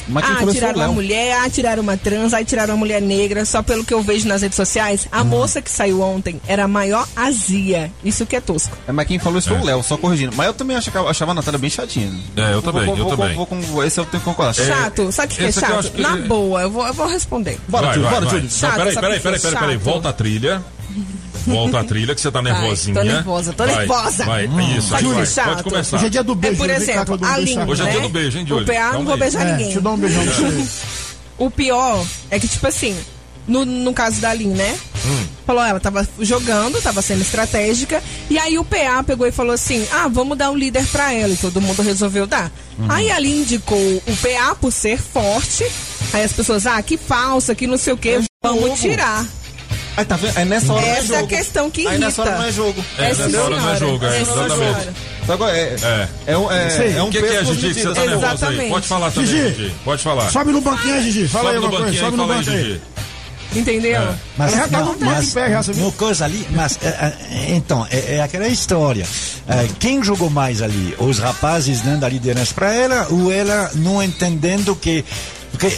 [0.07, 3.61] Mas ah, tiraram uma mulher, ah, tiraram uma trans, aí tiraram uma mulher negra, só
[3.63, 5.07] pelo que eu vejo nas redes sociais.
[5.11, 7.91] A moça que saiu ontem era a maior azia.
[8.03, 8.77] Isso que é tosco.
[8.87, 10.33] É, mas quem falou isso foi o Léo, só corrigindo.
[10.35, 12.11] Mas eu também achava, achava a Natália bem chatinha.
[12.35, 13.35] É, eu também, vou, eu vou, também.
[13.35, 14.53] Vou, com esse eu tenho que concordar.
[14.53, 15.79] Chato, sabe o que, que é chato?
[15.79, 17.57] acho que- Na boa, eu vou, eu vou responder.
[17.67, 18.29] Bora, Júlio, bora.
[18.29, 18.49] Júlio.
[18.49, 19.77] Peraí, peraí, o que peraí, peraí, peraí.
[19.77, 20.61] Volta a trilha.
[21.45, 22.95] Volta a trilha que você tá nervosinha.
[22.95, 24.25] tô nervosa, tô Vai, nervosa.
[24.25, 24.77] Vai, Hum.
[24.77, 25.23] isso, aí Sabe o que vai.
[25.23, 25.47] é chato?
[25.49, 25.97] Pode começar.
[25.97, 26.57] Hoje é dia do É, beijo.
[26.57, 27.37] por cá que eu exemplo, a na
[27.67, 27.91] Hoje é né?
[27.91, 28.63] dia do beijo, hein, Júlio?
[28.63, 29.65] O PA não vou beijar É, ninguém.
[29.65, 30.73] deixa eu dar um beijão pra você.
[31.37, 32.95] O pior é que, tipo assim,
[33.47, 34.77] no, no caso da Lin, né?
[35.05, 35.25] Hum.
[35.45, 39.85] Falou, ela tava jogando, tava sendo estratégica, e aí o PA pegou e falou assim:
[39.91, 42.49] ah, vamos dar um líder pra ela, e todo mundo resolveu dar.
[42.79, 42.85] Uhum.
[42.89, 45.65] Aí a Lin indicou o PA por ser forte,
[46.13, 48.77] aí as pessoas, ah, que falsa, que não sei o que, vamos jogo.
[48.77, 49.25] tirar.
[49.95, 50.37] Aí tá vendo?
[50.37, 51.27] Aí nessa hora não é Essa é a jogo.
[51.29, 52.41] questão que Aí nessa hora irrita.
[52.43, 52.85] não é jogo.
[52.97, 54.89] É, Essa nessa hora não é jogo, é, essa exatamente.
[55.29, 56.09] agora é, É.
[56.33, 58.69] é, um, é, é um O que, que é, Gigi, que você tá nervoso aí?
[58.69, 59.47] Pode falar também, Gigi.
[59.55, 59.75] Gigi.
[59.85, 60.31] Pode falar.
[60.31, 61.27] Sobe no banquinho aí, Gigi.
[61.27, 62.43] Fala Sobe aí no uma banquinho Sobe no aí.
[62.43, 62.81] Gigi.
[63.55, 64.01] Entendeu?
[64.35, 67.15] Mas, Ela já tá não, no- mas pé, já, no coisa ali, mas é, é,
[67.55, 69.05] então, é, é aquela história.
[69.47, 70.95] É, quem jogou mais ali?
[70.97, 75.05] Os rapazes dando a liderança para ela ou ela não entendendo que.
[75.51, 75.71] Porque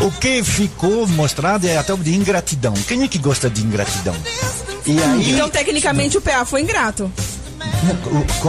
[0.00, 2.74] o que ficou mostrado é até de ingratidão.
[2.88, 4.14] Quem é que gosta de ingratidão?
[4.86, 5.30] Aí.
[5.32, 7.10] Então, tecnicamente, o PA foi ingrato.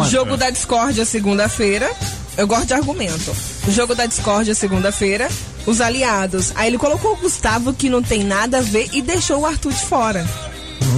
[0.09, 1.89] Jogo da discórdia segunda-feira.
[2.35, 3.35] Eu gosto de argumento.
[3.69, 5.29] Jogo da discórdia segunda-feira.
[5.65, 6.51] Os aliados.
[6.55, 9.71] Aí ele colocou o Gustavo, que não tem nada a ver, e deixou o Arthur
[9.71, 10.25] de fora.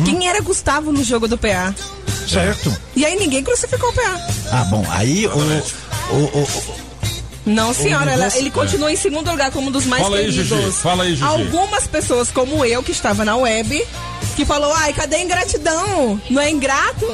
[0.05, 1.73] Quem era Gustavo no jogo do PA?
[2.27, 2.75] Certo.
[2.95, 4.27] E aí ninguém crucificou o PA.
[4.51, 5.31] Ah, bom, aí o.
[6.13, 6.85] o, o-
[7.45, 10.47] Não, senhora, ela- ele continua em segundo lugar como um dos mais Fala aí, queridos.
[10.47, 11.23] Gigi, fala aí, Gigi.
[11.23, 13.85] Algumas pessoas, como eu, que estava na web,
[14.35, 16.19] que falou, ai, cadê a ingratidão?
[16.29, 17.05] Não é ingrato?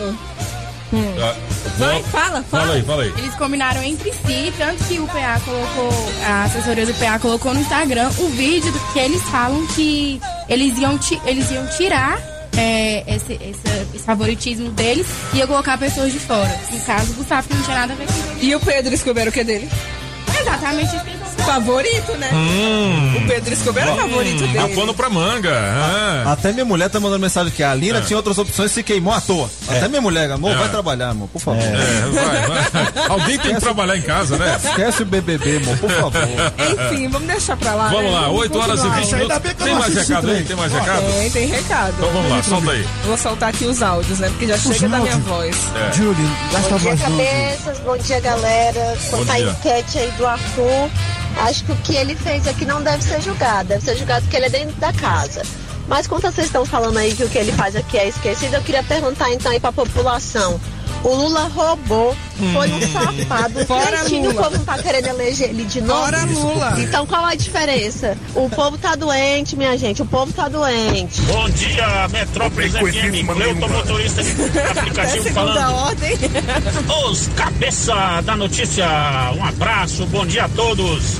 [0.93, 1.35] Ah,
[1.77, 2.43] Vai, fala, fala.
[2.63, 3.13] Fala aí, fala aí.
[3.17, 7.61] Eles combinaram entre si, tanto que o PA colocou, a assessoria do PA colocou no
[7.61, 12.19] Instagram o vídeo do que eles falam que eles iam, ti- eles iam tirar
[12.57, 16.53] é, esse, esse- esse favoritismo deles e ia colocar pessoas de fora.
[16.69, 18.45] No caso, o Gustavo não tinha nada a ver com isso.
[18.45, 19.69] E o Pedro Escobar, o que é dele?
[20.41, 22.29] Exatamente isso que eles Favorito, né?
[22.33, 23.17] Hum.
[23.17, 24.53] O Pedro Escobar é o favorito dele.
[24.53, 25.51] Dá pano pra manga.
[25.53, 26.31] ah.
[26.33, 28.01] Até minha mulher tá mandando mensagem que a Lina É.
[28.01, 29.49] tinha outras opções e se queimou à toa.
[29.67, 30.55] Até minha mulher, amor, É.
[30.55, 31.61] vai trabalhar, amor, por favor.
[31.61, 33.07] É, vai, vai.
[33.09, 34.57] Alguém tem que trabalhar em casa, né?
[34.63, 36.13] Esquece o BBB, amor, por favor.
[36.91, 37.87] Enfim, vamos deixar pra lá.
[37.89, 38.19] Vamos né?
[38.19, 39.01] lá, 8 horas e continuar.
[39.01, 39.63] 20 minutos.
[39.65, 40.43] Tem mais recado aí?
[40.43, 41.01] Tem mais recado?
[41.19, 41.93] Tem, tem recado.
[41.97, 42.87] Então vamos lá, solta aí.
[43.05, 44.29] Vou soltar aqui os áudios, né?
[44.29, 45.55] Porque já chega da minha voz.
[45.75, 45.93] É.
[45.93, 46.27] Julie,
[46.69, 47.79] Bom dia, cabeças.
[47.79, 48.97] Bom dia, galera.
[49.29, 49.49] À dia.
[49.51, 50.89] enquete aí do Arthur,
[51.37, 53.69] acho que o que ele fez aqui não deve ser julgado.
[53.69, 55.41] Deve ser julgado porque ele é dentro da casa.
[55.87, 58.61] Mas quanto vocês estão falando aí que o que ele faz aqui é esquecido, eu
[58.61, 60.59] queria perguntar então aí pra população.
[61.03, 62.15] O Lula roubou,
[62.53, 65.99] foi um safado, um Fora cretino, o povo não tá querendo eleger ele de novo.
[66.01, 66.75] Fora Lula.
[66.79, 68.17] Então qual a diferença?
[68.35, 71.21] O povo tá doente, minha gente, o povo tá doente.
[71.21, 73.27] Bom dia, Metrópolis FM.
[73.33, 75.75] Cleuton, motorista de aplicativo Segunda falando.
[75.75, 76.11] ordem.
[77.09, 78.85] Os cabeça da notícia,
[79.35, 81.19] um abraço, bom dia a todos.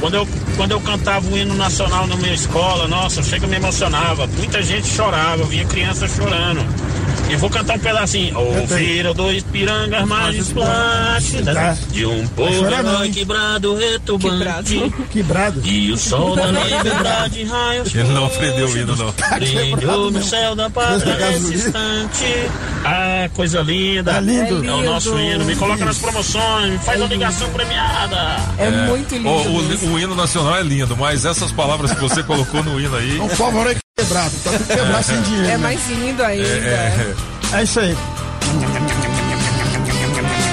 [0.00, 4.26] Quando eu, quando eu cantava o hino nacional na minha escola, nossa, chega me emocionava.
[4.26, 6.64] Muita gente chorava, via criança chorando.
[7.30, 8.38] E vou cantar um pedacinho.
[8.38, 14.92] Ouviram dois pirangas mais plácidas de um povo herói quebrado, retumbante.
[15.10, 15.60] Quebrado.
[15.64, 19.14] E o sol da liberdade raios Ele não aprendeu o hino, não.
[19.76, 22.24] Brilhou no céu da pátria nesse instante.
[22.84, 24.12] Ah, coisa linda.
[24.16, 24.64] É lindo.
[24.66, 25.44] É o nosso hino.
[25.44, 28.36] Me coloca nas promoções, me faz a ligação premiada.
[28.58, 29.28] É, muito lindo.
[29.28, 29.92] O, o- mesmo.
[29.94, 33.20] o hino nacional é lindo, mas essas palavras que você colocou no hino aí.
[33.20, 34.30] Um favorito quebrado.
[34.44, 35.46] Tá tudo quebrado sem dinheiro.
[35.46, 35.56] É né?
[35.58, 36.46] mais lindo ainda.
[36.48, 37.14] É,
[37.54, 37.96] É isso aí.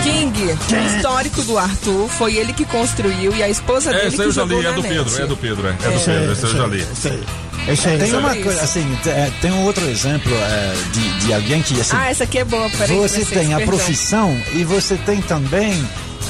[0.03, 4.15] King, o histórico do Arthur, foi ele que construiu e a esposa é, dele esse
[4.18, 4.94] que eu já li, é do net.
[4.95, 6.82] Pedro, é do Pedro, é, é do Pedro, esse eu já li.
[6.94, 7.24] Isso aí.
[7.68, 7.98] É.
[7.98, 11.80] Tem uma coisa, assim, te- é, tem um outro exemplo é, de, de alguém que,
[11.82, 12.95] assim, Ah, essa aqui é boa, peraí.
[12.95, 15.74] você tem a profissão e você tem também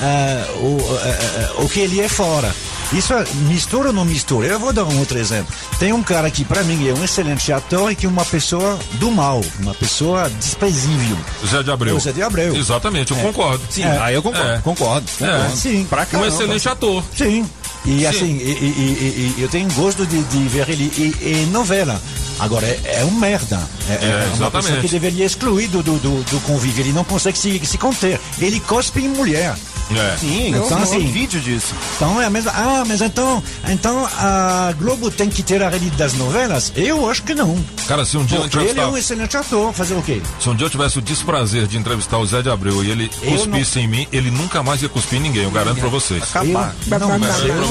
[0.02, 2.52] é, o, é, é, o que ele é fora.
[2.94, 4.48] Isso é, mistura ou não mistura?
[4.48, 5.54] Eu vou dar um outro exemplo.
[5.78, 8.80] Tem um cara que, para mim, é um excelente ator e que é uma pessoa
[8.94, 11.18] do mal, uma pessoa desprezível.
[11.46, 11.98] Zé de Abreu.
[11.98, 12.56] O Zé de Abreu.
[12.56, 13.22] Exatamente, eu É.
[13.24, 13.62] concordo.
[13.70, 13.98] Sim, É.
[14.00, 14.60] aí eu concordo, É.
[14.60, 15.46] concordo, concordo.
[15.54, 15.56] É.
[15.56, 16.28] Sim, Pra Um caramba.
[16.30, 17.04] excelente ator.
[17.16, 17.46] Sim.
[17.88, 18.06] E Sim.
[18.06, 20.92] assim, e, e- e- e eu tenho gosto de, de ver ele
[21.22, 22.00] em, em novela.
[22.40, 23.60] Agora, é, é um merda.
[23.90, 24.52] É, é uma exatamente.
[24.68, 26.84] pessoa que deveria excluir do, do, do, do convívio.
[26.84, 28.20] Ele não consegue se, se conter.
[28.40, 29.56] Ele cospe em mulher.
[29.90, 30.18] É.
[30.20, 31.74] Sim, Então, então, assim, um vídeo disso.
[31.96, 32.52] Então é a mesma.
[32.54, 36.74] Ah, mas então, então a Globo tem que ter a rede das novelas?
[36.76, 37.58] Eu acho que não.
[37.88, 38.92] Cara, se um dia eu Porque ele é entrevistar.
[38.92, 39.72] um excelente ator.
[39.72, 40.22] Fazer o quê?
[40.42, 43.10] Se um dia eu tivesse o desprazer de entrevistar o Zé de Abreu e ele
[43.24, 46.22] Eu cuspisse em mim, ele nunca mais ia cuspir em ninguém, eu garanto pra vocês.
[46.22, 46.76] Acabar.
[46.92, 47.68] Eu, não, mas Garanto eu pra não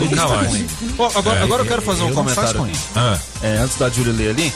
[0.00, 0.64] nunca mais.
[0.98, 1.42] Ó, agora, É.
[1.42, 2.70] agora eu quero fazer um comentário.
[2.96, 4.52] Ah, É, antes da Júlia ler ali.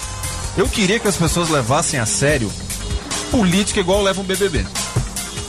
[0.57, 2.53] Eu queria que as pessoas levassem a sério
[3.31, 4.67] política igual levam o BBB.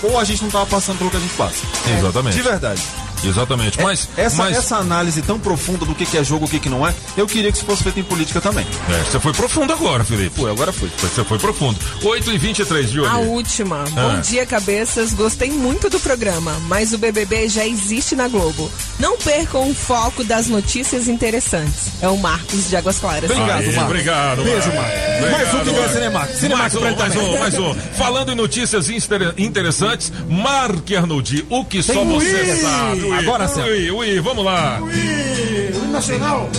[0.01, 1.57] Ou a gente não tava passando pelo que a gente passa.
[1.97, 2.35] exatamente.
[2.35, 2.81] De verdade.
[3.27, 3.81] Exatamente.
[3.81, 6.59] Mas, Essa, mas essa análise tão profunda do que, que é jogo e o que,
[6.59, 8.65] que não é, eu queria que isso fosse feito em política também.
[8.89, 10.35] é, você foi profundo agora, Felipe.
[10.39, 10.89] Foi, agora foi.
[11.01, 11.79] Você foi profundo.
[12.03, 13.09] 8 e 23, Júlia.
[13.09, 13.83] A última.
[13.91, 14.21] Bom Ah.
[14.21, 15.13] dia, cabeças.
[15.13, 18.71] Gostei muito do programa, mas o BBB já existe na Globo.
[18.99, 21.87] Não percam o foco das notícias interessantes.
[22.01, 23.29] É o Marcos de Águas Claras.
[23.29, 23.83] Obrigado, Aí, Marcos.
[23.83, 24.93] Obrigado, Beijo, Marcos.
[25.03, 25.93] Obrigado, Mais um que ganha Marcos.
[25.93, 26.39] Cinemax.
[26.39, 27.75] Cinemax mais um, mais um, mais um.
[27.97, 28.89] Falando em notícias
[29.37, 32.61] interessantes, Marque Arnoldi, o que só Tem você Wii.
[32.61, 33.12] sabe.
[33.17, 33.27] Wii.
[33.27, 33.61] Agora sim.
[33.61, 34.79] Ui, ui, vamos lá.
[34.81, 36.49] Ui, nacional.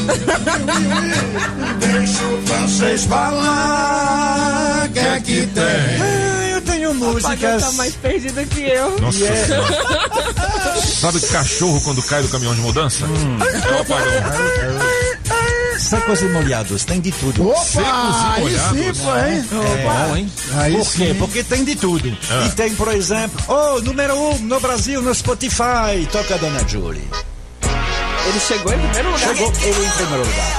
[1.79, 4.89] Deixa o francês falar.
[4.93, 6.53] Que é que tem?
[6.53, 7.63] Eu tenho músicas.
[7.63, 8.99] tá mais perdido que eu.
[9.01, 10.81] Nossa senhora.
[10.81, 13.05] Sabe cachorro quando cai do caminhão de mudança?
[13.05, 13.39] Hum.
[13.43, 14.13] É o apagão.
[15.85, 17.55] Secos e molhados, tem de tudo.
[17.57, 18.79] Secos e Opa, aí molhados.
[18.79, 19.45] sim, pô, hein?
[19.53, 20.33] É, Bom, hein?
[20.57, 21.07] Aí Por quê?
[21.09, 21.15] sim.
[21.19, 22.17] Porque tem de tudo.
[22.31, 22.47] Ah.
[22.47, 27.07] E tem, por exemplo, oh, número um no Brasil, no Spotify, toca a Dona Julie.
[28.27, 29.21] Ele chegou em primeiro lugar.
[29.37, 30.53] Chegou ele em primeiro lugar.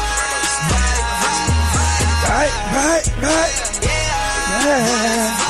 [2.27, 3.51] Vai, vai, vai.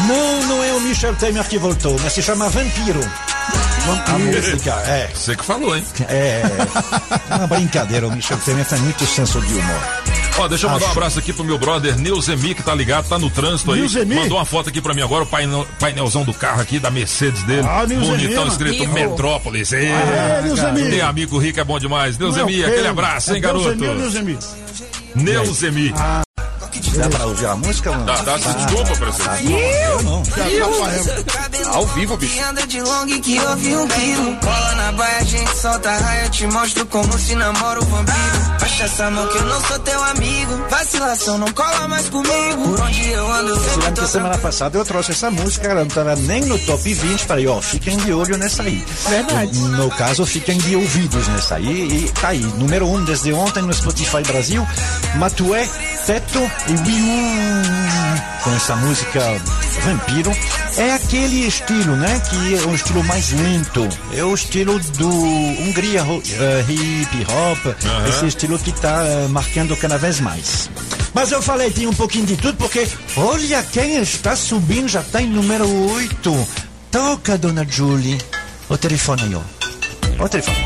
[0.08, 3.00] Não, não é o Michel Temer que voltou, mas se chama Vampiro.
[3.88, 5.10] A música, é.
[5.14, 5.84] Você que falou, hein?
[6.10, 6.42] É
[7.36, 9.82] uma brincadeira, o Michel Temer tem muito senso de humor.
[10.38, 13.18] Ó, deixa eu mandar um abraço aqui pro meu brother Neuzemi, que tá ligado, tá
[13.20, 13.80] no trânsito aí.
[13.80, 14.16] Neuzemi?
[14.16, 17.44] Mandou uma foto aqui pra mim agora, o painel, painelzão do carro aqui, da Mercedes
[17.44, 17.66] dele.
[17.68, 18.94] Ah, Neuzemi, Bonitão, escrito Rico.
[18.94, 19.72] Metrópolis.
[19.72, 20.90] É, É, Neuzemi.
[20.90, 22.18] Ter amigo rico é bom demais.
[22.18, 23.76] Neuzemi, aquele abraço, hein, é garoto?
[23.76, 24.38] Neuzemi Neuzemi?
[25.16, 25.94] Neuzemi.
[26.98, 27.92] Dá pra ouvir a música?
[27.92, 28.06] não?
[28.06, 29.52] Dá, dá, desculpa, prefeito.
[29.52, 30.24] Eu não.
[31.74, 32.44] Ao vivo, bicho.
[32.44, 34.38] anda de long que ouve um grilo.
[34.38, 36.30] Cola na baia, a gente solta raia.
[36.30, 38.56] Te mostro como se namora o vampiro.
[38.60, 40.66] Baixa essa mão que eu não sou teu amigo.
[40.70, 42.64] Vacilação, não cola mais comigo.
[42.64, 46.16] Por onde eu ando, sempre tô semana passada eu trouxe essa música, ela não estava
[46.16, 48.84] nem no top 20, falei, ó, fiquem de olho nessa aí.
[49.10, 49.60] Verdade.
[49.60, 53.34] No, no caso, fiquem de ouvidos nessa aí, e tá aí, número 1 um desde
[53.34, 54.66] ontem no Spotify Brasil,
[55.16, 55.68] Matué,
[56.06, 57.06] Teto e Wiu,
[58.44, 59.20] com essa música
[59.84, 60.32] Vampiro.
[60.78, 66.02] É aquele estilo, né, que é um estilo mais lento, é o estilo do Hungria
[66.02, 68.10] eh, hip hop, Aham.
[68.10, 70.70] esse estilo que tá eh, marcando cada vez mais.
[71.14, 72.86] Mas eu falei, tem um pouquinho de tudo, porque
[73.16, 76.48] olha quem está subindo, já está em número 8.
[76.92, 78.18] Toca, dona Julie.
[78.68, 80.24] O telefone aí, ó.
[80.24, 80.58] O telefone.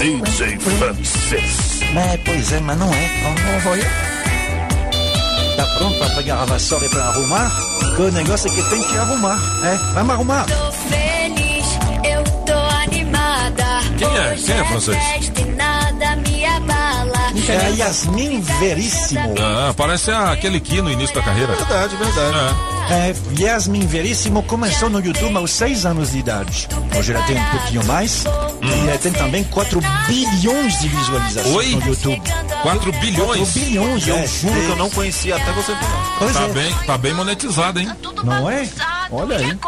[0.00, 1.67] DJ francês.
[1.96, 3.08] É, pois é, mas não é.
[5.56, 7.50] Tá pronto para pegar a vassoura e para arrumar?
[7.96, 9.38] Que o negócio é que tem que arrumar.
[9.64, 10.44] É, vamos arrumar.
[10.44, 11.66] Tô feliz,
[12.04, 13.80] eu tô animada.
[13.96, 14.32] Quem é?
[14.32, 14.98] Hoje Quem é, francês?
[17.48, 19.34] É a Yasmin Veríssimo.
[19.40, 21.54] Ah, parece aquele Ki no início da carreira.
[21.54, 22.36] Verdade, verdade.
[22.90, 26.68] É, Yasmin Veríssimo começou no YouTube aos 6 anos de idade.
[26.96, 28.24] Hoje ela tem um pouquinho mais.
[28.62, 31.76] E ela tem também 4 bilhões de visualizações Oi?
[31.76, 32.22] no YouTube.
[32.62, 33.52] 4 bilhões.
[33.52, 34.26] 4 bilhões, Eu é.
[34.26, 36.16] juro que eu não conhecia até você falar.
[36.18, 36.48] Pois Tá é.
[36.48, 37.90] bem, tá bem monetizado, hein?
[38.24, 38.68] Não é?
[39.10, 39.58] Olha aí.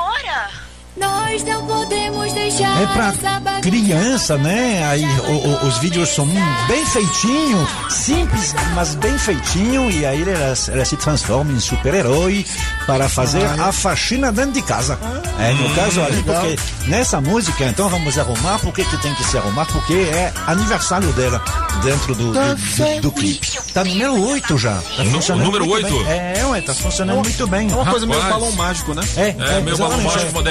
[1.00, 4.84] Nós não podemos deixar É pra criança, né?
[4.86, 6.26] Aí o- o- os vídeos são
[6.68, 9.90] bem feitinho, simples, mas bem feitinho.
[9.90, 12.44] E aí ela, ela se transforma em super-herói
[12.86, 14.98] para fazer a faxina dentro de casa.
[15.38, 16.56] É, no caso ali, porque
[16.86, 18.58] nessa música, então vamos arrumar.
[18.58, 19.66] Por que, tem que se arrumar?
[19.66, 21.42] Porque é aniversário dela
[21.82, 23.48] dentro do, do, do, do clipe.
[23.72, 24.74] Tá número 8 já.
[24.96, 26.04] Tá funcionando número muito oito?
[26.04, 26.12] bem.
[26.12, 27.70] É, ué, tá funcionando muito bem.
[27.70, 29.02] É uma coisa meio balão mágico, né?
[29.16, 30.42] É, É, meio balão mágico é.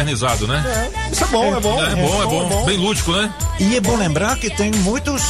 [0.48, 0.90] Né?
[1.12, 1.84] Isso é bom, é bom.
[1.84, 2.66] É bom, é bom.
[2.66, 3.34] Bem lúdico, né?
[3.60, 5.22] E é bom lembrar que tem muitos,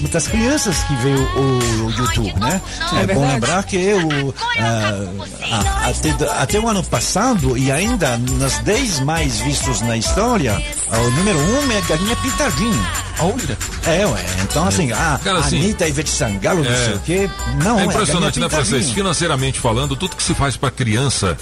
[0.00, 2.60] muitas crianças que veem o, o YouTube, né?
[2.94, 5.08] É, bom lembrar que o, ah,
[5.50, 6.10] ah, até,
[6.42, 11.38] até o ano passado, e ainda nos 10 mais vistos na história, ah, o número
[11.38, 12.90] 1 um é Galinha Pintadinha.
[13.20, 13.58] Olha.
[13.86, 14.24] É, ué.
[14.42, 16.84] Então, assim, a Cara, assim, Anitta, Ivete Sangalo, não é.
[16.84, 17.30] sei o quê.
[17.62, 18.90] Não, é é, impressionante, Galinha né, francês?
[18.90, 21.36] Financeiramente falando, tudo que se faz para criança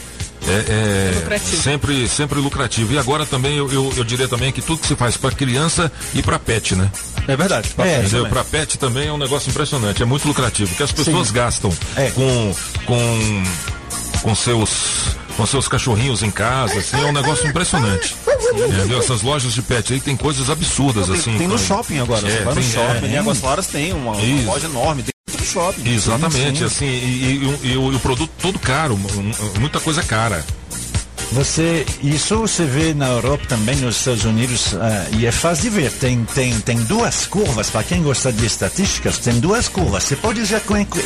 [0.48, 1.62] é, é Lucrativo.
[1.62, 2.92] sempre, sempre lucrativo.
[2.94, 5.90] E agora também eu, eu, eu diria também que tudo que se faz para criança
[6.14, 6.90] e para pet, né?
[7.26, 7.70] É verdade.
[7.78, 8.10] É, Entendeu?
[8.10, 8.30] também.
[8.30, 11.34] Para pet também é um negócio impressionante, é muito lucrativo, porque as pessoas Sim.
[11.34, 12.10] gastam É.
[12.10, 12.54] com
[12.86, 13.42] com
[14.22, 18.16] com seus com seus cachorrinhos em casa, assim, é um negócio impressionante.
[18.54, 18.98] Entendeu?
[18.98, 21.38] Essas lojas de pet aí tem coisas absurdas Tem, assim.
[21.38, 22.26] tem no shopping agora.
[22.26, 25.04] É, você vai no tem- shopping, é, em Águas Claras tem uma, uma loja enorme
[25.36, 25.88] do shopping.
[25.90, 26.64] Exatamente, Sim, sim.
[26.64, 26.88] assim, e,
[27.62, 28.98] e- e o, e o produto todo caro,
[29.58, 30.44] muita coisa cara.
[31.32, 35.70] Você, isso você vê na Europa também, nos Estados Unidos, ah, e é fácil de
[35.70, 35.92] ver.
[35.92, 40.04] Tem, tem, tem duas curvas, para quem gosta de estatísticas, tem duas curvas.
[40.04, 40.62] Você pode dizer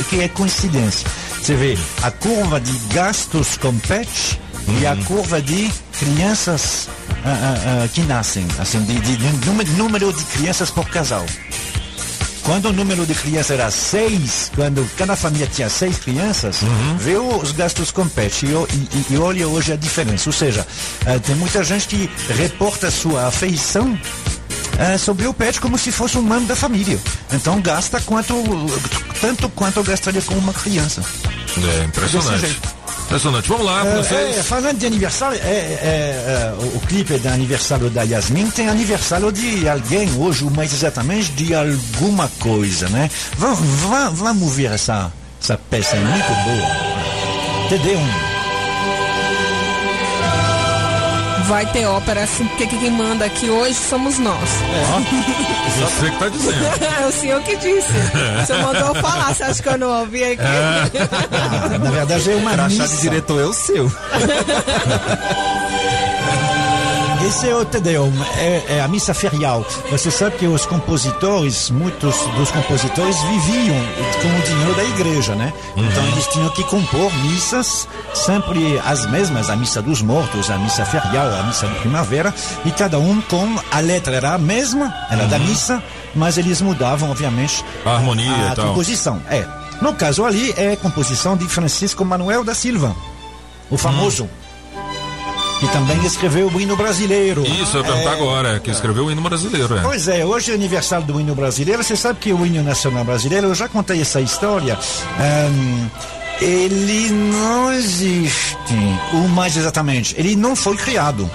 [0.09, 1.05] que é coincidência.
[1.41, 4.39] Você vê a curva de gastos com pet
[4.79, 5.69] e a curva de
[5.99, 6.87] crianças
[7.25, 11.25] ah, ah, que nascem, assim, de, de, de número, número de crianças por casal.
[12.43, 16.57] Quando o número de crianças era seis, quando cada família tinha seis crianças,
[16.99, 20.27] viu os gastos com pet e, e- e olha hoje a diferença.
[20.29, 20.67] Ou seja,
[21.05, 23.97] eh, tem muita gente que reporta sua afeição
[24.77, 26.99] eh, sobre o pet como se fosse um membro da família.
[27.31, 28.33] Então gasta quanto,
[29.21, 31.01] tanto quanto gastaria com uma criança.
[31.57, 32.59] É impressionante.
[33.13, 33.47] Impressionante.
[33.47, 34.37] Vamos lá, É, vocês.
[34.39, 38.49] é, falando de aniversário, é, é, é, o, o clipe é de aniversário da Yasmin,
[38.49, 43.11] tem aniversário de alguém hoje, mais exatamente de alguma coisa, né?
[43.37, 47.69] Vamos, vamos, vamos ver essa, essa peça, é muito boa.
[47.69, 48.32] TD1.
[51.47, 54.49] Vai ter ópera assim, porque quem manda aqui hoje somos nós.
[55.79, 56.63] Você que tá dizendo.
[57.03, 57.91] é o senhor que disse.
[58.41, 60.41] O senhor mandou eu falar, você acha que eu não ouvi aqui?
[60.41, 63.91] Ah, na verdade é uma Crachá de diretor é o seu.
[67.27, 69.65] Esse é o Tedeum, é, é a missa ferial.
[69.89, 73.77] Você sabe que os compositores, muitos dos compositores viviam
[74.21, 75.53] com o dinheiro da igreja, né?
[75.77, 80.85] Então eles tinham que compor missas, sempre as mesmas, a missa dos mortos, a missa
[80.85, 82.33] ferial, a missa de primavera,
[82.65, 85.81] e cada um com a letra era a mesma, era da missa,
[86.13, 88.67] mas eles mudavam, obviamente, A harmonia a e tal.
[88.67, 89.21] composição.
[89.29, 89.45] É.
[89.81, 92.93] No caso ali é composição de Francisco Manuel da Silva,
[93.69, 94.29] o famoso.
[95.65, 97.43] Que também escreveu o hino brasileiro.
[97.45, 99.81] Isso, eu perguntar É, agora, que escreveu o hino brasileiro, é.
[99.81, 101.81] Pois é, hoje é aniversário do hino brasileiro.
[101.83, 104.77] Você sabe que o hino nacional brasileiro, eu já contei essa história.
[105.17, 105.87] ahn,
[106.41, 108.73] ele não existe,
[109.13, 111.29] o mais exatamente, ele não foi criado.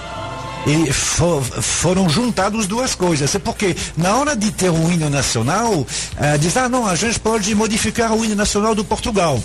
[0.67, 3.33] Ele fo- foram juntados duas coisas.
[3.33, 5.87] É porque na hora de ter um hino nacional,
[6.17, 9.41] ah, diz, ah não, a gente pode modificar o hino nacional do Portugal.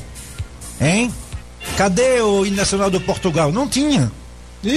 [0.81, 1.11] Hein?
[1.77, 3.53] Cadê o hino nacional do Portugal?
[3.53, 4.11] Não tinha.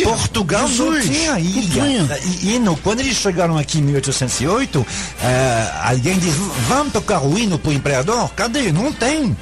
[0.04, 1.82] Portugal não Jesus, tinha não ilha.
[1.84, 2.20] tinha.
[2.26, 4.86] E- Hino, quando eles chegaram aqui em 1808,
[5.22, 6.34] eh, alguém diz:
[6.68, 8.30] vamos tocar o hino pro imperador?
[8.36, 8.72] Cadê?
[8.72, 9.36] Não tem.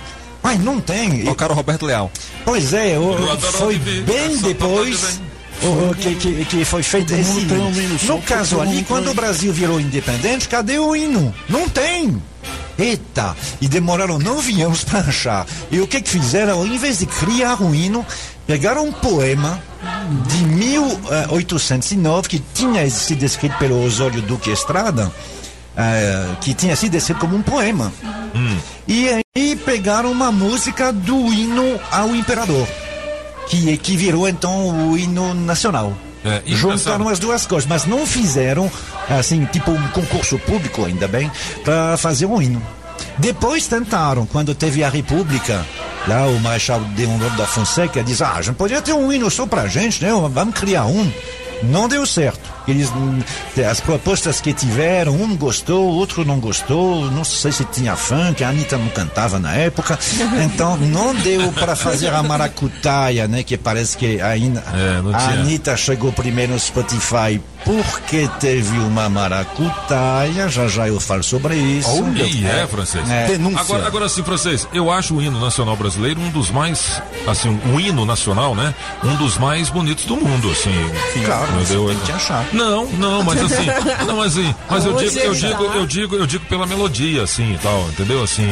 [0.44, 1.24] Mas não tem.
[1.26, 2.12] Tocaram o Roberto Leal.
[2.44, 5.20] Pois é, o- foi bem depois
[5.64, 7.72] o- o que, que, que foi feito Todo esse hino.
[7.72, 11.34] hino No caso ali, quando o Brasil virou independente, cadê o hino?
[11.50, 12.22] Não tem.
[12.78, 15.48] Eita, e demoraram nove anos para achar.
[15.72, 16.66] E o que que fizeram?
[16.68, 18.06] Em vez de criar um hino,
[18.46, 19.62] pegaram um poema
[20.28, 25.12] de 1809 que tinha sido escrito pelo Osório Duque Estrada,
[25.76, 27.92] eh, que tinha sido escrito como um poema.
[28.88, 32.68] E aí pegaram uma música do hino ao imperador,
[33.50, 35.94] que, que virou então o hino nacional.
[36.24, 38.70] É, Juntaram as duas coisas, mas não fizeram,
[39.08, 41.32] assim, tipo um concurso público, ainda bem,
[41.64, 42.62] para fazer um hino.
[43.18, 45.66] Depois tentaram, quando teve a República,
[46.08, 49.46] lá o Marechal Deodoro da Fonseca diz: Ah, a gente podia ter um hino só
[49.46, 50.12] pra gente, né?
[50.32, 51.12] Vamos criar um.
[51.64, 52.55] Não deu certo.
[52.68, 53.20] Eles, hum,
[53.70, 57.10] as propostas que tiveram, um gostou, outro não gostou.
[57.12, 59.98] Não sei se tinha funk, a Anitta não cantava na época.
[60.46, 63.44] Então não deu para fazer a maracutaia, né?
[63.44, 65.30] Que parece que ainda É, a.
[65.30, 70.48] Anitta chegou primeiro no Spotify porque teve uma maracutaia.
[70.50, 71.90] Já já eu falo sobre isso.
[72.16, 73.10] E é, francês.
[73.10, 73.28] É.
[73.58, 77.80] Agora, agora sim, francês, eu acho o hino nacional brasileiro um dos mais, assim, um
[77.80, 78.74] hino nacional, né?
[79.04, 80.74] Um dos mais bonitos do mundo, assim.
[81.26, 81.88] Claro, entendeu?
[81.88, 82.46] tem que achar.
[82.56, 83.66] Não, não, mas assim,
[84.08, 85.76] não, mas assim, mas eu digo, eu digo, tá.
[85.76, 88.24] eu digo, eu digo pela melodia, assim, e tal, entendeu?
[88.24, 88.50] Assim,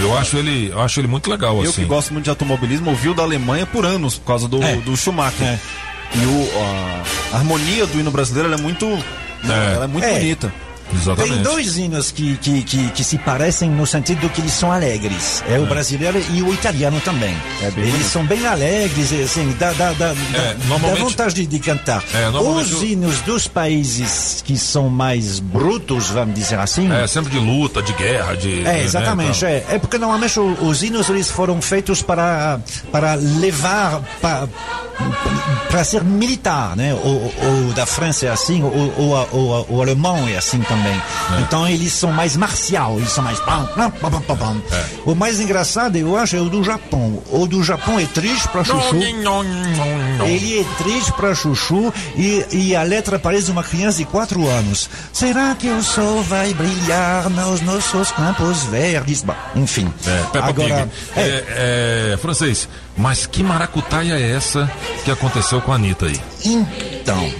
[0.00, 1.82] eu acho ele, eu acho ele muito legal, Eu assim.
[1.82, 4.76] que gosto muito de automobilismo, ouvi o da Alemanha por anos, por causa do, É.
[4.76, 5.58] do Schumacher.
[6.14, 6.50] E o,
[7.32, 8.86] a, harmonia do hino brasileiro ela é muito.
[9.44, 10.20] Ela é muito É.
[10.92, 11.14] bonita.
[11.16, 15.42] Tem dois hinos que, que, que, que se parecem no sentido que eles são alegres.
[15.48, 17.36] É o brasileiro e o italiano também.
[17.60, 18.04] eles bonito.
[18.04, 22.02] são bem alegres, assim, dá, dá, dá, dá- dá vontade de, de cantar.
[22.14, 26.90] É, Os hinos dos países que são mais brutos, vamos dizer assim.
[26.92, 28.66] É, sempre de luta, de guerra, de.
[28.66, 29.44] É, exatamente.
[29.44, 29.74] né, é.
[29.74, 34.48] é porque normalmente os hinos eles foram feitos para, para levar para,
[35.68, 36.94] para ser militar, né?
[36.94, 40.83] O, da França é assim, o, o, o, o alemão é assim também.
[41.40, 43.38] Então eles são mais marcial, eles são mais.
[43.40, 43.68] pam.
[45.04, 47.22] O mais engraçado, eu acho, é o do Japão.
[47.30, 48.96] O do Japão é triste para chuchu.
[50.26, 54.88] Ele é triste para chuchu e, e a letra parece uma criança de 4 anos.
[55.12, 59.22] Será que o sol vai brilhar nos nossos campos verdes?
[59.22, 59.92] Bom, enfim.
[60.06, 60.90] É, Agora, Pig.
[61.16, 64.70] É, é, francês, mas que maracutaia é essa
[65.04, 66.20] que aconteceu com a Anitta aí?
[66.44, 67.30] Então.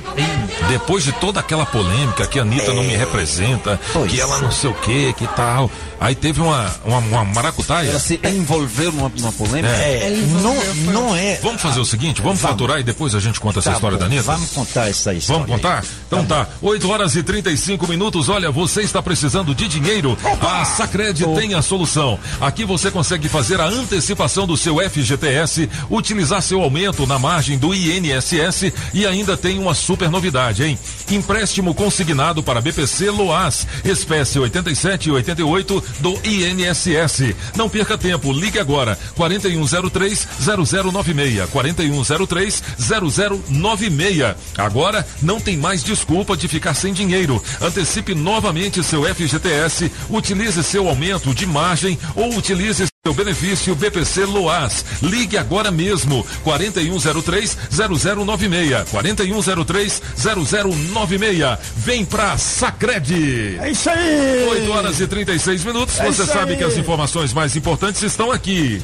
[0.68, 3.78] Depois de toda aquela polêmica que a Anitta não me representa,
[4.08, 5.70] que ela não sei o que, que tal.
[6.00, 7.88] Aí teve uma, uma, uma maracutaia.
[7.88, 9.68] Ela se envolveu numa, numa polêmica?
[9.68, 10.10] É.
[10.42, 11.38] não, não é.
[11.42, 14.00] Vamos fazer o seguinte, vamos, faturar e depois a gente conta essa Tá história bom,
[14.00, 14.22] da Anitta?
[14.22, 15.44] Vamos contar essa história.
[15.44, 15.84] Vamos contar?
[16.06, 16.46] Então tá.
[16.60, 18.28] 8 horas e 35 minutos.
[18.28, 20.16] Olha, você está precisando de dinheiro?
[20.42, 22.18] A Sacred tem a solução.
[22.40, 25.43] Aqui você consegue fazer a antecipação do seu FGTS,
[25.90, 30.78] utilizar seu aumento na margem do INSS e ainda tem uma super novidade, hein?
[31.10, 37.34] Empréstimo consignado para BPC Loas, espécie 87 e 88 do INSS.
[37.56, 38.98] Não perca tempo, ligue agora.
[39.14, 44.36] 4103 0096 4103 0096.
[44.56, 47.42] Agora não tem mais desculpa de ficar sem dinheiro.
[47.60, 54.82] Antecipe novamente seu FGTS, utilize seu aumento de margem ou utilize seu benefício BPC Loas.
[55.02, 56.26] Ligue agora mesmo.
[56.42, 61.58] 4103 0096 4103 0096.
[61.76, 63.58] Vem pra Sacred.
[63.60, 64.46] É isso aí.
[64.48, 66.00] 8 horas e 36 minutos.
[66.00, 66.56] É Você sabe aí.
[66.56, 68.80] que as informações mais importantes estão aqui.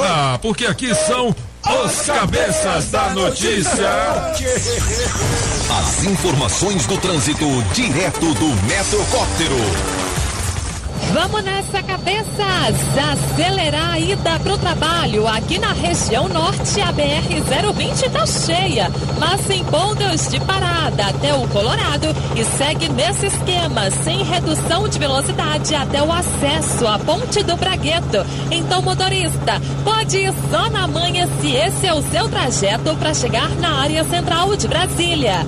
[0.00, 3.90] Ah, porque aqui são os cabeças da notícia.
[5.78, 10.11] As informações do trânsito direto do Metrocóptero.
[11.10, 12.32] Vamos nessa cabeças!
[13.12, 15.26] Acelerar a ida pro trabalho.
[15.26, 21.46] Aqui na região norte, a BR-020 tá cheia, mas sem pontos de parada até o
[21.48, 27.56] Colorado e segue nesse esquema, sem redução de velocidade até o acesso à Ponte do
[27.56, 28.24] Bragueto.
[28.50, 33.50] Então, motorista, pode ir só na manhã se esse é o seu trajeto para chegar
[33.56, 35.46] na área central de Brasília.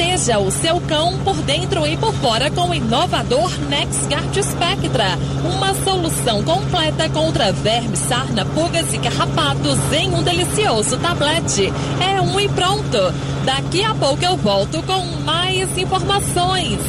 [0.00, 5.18] Proteja o seu cão por dentro e por fora com o inovador NexGuard Spectra.
[5.44, 11.70] Uma solução completa contra vermes, sarna, pulgas e carrapatos em um delicioso tablete.
[12.00, 13.12] É um e pronto.
[13.44, 16.80] Daqui a pouco eu volto com mais informações.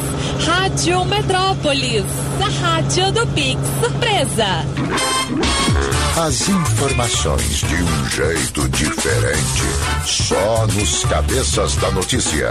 [0.46, 2.06] Rádio Metrópolis,
[2.40, 4.66] a rádio do Pix Surpresa.
[6.18, 9.64] As informações de um jeito diferente.
[10.06, 12.50] Só nos cabeças da notícia.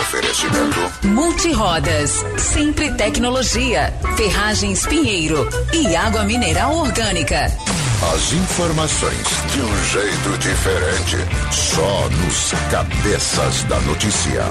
[0.00, 0.80] Oferecimento.
[1.02, 7.52] Multirodas, sempre tecnologia, ferragens Pinheiro e água mineral orgânica.
[8.14, 11.16] As informações de um jeito diferente.
[11.52, 14.44] Só nos cabeças da notícia.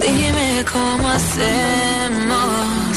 [0.00, 2.90] Dime cómo hacemos.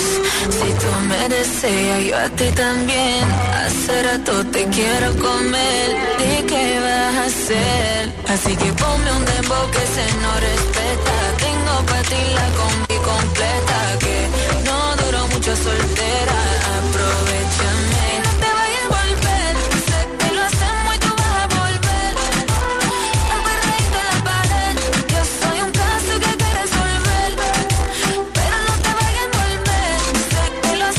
[0.44, 3.24] Si tú me deseas, yo a ti también.
[3.66, 5.88] Hace rato te quiero comer.
[6.20, 8.14] ¿De qué vas a hacer?
[8.28, 11.43] Así que ponme un dembow que se no respeta.
[12.10, 13.80] Ti la combi completa.
[14.04, 14.18] Que
[14.66, 16.40] no duró mucho soltera.
[16.78, 18.08] Aprovechame.
[18.42, 19.54] Te vayas a volver.
[19.88, 20.46] Sé que lo
[20.94, 22.14] y tú vas a volver.
[25.14, 26.32] Yo soy un caso que.
[28.38, 29.98] Pero no te vayas a volver.
[30.32, 30.90] Sé que lo.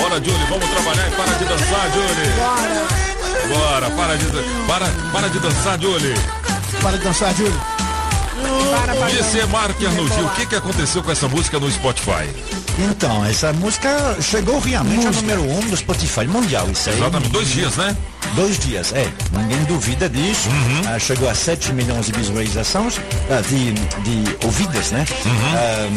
[0.00, 2.63] Bora, Julie, vamos trabalhar e para de dançar, Julie.
[3.54, 4.26] Bora, para de,
[4.66, 6.14] para, para de dançar, Julie.
[6.82, 7.60] Para de dançar, Júlio.
[9.16, 12.28] Você marca Arnoldi, o que, que aconteceu com essa música no Spotify?
[12.78, 16.68] Então, essa música chegou realmente ao número um do Spotify mundial.
[16.68, 16.96] Isso aí.
[16.96, 17.96] Exatamente, dois dias, né?
[18.34, 19.08] Dois dias, é.
[19.30, 20.48] Ninguém duvida disso.
[20.92, 23.00] Ah, chegou a 7 milhões de visualizações,
[23.30, 25.06] ah, de, de ouvidas, né?
[25.54, 25.88] Ah,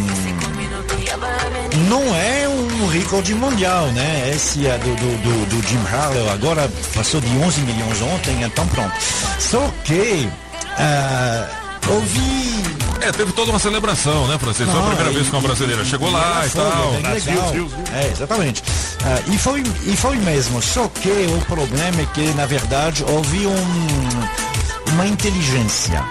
[1.90, 4.32] não é um recorde mundial, né?
[4.34, 8.68] Esse é do, do, do, do Jim Harlow, agora passou de 11 milhões ontem, então
[8.68, 8.94] pronto.
[9.40, 10.28] Só que
[10.78, 11.48] ah,
[11.90, 12.64] ouvi
[13.02, 14.72] É, teve toda uma celebração, né, Francisco?
[14.72, 16.92] Foi a primeira e- vez que uma brasileira chegou lá e tal.
[16.92, 17.54] bem legal.
[17.94, 18.64] É, exatamente.
[19.06, 23.46] Ah, e, foi, e foi mesmo, só que o problema é que, na verdade, houve
[23.48, 26.04] um, uma inteligência.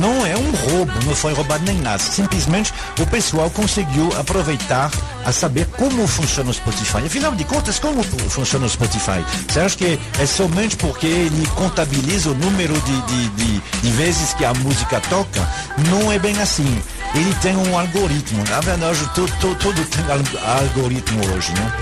[0.00, 1.98] Não é um roubo, não foi roubado nem nada.
[1.98, 4.90] Simplesmente o pessoal conseguiu aproveitar
[5.24, 6.98] a saber como funciona o Spotify.
[7.06, 9.24] Afinal de contas, como fu- funciona o Spotify?
[9.48, 14.34] Você acha que é somente porque ele contabiliza o número de, de, de, de vezes
[14.34, 15.48] que a música toca?
[15.90, 16.82] Não é bem assim.
[17.14, 18.44] Ele tem um algoritmo.
[18.50, 21.72] Na verdade, tudo, tudo tem al- algoritmo hoje, né?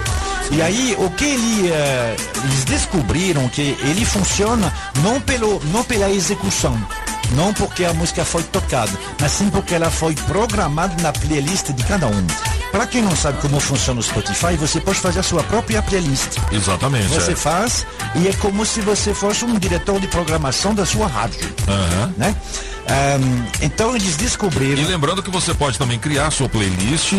[0.52, 6.08] E aí, o que ele, eh, eles descobriram que ele funciona não, pelo, não pela
[6.08, 6.80] execução,
[7.34, 11.84] não porque a música foi tocada, mas sim porque ela foi programada na playlist de
[11.84, 12.26] cada um.
[12.70, 16.38] Para quem não sabe como funciona o Spotify, você pode fazer a sua própria playlist.
[16.52, 17.08] Exatamente.
[17.08, 17.36] Você é.
[17.36, 21.40] faz e é como se você fosse um diretor de programação da sua rádio.
[21.68, 22.14] Aham.
[22.16, 22.36] Né?
[22.88, 24.80] Ahm, então eles descobriram.
[24.80, 27.14] E lembrando que você pode também criar sua playlist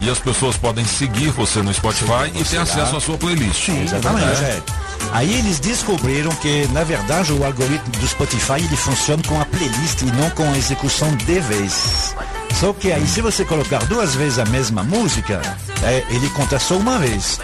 [0.00, 3.68] e as pessoas podem seguir você no Spotify e ter acesso à sua playlist.
[3.68, 4.44] Exatamente.
[4.44, 4.48] É.
[4.50, 4.62] é.
[5.10, 10.02] Aí eles descobriram que, na verdade, o algoritmo do Spotify ele funciona com a playlist
[10.02, 12.14] e não com a execução de vez.
[12.60, 15.40] Só que aí, se você colocar duas vezes a mesma música,
[15.82, 17.40] é, ele conta só uma vez.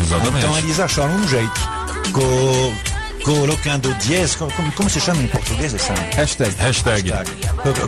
[0.00, 0.38] Exatamente.
[0.44, 1.60] Então eles acharam um jeito.
[2.12, 2.95] Co-
[3.26, 5.92] colocando 10, co- como, como se chama em português essa?
[6.14, 6.54] Hashtag.
[6.58, 7.12] Hashtag.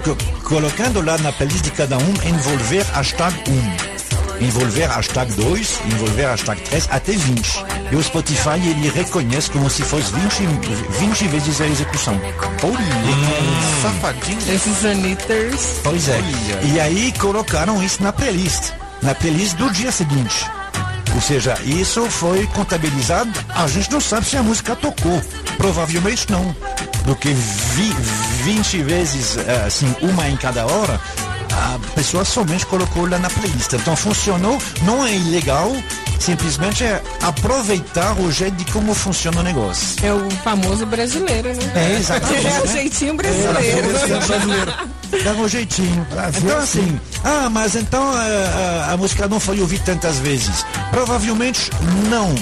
[0.02, 0.16] Co-
[0.48, 4.44] colocando lá na playlist de cada um, envolver hashtag 1.
[4.44, 7.65] Envolver hashtag 2, envolver hashtag 3, até 20.
[7.93, 10.47] E o Spotify ele reconhece como se fosse 20,
[10.98, 12.20] 20 vezes a execução.
[13.82, 14.39] Safadinho.
[14.55, 15.81] Esses Anitters.
[15.85, 16.20] Pois é.
[16.74, 18.73] E aí colocaram isso na playlist.
[19.02, 20.44] Na playlist do dia seguinte.
[21.19, 23.28] Ou seja, isso foi contabilizado.
[23.49, 25.20] A gente não sabe se a música tocou.
[25.57, 26.55] Provavelmente não.
[27.05, 27.93] Porque vi,
[28.45, 31.01] 20 vezes, eh, assim, uma em cada hora,
[31.59, 33.72] a pessoa somente colocou lá na playlist.
[33.72, 35.72] Então funcionou, não é ilegal,
[36.20, 39.97] simplesmente é aproveitar o jeito de como funciona o negócio.
[40.05, 41.72] É o famoso brasileiro, né?
[41.74, 42.47] É, exatamente.
[42.47, 42.72] É o né?
[42.72, 44.72] jeitinho brasileiro.
[45.24, 46.06] Dá um jeitinho.
[46.36, 48.20] Então assim, ah, mas então a,
[48.89, 50.64] a- a música não foi ouvida tantas vezes.
[50.90, 51.70] Provavelmente
[52.10, 52.35] não.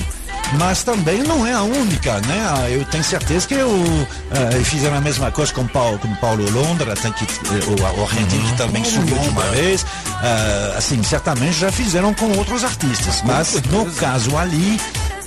[0.54, 2.46] Mas também não é a única, né?
[2.50, 6.48] Ah, Eu tenho certeza que o, eh, fizeram a mesma coisa com Paulo, com Paulo
[6.50, 9.84] Londra, tem que, eh, o argentino que também subiu de uma vez.
[10.22, 14.80] Ah, assim, certamente já fizeram com outros artistas, mas no caso ali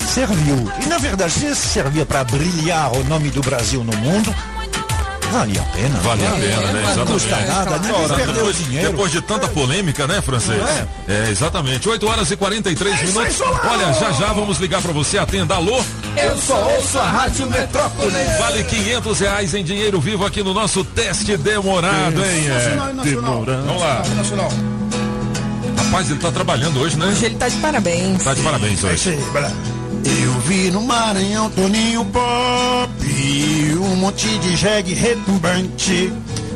[0.07, 0.71] serviu.
[0.83, 4.33] E na verdade, se servia para brilhar o nome do Brasil no mundo,
[5.31, 5.99] valia a pena.
[5.99, 6.73] Vale a pena, né?
[6.73, 7.11] Não Exatamente.
[7.13, 8.91] custa nada, perdeu depois, dinheiro.
[8.91, 10.61] depois de tanta polêmica, né, francês?
[11.07, 11.87] É, exatamente.
[11.87, 13.41] 8 horas e 43 minutos.
[13.41, 15.17] Olha, já já vamos ligar pra você.
[15.17, 15.55] Atenda.
[15.55, 15.81] Alô?
[16.17, 18.11] Eu só ouço a Rádio Metrópole.
[18.39, 22.47] Vale 500 reais em dinheiro vivo aqui no nosso teste demorado, hein?
[22.47, 23.45] É, Nacional nacional.
[23.45, 23.65] demorado.
[23.65, 24.03] Vamos lá.
[24.15, 24.51] Nacional.
[25.77, 27.05] Rapaz, ele tá trabalhando hoje, né?
[27.07, 28.23] Hoje ele tá de parabéns.
[28.23, 29.17] Tá de parabéns É hoje.
[30.23, 32.89] Eu vi no Maranhão Toninho Pop,
[33.99, 36.11] monte de jegue retumbante.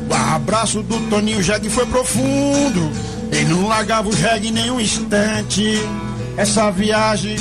[0.10, 2.92] O abraço do Toninho Jegue foi profundo,
[3.32, 5.80] ele não largava o jegue nem um instante.
[6.36, 7.36] Essa viagem.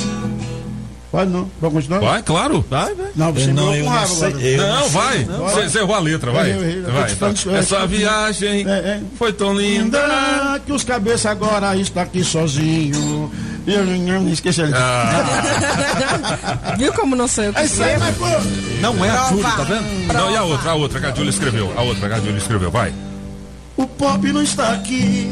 [1.11, 1.47] Pode não?
[1.61, 1.99] Vamos continuar?
[1.99, 2.65] Vai, claro.
[2.69, 3.07] Vai, vai.
[3.15, 5.23] Não, você Não, eu não raiva sei, eu Não, não vai.
[5.23, 6.51] Você errou a letra, vai.
[6.51, 7.33] Eu eu Vai, tá.
[7.55, 9.01] Essa viagem É, é.
[9.15, 9.99] foi tão linda.
[10.01, 13.31] Linda que os cabeças agora está aqui sozinho.
[13.65, 14.73] Eu não esqueci ali.
[14.75, 16.75] Ah.
[16.77, 18.25] Viu como não sou eu que É mas pô.
[18.81, 19.29] Não é a.
[19.29, 20.13] Júlia, tá vendo?
[20.13, 21.73] Não, e a outra, a outra que a Júlia escreveu.
[21.77, 22.93] A outra que a Júlia escreveu, vai.
[23.77, 25.31] O pop não está aqui.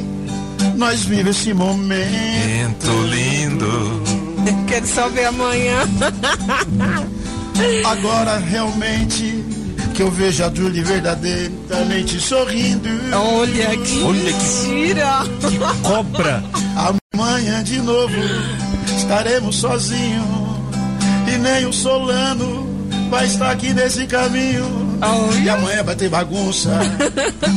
[0.76, 2.88] Nós vivemos esse momento.
[3.10, 4.02] Lindo.
[4.68, 5.82] Quero só ver amanhã.
[7.86, 9.44] Agora realmente
[9.94, 12.90] que eu vejo a Julie verdadeiramente sorrindo.
[13.14, 15.24] Olha que Olha que mentira.
[15.84, 16.44] cobra.
[17.22, 18.16] Amanhã de novo
[18.98, 20.26] estaremos sozinhos.
[21.32, 22.68] E nem o Solano
[23.12, 25.00] vai estar aqui nesse caminho.
[25.44, 26.72] E amanhã vai ter bagunça.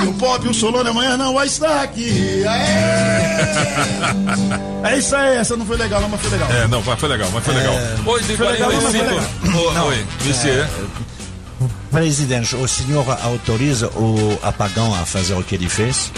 [0.03, 2.45] e o Pop e o Solano amanhã não vai estar aqui.
[2.47, 2.65] Aê!
[4.93, 6.53] É isso aí, essa não foi legal, não, mas foi legal.
[6.53, 7.74] É, não, mas foi legal, mas foi legal.
[8.05, 9.57] 8 Foi legal, mas foi 45.
[9.57, 10.66] Ô, Oi, Monsieur.
[11.95, 16.11] Presidente, o senhor autoriza o apagão a fazer o que ele fez?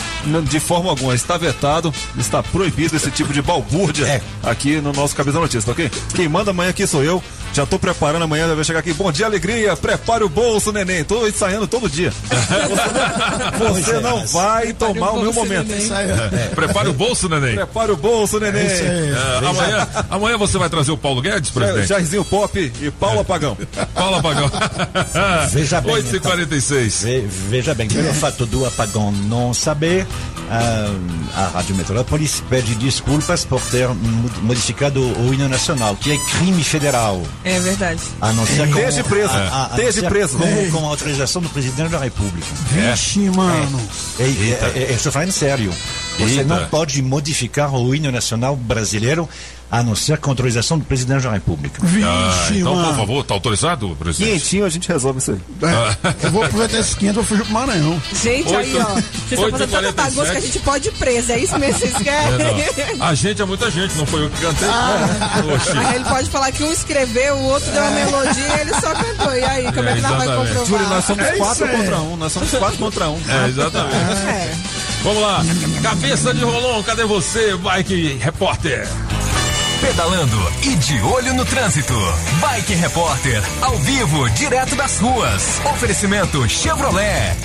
[0.49, 4.23] De forma alguma, está vetado, está proibido esse tipo de balbúrdia É.
[4.43, 5.91] aqui no nosso Cabeça Notícia, tá ok?
[6.15, 7.23] Quem manda amanhã aqui sou eu.
[7.57, 8.93] Já tô preparando amanhã, vai chegar aqui.
[8.93, 9.75] Bom dia, alegria.
[9.75, 11.03] Prepare o bolso, neném.
[11.03, 12.13] Tô ensaiando todo dia.
[13.59, 15.73] Você não vai tomar o meu momento.
[15.73, 16.07] Isso aí.
[16.55, 17.55] Prepare o bolso, neném.
[17.55, 18.67] Prepare o bolso, neném.
[18.67, 19.15] É,
[19.49, 21.87] amanhã, amanhã você vai trazer o Paulo Guedes, presidente?
[21.89, 23.57] Jairzinho Pop e Paulo Apagão.
[23.95, 24.51] Paulo Apagão.
[25.51, 30.07] Veja bem, 8 e 46 Ve- Veja bem, pelo fato do apagão não saber,
[30.51, 30.91] ah,
[31.35, 36.63] a Rádio Metrópolis pede desculpas por ter mo- modificado o hino nacional, que é crime
[36.63, 37.23] federal.
[37.47, 38.01] É verdade.
[38.21, 39.33] A não ser com, Esteja preso.
[39.33, 40.37] a- a- ser preso.
[40.37, 42.47] Com, com a autorização do presidente da República.
[42.73, 43.81] Vixe, mano.
[44.19, 45.73] É, é, é, eu estou falando sério.
[46.19, 46.45] Você Eita.
[46.45, 49.29] não pode modificar o hino nacional brasileiro
[49.71, 51.83] a não ser com a autorização do presidente da República.
[51.83, 51.87] Ah,
[52.47, 52.97] Vixe, então, por mano.
[52.97, 54.41] favor, tá autorizado, presidente?
[54.41, 55.39] Quentinho, a gente resolve isso aí.
[55.63, 58.01] É, eu vou aproveitar esse quinto e vou fugir pro Maranhão.
[58.23, 58.85] Gente, aí, ó.
[58.85, 59.03] Vocês
[59.33, 60.31] estão oito fazendo tanta bagunça 47.
[60.31, 61.33] que a gente pode ir preso.
[61.33, 62.47] É isso mesmo que vocês querem?
[62.61, 62.97] É.
[63.01, 64.69] A gente é muita gente, não foi eu que cantei.
[65.55, 65.79] Oxi.
[65.79, 68.95] Aí ele pode falar que um escreveu, o outro deu uma melodia e ele só
[68.95, 69.35] cantou.
[69.35, 70.67] E aí, como é, que nós vai comprovar?
[70.67, 72.17] Júlio, nós somos É quatro contra um.
[72.17, 73.21] Nós somos quatro contra um.
[73.29, 73.97] É, exatamente.
[73.97, 74.55] É.
[75.07, 75.41] Vamos lá.
[75.85, 78.89] Cabeça de Rolon, cadê você, Bike Repórter?
[79.81, 81.95] Pedalando e de olho no trânsito.
[82.41, 85.61] Bike Repórter, ao vivo, direto das ruas.
[85.65, 87.37] Oferecimento Chevrolet.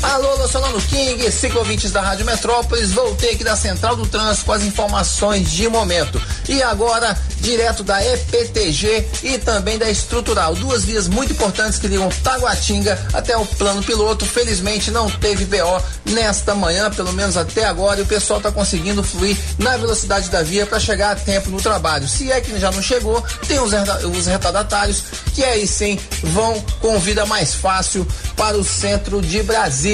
[0.00, 4.62] Alô, Solano King, ciclovintes da Rádio Metrópolis, voltei aqui da Central do Trânsito com as
[4.62, 6.22] informações de momento.
[6.48, 12.08] E agora, direto da EPTG e também da Estrutural, duas vias muito importantes que ligam
[12.22, 14.24] Taguatinga até o plano piloto.
[14.24, 19.02] Felizmente não teve BO nesta manhã, pelo menos até agora, e o pessoal está conseguindo
[19.02, 22.06] fluir na velocidade da via para chegar a tempo no trabalho.
[22.06, 23.72] Se é que já não chegou, tem os,
[24.04, 25.02] os retardatários
[25.34, 28.06] que aí sim vão com vida mais fácil
[28.36, 29.87] para o centro de Brasília.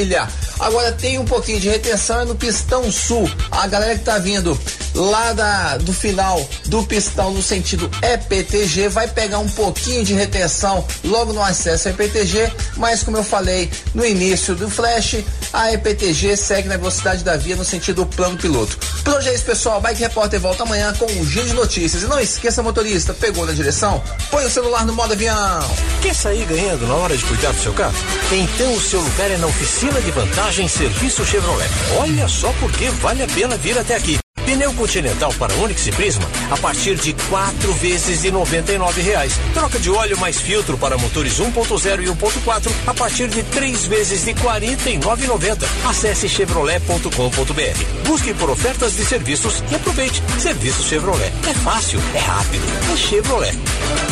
[0.59, 3.31] Agora tem um pouquinho de retenção é no Pistão Sul.
[3.51, 4.59] A galera que tá vindo
[4.95, 10.85] lá da, do final do pistão no sentido EPTG vai pegar um pouquinho de retenção
[11.05, 15.17] logo no acesso à EPTG, mas como eu falei no início do flash,
[15.53, 18.79] a EPTG segue na velocidade da via no sentido plano piloto.
[19.05, 19.81] Por hoje é isso, pessoal.
[19.81, 22.03] Bike Repórter volta amanhã com um giro de notícias.
[22.03, 24.03] E não esqueça, motorista, pegou na direção?
[24.31, 25.61] Põe o celular no modo avião.
[26.01, 27.95] Quer sair ganhando na hora de cuidar do seu carro?
[28.33, 31.69] Então o seu lugar é na oficina de vantagem Serviço Chevrolet.
[31.99, 34.24] Olha só porque vale a pena vir até aqui.
[34.45, 39.39] Pneu Continental para Onix e Prisma a partir de quatro vezes de 99 reais.
[39.53, 44.25] Troca de óleo mais filtro para motores 1.0 e 1.4 a partir de três vezes
[44.25, 45.65] de R$ 49,90.
[45.89, 48.09] Acesse chevrolet.com.br.
[48.09, 50.23] Busque por ofertas de serviços e aproveite.
[50.39, 51.33] Serviços Chevrolet.
[51.49, 53.59] É fácil, é rápido, é Chevrolet.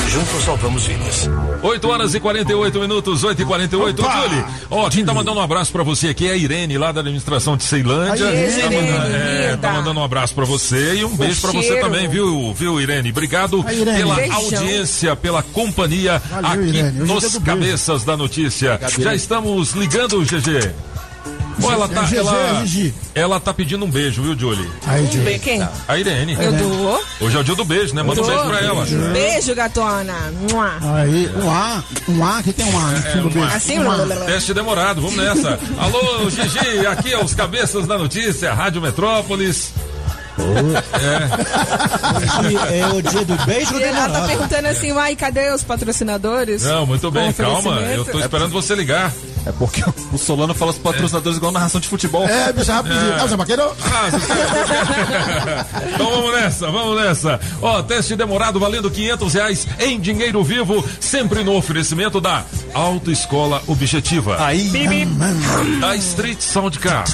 [0.09, 1.29] Juntos salvamos vidas.
[1.63, 4.23] 8 horas e 48 minutos, 8 e 48 Opa!
[4.23, 7.01] Julie, ó, quem tá mandando um abraço pra você aqui é a Irene, lá da
[7.01, 8.27] administração de Ceilândia.
[8.27, 11.51] Aí, tá, Irene, mandando, é, tá mandando um abraço pra você e um beijo pra
[11.53, 13.11] você também, viu, viu, Irene?
[13.11, 13.99] Obrigado Aí, Irene.
[13.99, 14.37] pela Beijão.
[14.37, 16.89] audiência, pela companhia Valeu, aqui Irene.
[17.01, 17.41] É nos beijo.
[17.41, 18.79] Cabeças da Notícia.
[18.99, 20.71] Já estamos ligando, GG.
[21.63, 22.95] Ó, ela tá, GG, ela, Gigi.
[23.15, 24.69] ela tá pedindo um beijo, viu, Julie?
[24.87, 25.39] Aí, Julie.
[25.39, 25.63] Quem?
[25.87, 26.37] A Irene.
[26.41, 27.05] Eu dou.
[27.21, 28.03] Hoje é o dia do beijo, né?
[28.03, 28.85] Manda um beijo pra ela.
[29.13, 30.33] Beijo, gatona.
[30.51, 30.73] Mua.
[30.97, 32.93] Aí, um A, um A, aqui tem um A.
[32.93, 33.43] É, beijo.
[33.55, 34.07] Assim, Um A.
[34.27, 35.59] Teste demorado, vamos nessa.
[35.79, 39.73] Alô, Gigi, aqui é os cabeças da notícia, Rádio Metrópolis.
[42.71, 42.81] É.
[42.81, 46.63] É o dia do beijo E ela tá perguntando assim, uai, cadê os patrocinadores?
[46.65, 47.81] Não, muito bem, calma.
[47.81, 49.13] Eu tô esperando você ligar.
[49.45, 49.83] É porque
[50.13, 52.27] o Solano fala os patrocinadores igual narração de futebol.
[52.29, 53.13] É, bicho, rapidinho.
[53.13, 53.21] É.
[53.21, 53.63] Ah, Baqueiro.
[55.95, 57.41] Então vamos nessa, vamos nessa.
[57.61, 62.45] Ó, teste demorado valendo 500 reais em dinheiro vivo, sempre no oferecimento da
[62.75, 64.45] Autoescola Objetiva.
[64.45, 64.71] Aí.
[65.81, 67.05] Da Street Soundcar.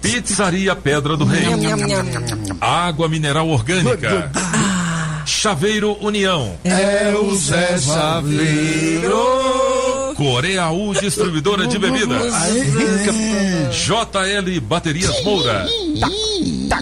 [0.00, 1.44] Pizzaria Pedra do Rei.
[2.60, 4.30] Água mineral orgânica.
[5.26, 6.56] Chaveiro União.
[6.64, 9.14] É o Zé Chaveiro.
[10.14, 12.32] Coreaú Distribuidora de Bebidas.
[13.72, 15.66] JL Baterias Moura.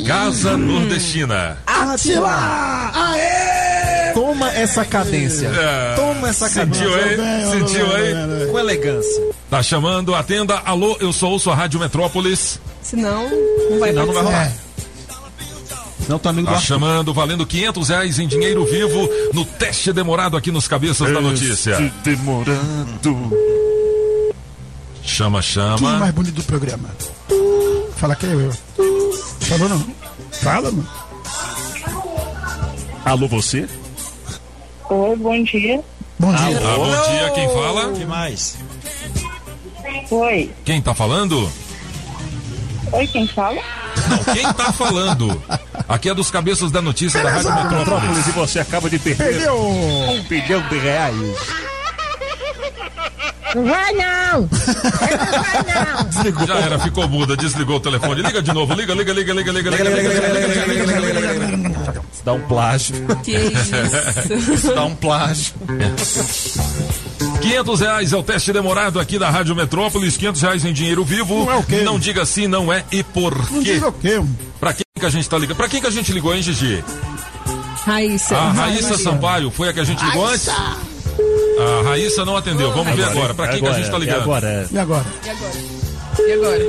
[0.06, 1.58] Casa Nordestina.
[1.66, 2.90] Atila!
[2.94, 4.12] Aê!
[4.14, 5.48] Toma essa cadência.
[5.48, 5.94] É.
[5.94, 6.84] Toma essa cadência.
[6.84, 7.50] Sentiu aí?
[7.50, 8.46] Sentiu aí?
[8.50, 9.22] Com elegância.
[9.48, 10.58] Tá chamando, atenda.
[10.64, 12.60] Alô, eu sou ouço a Rádio Metrópolis.
[12.82, 13.28] Senão,
[13.70, 14.52] não vai Não, não vai rolar.
[16.08, 16.66] Não, teu amigo do Tá Arthur.
[16.66, 21.92] chamando, valendo 500 reais em dinheiro vivo no teste demorado aqui nos Cabeças da Notícia.
[22.04, 23.30] Demorando.
[25.04, 25.98] Chama, Quem é chama.
[25.98, 26.88] mais bonito do programa?
[27.96, 28.52] Fala que é eu.
[29.40, 29.86] Falou não?
[30.32, 30.88] Fala, mano.
[33.04, 33.68] Alô, você?
[34.90, 35.80] Oi, bom dia.
[36.18, 36.58] Bom dia.
[36.58, 37.92] Ah, bom dia, quem fala?
[37.92, 38.56] que mais?
[40.10, 40.50] Oi.
[40.64, 41.50] Quem tá falando?
[42.92, 43.60] Oi, quem fala?
[44.08, 45.42] Não, quem tá falando?
[45.88, 47.78] Aqui é dos Cabeças da Notícia da Rádio Metrópolis.
[47.78, 49.58] Metrópolis e você acaba de perder Perdeu!
[49.58, 51.16] um bilhão de reais.
[53.54, 54.40] Não vai não!
[54.40, 54.48] Não
[55.42, 56.46] vai não!
[56.46, 58.22] Já era, ficou muda, desligou o telefone.
[58.22, 62.02] Liga de novo, liga, liga, liga, liga, liga, liga, liga, liga, liga, liga.
[62.12, 62.94] Isso dá um plágio.
[63.22, 64.52] Que isso.
[64.52, 65.54] Isso dá um plágio.
[67.42, 71.44] 500 reais é o teste demorado aqui da Rádio Metrópolis, 500 reais em dinheiro vivo.
[71.44, 71.82] Não é o quê?
[71.82, 73.74] Não diga sim, não é e por Não quê.
[73.74, 74.22] diga o quê?
[74.60, 75.56] Pra quem que a gente tá ligando?
[75.56, 76.82] Pra quem que a gente ligou, hein, Gigi?
[77.84, 78.36] Raíssa.
[78.36, 80.48] A Raíssa Sampaio foi a que a gente ligou antes?
[80.48, 82.72] A Raíssa não atendeu.
[82.72, 83.34] Vamos ver agora.
[83.34, 84.22] Pra quem que a gente tá ligando?
[84.22, 84.68] Agora.
[84.70, 85.04] E agora?
[85.24, 85.54] E agora?
[86.28, 86.62] E agora?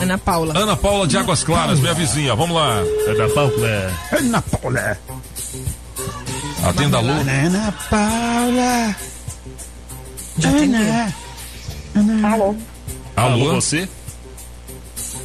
[0.00, 0.58] Ana Paula.
[0.58, 2.34] Ana Paula de Águas Claras, minha vizinha.
[2.34, 2.78] Vamos lá.
[3.06, 3.92] Ana Paula.
[4.18, 4.98] Ana Paula.
[6.62, 7.10] Atenda a Lu.
[7.10, 8.96] Ana Paula.
[10.38, 11.12] Atendeu.
[11.94, 12.32] Ana.
[12.32, 12.54] Alô?
[13.16, 13.54] Alô?
[13.54, 13.88] você?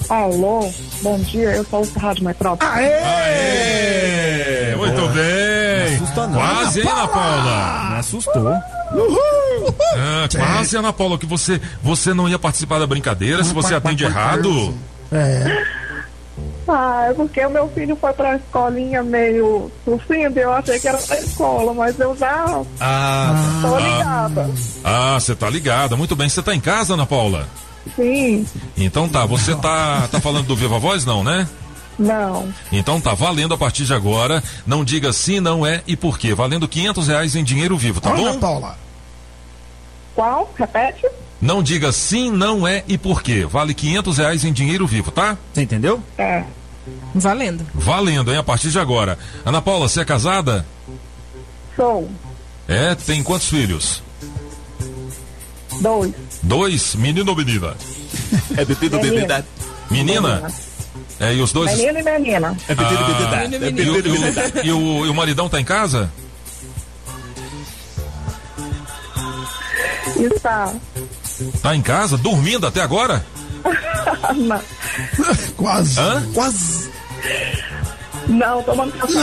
[0.10, 0.72] Alô?
[1.02, 2.72] Bom dia, eu sou o Rádio Metrópole.
[2.72, 4.76] Aê!
[4.78, 5.96] Muito bem.
[5.96, 6.40] assusta não.
[6.40, 7.90] Quase, hein, Ana Paula?
[7.90, 8.54] Me assustou.
[9.98, 14.04] Ah, quase, Ana Paula, que você, você não ia participar da brincadeira se você atende
[14.04, 14.76] errado.
[15.12, 15.66] É.
[16.68, 20.98] Ah, é porque o meu filho foi pra escolinha meio tossindo, eu achei que era
[20.98, 24.50] da escola, mas eu já Ah, tô ligada.
[24.84, 25.96] ah, você tá ligada.
[25.96, 26.28] Muito bem.
[26.28, 27.48] Você tá em casa, Ana Paula?
[27.96, 29.26] Sim, Então tá.
[29.28, 31.48] Você tá, tá falando do Viva Voz, não, né?
[32.00, 32.52] não.
[32.72, 34.44] Então tá valendo a partir de agora.
[34.66, 36.34] Não diga sim, não é e por quê.
[36.34, 38.40] Valendo 500 reais em dinheiro vivo, tá Ana bom?
[38.40, 38.76] Paula.
[40.16, 40.52] Qual?
[40.58, 41.06] Repete?
[41.46, 43.46] Não diga sim, não é e por quê.
[43.46, 45.38] Vale 500 reais em dinheiro vivo, tá?
[45.54, 46.02] Você entendeu?
[46.18, 46.44] É.
[47.14, 47.64] Valendo.
[47.72, 48.40] Valendo, hein?
[48.40, 49.18] A partir de agora.
[49.46, 50.66] Ana Paula, você é casada?
[51.76, 52.10] Sou.
[52.68, 54.02] É, tem quantos filhos?
[55.82, 56.14] Dois.
[56.42, 56.96] Dois?
[56.96, 57.76] Menino ou menina?
[58.58, 59.14] É bebido, Menina.
[59.14, 59.46] bebida.
[59.92, 60.52] Menina?
[61.20, 61.78] É, e os dois.
[61.78, 62.58] Menino e menina.
[62.68, 63.38] É bebido, Ah, bebida.
[63.38, 64.62] Menino, É E o, bebido, e o- bebida.
[64.66, 66.12] e o- e o maridão tá em casa?
[70.18, 70.74] Está.
[71.62, 72.18] Tá em casa?
[72.18, 73.26] Dormindo até agora?
[74.36, 74.62] Não,
[75.58, 76.00] Quase.
[76.00, 76.24] Hã?
[76.34, 76.90] Quase.
[78.28, 79.14] não tomando café.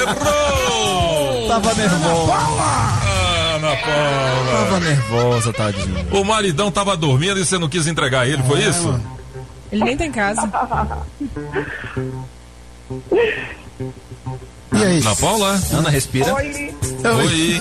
[0.00, 1.48] Errou!
[1.48, 2.32] Tava nervoso.
[2.32, 4.64] Ah, Ana Paula.
[4.64, 6.06] Tava nervosa, tadinho.
[6.12, 9.00] O maridão tava dormindo e você não quis entregar ele, foi isso?
[9.72, 10.48] Ele nem tem casa.
[14.72, 15.00] E aí?
[15.00, 15.60] Ana Paula?
[15.72, 16.32] Ana, respira.
[16.34, 16.74] Oi,
[17.04, 17.60] Oi.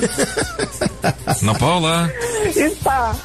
[1.42, 2.12] Ana Paula?
[2.46, 3.16] está.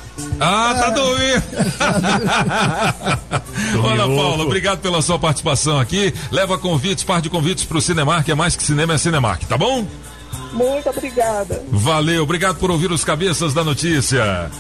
[0.41, 1.43] Ah, tá dormindo.
[3.83, 4.05] Ô, Ana.
[4.05, 6.15] Paula, obrigado pela sua participação aqui.
[6.31, 9.87] Leva convites, par de convites pro Cinemark, é mais que cinema, é Cinemark, tá bom?
[10.53, 11.63] Muito obrigada.
[11.71, 14.51] Valeu, obrigado por ouvir os cabeças da notícia.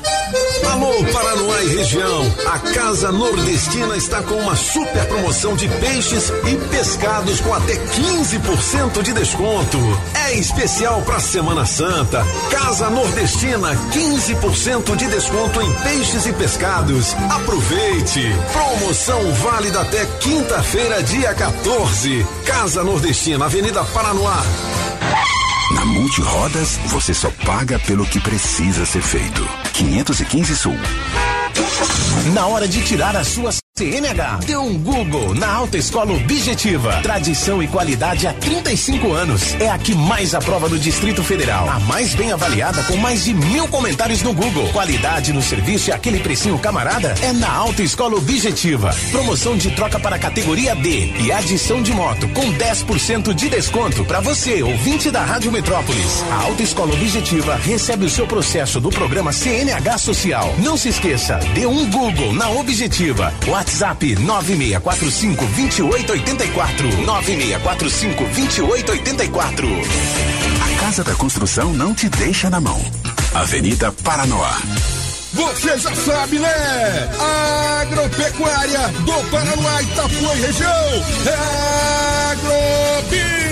[0.72, 2.34] Alô, Paranoá e região.
[2.46, 9.02] A Casa Nordestina está com uma super promoção de peixes e pescados com até 15%
[9.02, 9.78] de desconto.
[10.14, 12.24] É especial para Semana Santa.
[12.50, 17.14] Casa Nordestina, 15% de desconto em peixes e pescados.
[17.30, 18.22] Aproveite.
[18.52, 22.26] Promoção válida até quinta-feira, dia 14.
[22.46, 24.42] Casa Nordestina, Avenida Paranoá.
[25.74, 29.48] Na Multirodas, você só paga pelo que precisa ser feito.
[29.72, 30.76] 515 Sul.
[32.34, 37.00] Na hora de tirar a sua CNH, dê um Google na Autoescola Objetiva.
[37.02, 39.54] Tradição e qualidade há 35 anos.
[39.58, 41.66] É a que mais aprova no Distrito Federal.
[41.66, 44.68] A mais bem avaliada com mais de mil comentários no Google.
[44.74, 48.94] Qualidade no serviço e aquele precinho camarada é na Autoescola Objetiva.
[49.10, 54.20] Promoção de troca para categoria D e adição de moto com 10% de desconto para
[54.20, 56.22] você, ouvinte da Rádio Metrópolis.
[56.30, 60.54] A Autoescola Objetiva recebe o seu processo do programa CNH Social.
[60.58, 63.32] Não se esqueça, dê um Google na Objetiva.
[63.78, 66.88] 9645 2884.
[67.04, 69.68] 9645 2884.
[70.60, 72.80] A Casa da Construção não te deixa na mão.
[73.34, 74.58] Avenida Paranoá.
[75.32, 77.10] Você já sabe, né?
[77.80, 80.70] Agropecuária do Paraná, Itapuã e região.
[81.26, 83.51] É Agrobinha.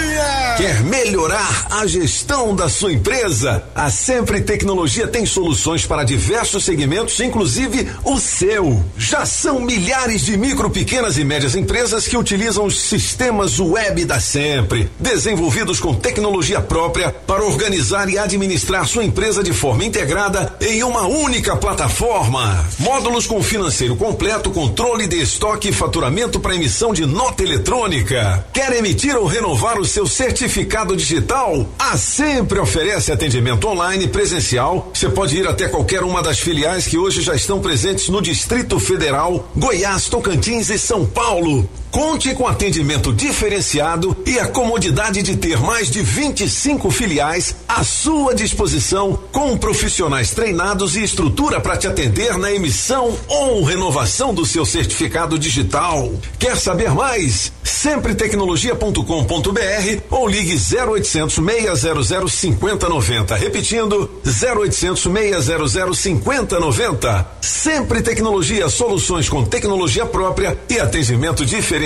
[0.57, 3.63] Quer melhorar a gestão da sua empresa?
[3.73, 8.83] A Sempre Tecnologia tem soluções para diversos segmentos, inclusive o seu.
[8.95, 14.19] Já são milhares de micro, pequenas e médias empresas que utilizam os sistemas web da
[14.19, 20.83] Sempre, desenvolvidos com tecnologia própria para organizar e administrar sua empresa de forma integrada em
[20.83, 22.63] uma única plataforma.
[22.77, 28.45] Módulos com financeiro completo, controle de estoque e faturamento para emissão de nota eletrônica.
[28.53, 31.67] Quer emitir ou renovar o seu certificado digital?
[31.77, 34.89] A Sempre oferece atendimento online presencial.
[34.93, 38.79] Você pode ir até qualquer uma das filiais que hoje já estão presentes no Distrito
[38.79, 41.69] Federal, Goiás, Tocantins e São Paulo.
[41.91, 48.33] Conte com atendimento diferenciado e a comodidade de ter mais de 25 filiais à sua
[48.33, 54.65] disposição, com profissionais treinados e estrutura para te atender na emissão ou renovação do seu
[54.65, 56.13] certificado digital.
[56.39, 57.51] Quer saber mais?
[57.61, 63.35] Sempretecnologia.com.br ou ligue 0800 600 5090.
[63.35, 67.27] Repetindo, 0800 600 5090.
[67.41, 71.80] Sempre Tecnologia, soluções com tecnologia própria e atendimento diferenciado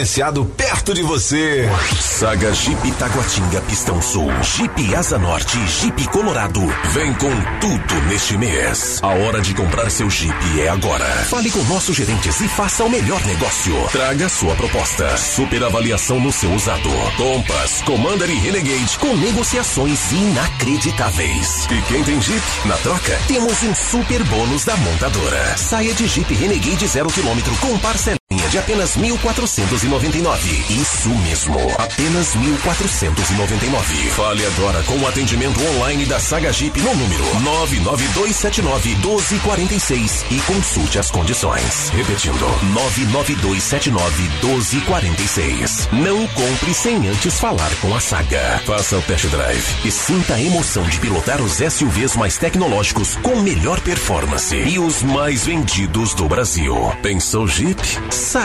[0.57, 1.69] perto de você.
[2.01, 6.59] Saga Jeep Taguatinga Pistão Sul, Jeep Asa Norte Jeep Colorado.
[6.91, 7.31] Vem com
[7.61, 8.99] tudo neste mês.
[9.01, 11.05] A hora de comprar seu Jeep é agora.
[11.29, 13.73] Fale com nossos gerentes e faça o melhor negócio.
[13.93, 15.15] Traga sua proposta.
[15.15, 16.89] Super avaliação no seu usado.
[17.15, 21.67] Compass, Commander e Renegade com negociações inacreditáveis.
[21.71, 22.43] E quem tem Jeep?
[22.65, 25.55] Na troca, temos um super bônus da montadora.
[25.55, 28.24] Saia de Jeep Renegade zero quilômetro com parcelinha
[28.55, 30.69] de apenas 1.499.
[30.69, 34.09] Isso mesmo, apenas 1.499.
[34.11, 40.99] Fale agora com o atendimento online da Saga Jeep no número 99279 1246 e consulte
[40.99, 41.89] as condições.
[41.89, 45.89] Repetindo, 99279 1246.
[45.91, 48.61] Não compre sem antes falar com a Saga.
[48.65, 53.35] Faça o test drive e sinta a emoção de pilotar os SUVs mais tecnológicos com
[53.41, 56.73] melhor performance e os mais vendidos do Brasil.
[57.01, 57.81] Pensou Jeep?
[58.09, 58.44] Saga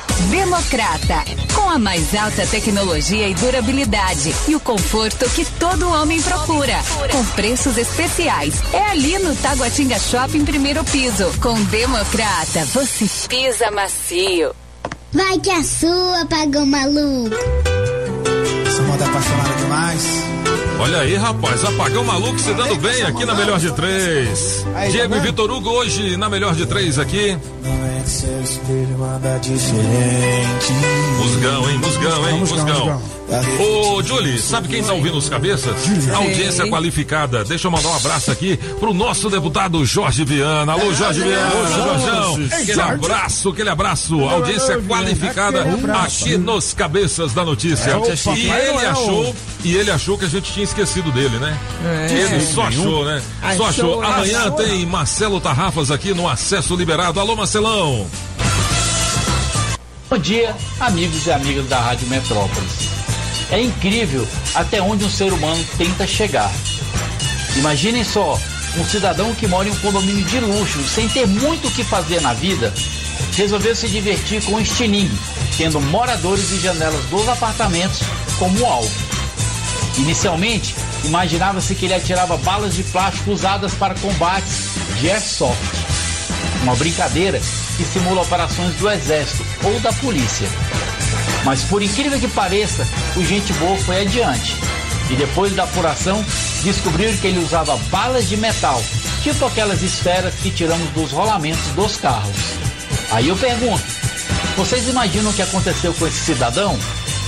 [0.29, 1.23] Democrata,
[1.55, 6.75] com a mais alta tecnologia e durabilidade e o conforto que todo homem procura,
[7.11, 8.55] com preços especiais.
[8.73, 11.31] É ali no Taguatinga Shopping primeiro piso.
[11.41, 14.53] Com Democrata, você pisa macio.
[15.13, 17.35] Vai que a sua pagou maluco.
[18.67, 20.40] Essa moda é apaixonada demais.
[20.79, 24.65] Olha aí, rapaz, apagão maluco se dando bem aqui na melhor de três.
[24.91, 27.37] Diego e Vitor Hugo hoje na melhor de três aqui.
[29.41, 30.73] Diferente.
[31.17, 31.77] Musgão, hein?
[31.77, 32.39] Musgão, hein?
[32.39, 33.01] Musgão.
[33.59, 35.73] Ô, Julie, sabe quem tá ouvindo os cabeças?
[36.13, 37.45] Audiência qualificada.
[37.45, 40.73] Deixa eu mandar um abraço aqui pro nosso deputado Jorge Viana.
[40.73, 42.39] Alô, Jorge Viana, Jorjão.
[42.51, 44.19] Aquele abraço, aquele abraço.
[44.21, 45.65] Audiência qualificada
[46.03, 47.91] aqui nos cabeças da notícia.
[48.35, 49.33] E ele achou,
[49.63, 51.57] e ele achou que a gente tinha esquecido dele, né?
[51.83, 52.13] É.
[52.13, 53.21] Ele só achou, né?
[53.55, 54.01] Só achou.
[54.01, 54.51] Amanhã achou.
[54.53, 57.19] tem Marcelo Tarrafas aqui no Acesso Liberado.
[57.19, 58.07] Alô, Marcelão.
[60.09, 62.89] Bom dia, amigos e amigas da Rádio Metrópolis.
[63.49, 66.51] É incrível até onde um ser humano tenta chegar.
[67.55, 68.39] Imaginem só,
[68.77, 72.21] um cidadão que mora em um condomínio de luxo, sem ter muito o que fazer
[72.21, 72.73] na vida,
[73.35, 75.17] resolveu se divertir com um estilingue,
[75.57, 77.99] tendo moradores e janelas dos apartamentos
[78.39, 79.10] como alvo.
[79.97, 84.69] Inicialmente, imaginava-se que ele atirava balas de plástico usadas para combates
[84.99, 85.59] de airsoft.
[86.63, 87.39] Uma brincadeira
[87.77, 90.47] que simula operações do exército ou da polícia.
[91.43, 94.55] Mas por incrível que pareça, o gente boa foi adiante.
[95.09, 96.23] E depois da apuração,
[96.63, 98.81] descobriram que ele usava balas de metal,
[99.21, 102.37] tipo aquelas esferas que tiramos dos rolamentos dos carros.
[103.11, 103.83] Aí eu pergunto,
[104.55, 106.79] vocês imaginam o que aconteceu com esse cidadão?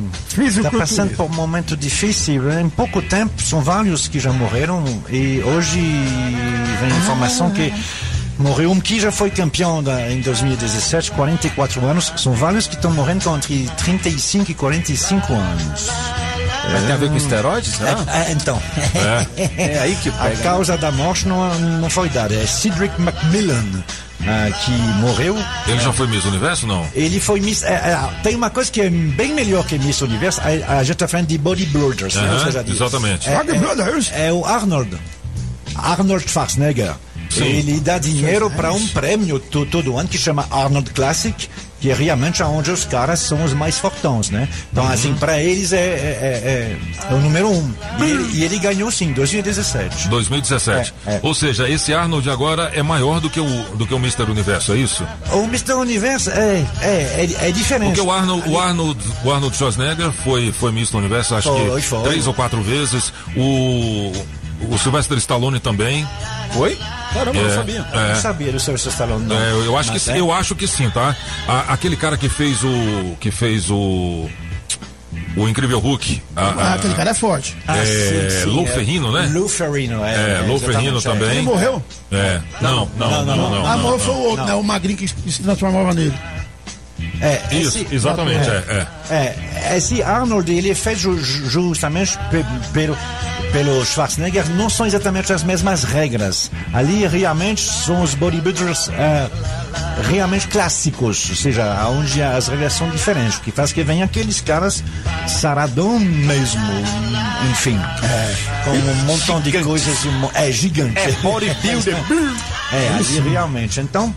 [0.63, 2.51] tá passando por um momento difícil.
[2.61, 7.73] Em pouco tempo, são vários que já morreram e hoje vem informação que
[8.41, 12.13] morreu um que já foi campeão da, em 2017, 44 anos.
[12.17, 15.89] São vários que estão morrendo com entre 35 e 45 anos.
[16.73, 17.99] Mas tem a ver com esteroides, será?
[18.07, 18.61] É, é, então.
[18.95, 19.75] É.
[19.75, 22.35] É aí que pega, A causa da morte não, não foi dada.
[22.35, 23.65] É Cedric Macmillan,
[24.23, 25.37] ah, que morreu.
[25.67, 26.87] Ele já foi Miss Universo, não?
[26.95, 27.63] Ele foi Miss.
[27.63, 30.41] é, é, tem uma coisa que é bem melhor que Miss Universo.
[30.43, 32.15] A, a gente está falando de bodybuilders.
[32.15, 32.33] né?
[32.35, 33.29] Ou seja, de- exatamente.
[33.29, 33.33] É,
[34.13, 34.97] é, é o Arnold.
[35.75, 36.95] Arnold Schwarzenegger.
[37.31, 37.45] Sim.
[37.45, 41.49] Ele dá dinheiro para um prêmio to- todo ano que chama Arnold Classic,
[41.81, 44.49] que é realmente onde os caras são os mais fortões, né?
[44.71, 44.91] Então, Uhum.
[44.93, 46.77] assim, para eles é, é, é-
[47.11, 47.73] é o número um.
[48.01, 50.09] E ele, e ele ganhou sim, em 2017.
[50.09, 50.93] 2017.
[51.07, 51.21] É, é.
[51.23, 54.25] Ou seja, esse Arnold agora é maior do que o, do que o Mr.
[54.31, 55.07] Universo, é isso?
[55.33, 55.73] O Mr.
[55.75, 57.95] Universo é, é, é, é diferente.
[57.95, 60.97] Porque o Arnold, o Arnold, o Arnold Schwarzenegger foi, foi Mr.
[60.97, 62.03] Universo, acho Foi, que foi.
[62.03, 63.13] três ou quatro vezes.
[63.37, 64.13] O,
[64.69, 66.07] o Sylvester Stallone também.
[66.53, 66.77] Foi?
[67.13, 67.87] Caramba, eu É, não sabia.
[67.93, 68.09] é.
[68.09, 69.37] Não sabia do Sylvester Stallone, não.
[69.41, 70.21] É, eu, eu acho Mas que é.
[70.21, 71.17] eu acho que sim, tá?
[71.49, 74.29] A- aquele cara que fez o que fez o
[75.37, 76.23] o incrível Hulk.
[76.37, 77.57] a- Ah, a- aquele cara é forte.
[77.69, 79.29] é, Lou Ferrino, né?
[79.33, 80.39] Lou Ferrino, é.
[80.39, 81.03] É, Lou Ferrino é.
[81.03, 81.31] também.
[81.31, 81.83] Ele morreu?
[82.13, 82.41] É.
[82.61, 83.67] Não, não, não, não.
[83.67, 83.99] ah, não, morreu não.
[83.99, 84.55] foi o outro, né?
[84.55, 86.15] O magrinho que se transformava nele.
[87.21, 89.35] É, Isso, esse- exatamente, é, é.
[89.73, 92.97] É, esse Arnold, ele é feito ju- ju- justamente pe- pelo,
[93.53, 96.51] pelo Schwarzenegger, não são exatamente as mesmas regras.
[96.73, 99.29] Ali, realmente, são os bodybuilders é,
[100.09, 104.83] realmente clássicos, ou seja, onde as regras são diferentes, que faz que vem aqueles caras
[105.29, 106.63] saradão mesmo,
[107.51, 107.79] enfim,
[108.65, 109.99] com um montão de coisas,
[110.35, 110.99] é gigante.
[110.99, 111.97] É bodybuilder.
[112.73, 113.81] É, ali realmente.
[113.81, 114.15] Então,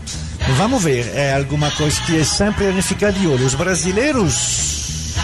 [0.52, 1.10] vamos ver.
[1.14, 3.46] É alguma coisa que é sempre a gente ficar de olho.
[3.46, 5.14] Os brasileiros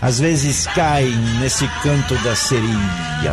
[0.00, 2.68] às vezes caem nesse canto da seria,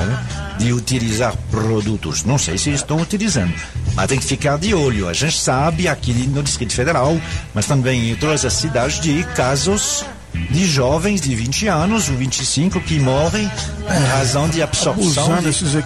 [0.05, 0.25] né?
[0.57, 2.23] De utilizar produtos.
[2.23, 3.53] Não sei se estão utilizando,
[3.93, 5.09] mas tem que ficar de olho.
[5.09, 7.19] A gente sabe aqui no Distrito Federal,
[7.53, 12.79] mas também em todas as cidades, de casos de jovens de 20 anos ou 25
[12.81, 13.43] que morrem
[13.89, 15.75] em razão de absorção de desses.
[15.75, 15.83] É,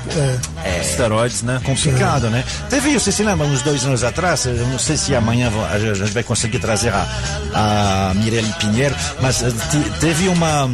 [0.64, 1.60] é, Esteroides, né?
[1.64, 2.44] complicado, né?
[2.70, 6.12] Teve, você se lembra, uns dois anos atrás, eu não sei se amanhã a gente
[6.12, 7.08] vai conseguir trazer a,
[7.54, 10.70] a Mirelle Pinheiro, mas eh, te- teve uma,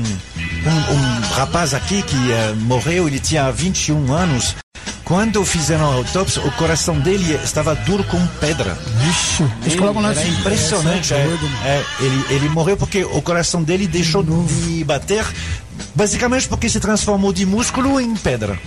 [0.65, 4.55] um, um rapaz aqui que eh, morreu, ele tinha 21 anos.
[5.03, 8.77] Quando fizeram a autópsia, o coração dele estava duro como pedra.
[8.99, 10.29] Vixe, eles colocam lá Era assim.
[10.31, 11.13] impressionante.
[11.13, 11.27] É, é,
[11.65, 15.25] é, ele, ele morreu porque o coração dele deixou de bater,
[15.93, 18.57] basicamente porque se transformou de músculo em pedra.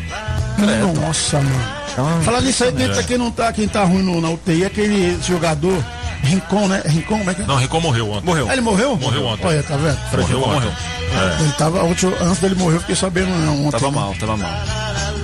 [1.01, 1.85] Nossa, mano.
[1.93, 3.03] Então, Falar nisso aí, quem, é.
[3.05, 5.83] quem não tá, quem tá ruim no, na UTI é aquele jogador
[6.25, 6.83] Rincon, né?
[6.87, 7.47] Rincon, como é que é?
[7.47, 8.27] Não, Rincon morreu ontem.
[8.27, 8.49] Morreu.
[8.49, 8.97] Ah, ele morreu?
[8.97, 9.47] Morreu ontem.
[9.47, 9.99] Olha, tá vendo?
[10.21, 10.51] Morreu ontem.
[10.55, 10.73] morreu.
[11.13, 11.43] É.
[11.43, 13.79] Ele tava, antes dele morrer, eu fiquei sabendo não, ontem.
[13.79, 14.51] Tava mal, tava mal.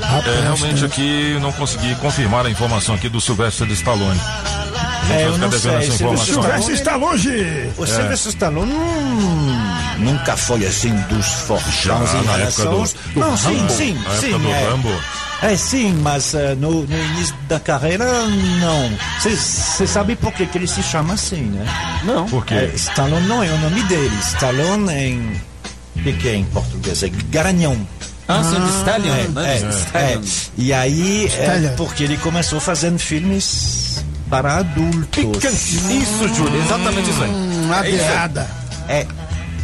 [0.03, 0.87] Rapaz, É, realmente né?
[0.87, 4.21] aqui não consegui confirmar a informação aqui do Silvestre Stallone.
[4.21, 6.43] A gente É, vai eu ficar não devendo sei, essa Silvestre informação.
[6.43, 7.71] Silvestre está longe!
[7.77, 9.59] O Sylvester Stallone hum,
[9.99, 14.27] nunca foi assim dos em relação do Não, sim, Rambo, sim, na sim.
[14.29, 14.69] época do é.
[14.69, 14.89] Rambo.
[15.43, 18.05] É sim, mas eh, no, no início da carreira,
[18.61, 18.91] não.
[19.19, 21.65] Você sabe por que, que ele se chama assim, né?
[22.05, 22.27] Não.
[22.27, 22.55] Por quê?
[22.55, 24.15] É, Stallone não é o nome dele.
[24.21, 25.41] Stallone em.
[25.97, 27.03] O que, que é em português?
[27.03, 27.77] É Garanhão.
[28.29, 29.61] Ah, de Stallion, É, né?
[29.95, 30.21] é, é.
[30.57, 35.19] E aí, é porque ele começou fazendo filmes para adultos.
[35.73, 37.31] Isso, Júlio, exatamente isso aí.
[37.31, 38.09] Hum, É isso aí.
[38.09, 38.49] adeada.
[38.89, 39.07] É,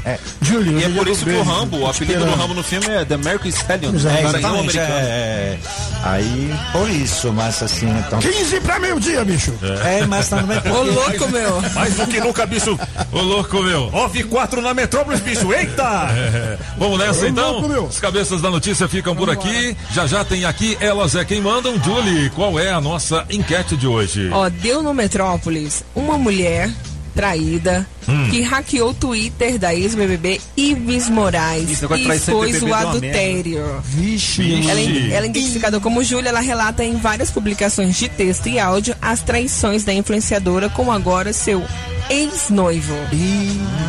[0.07, 2.35] é, Júlio, E é por isso que o Rambo, o apelido do.
[2.37, 3.93] Rambo no filme é The American Stallion.
[3.93, 4.15] Exato.
[4.15, 5.09] Garanhão exatamente, americano.
[5.09, 5.59] é,
[6.05, 8.21] aí, por isso, mas assim, então...
[8.21, 9.53] 15 pra meio-dia, bicho.
[9.85, 10.91] É, mas também Ô, porque...
[10.91, 11.61] louco, meu.
[11.75, 12.79] Mais do que nunca, bicho.
[13.13, 13.91] Ô, louco, meu.
[13.93, 15.53] Off 4 na Metrópolis, bicho.
[15.53, 16.09] Eita!
[16.13, 16.57] É.
[16.79, 17.53] Vamos nessa Ô, então?
[17.53, 17.85] louco, meu.
[17.87, 19.77] Os cabeças da notícia ficam por aqui.
[19.93, 21.83] Já já tem aqui Elas é Quem Mandam.
[21.83, 24.31] Julie, qual é a nossa enquete de hoje?
[24.33, 26.71] Ó, deu no Metrópolis uma mulher
[27.17, 28.29] traída Hum.
[28.31, 33.83] que hackeou o Twitter da ex-BBB Ives Moraes Isso, e expôs o deu uma adultério.
[33.83, 34.69] Vixe.
[34.71, 38.61] Ela, é- ela é identificada como Júlia, ela relata em várias publicações de texto e
[38.61, 41.65] áudio as traições da influenciadora com agora seu
[42.09, 42.95] ex-noivo.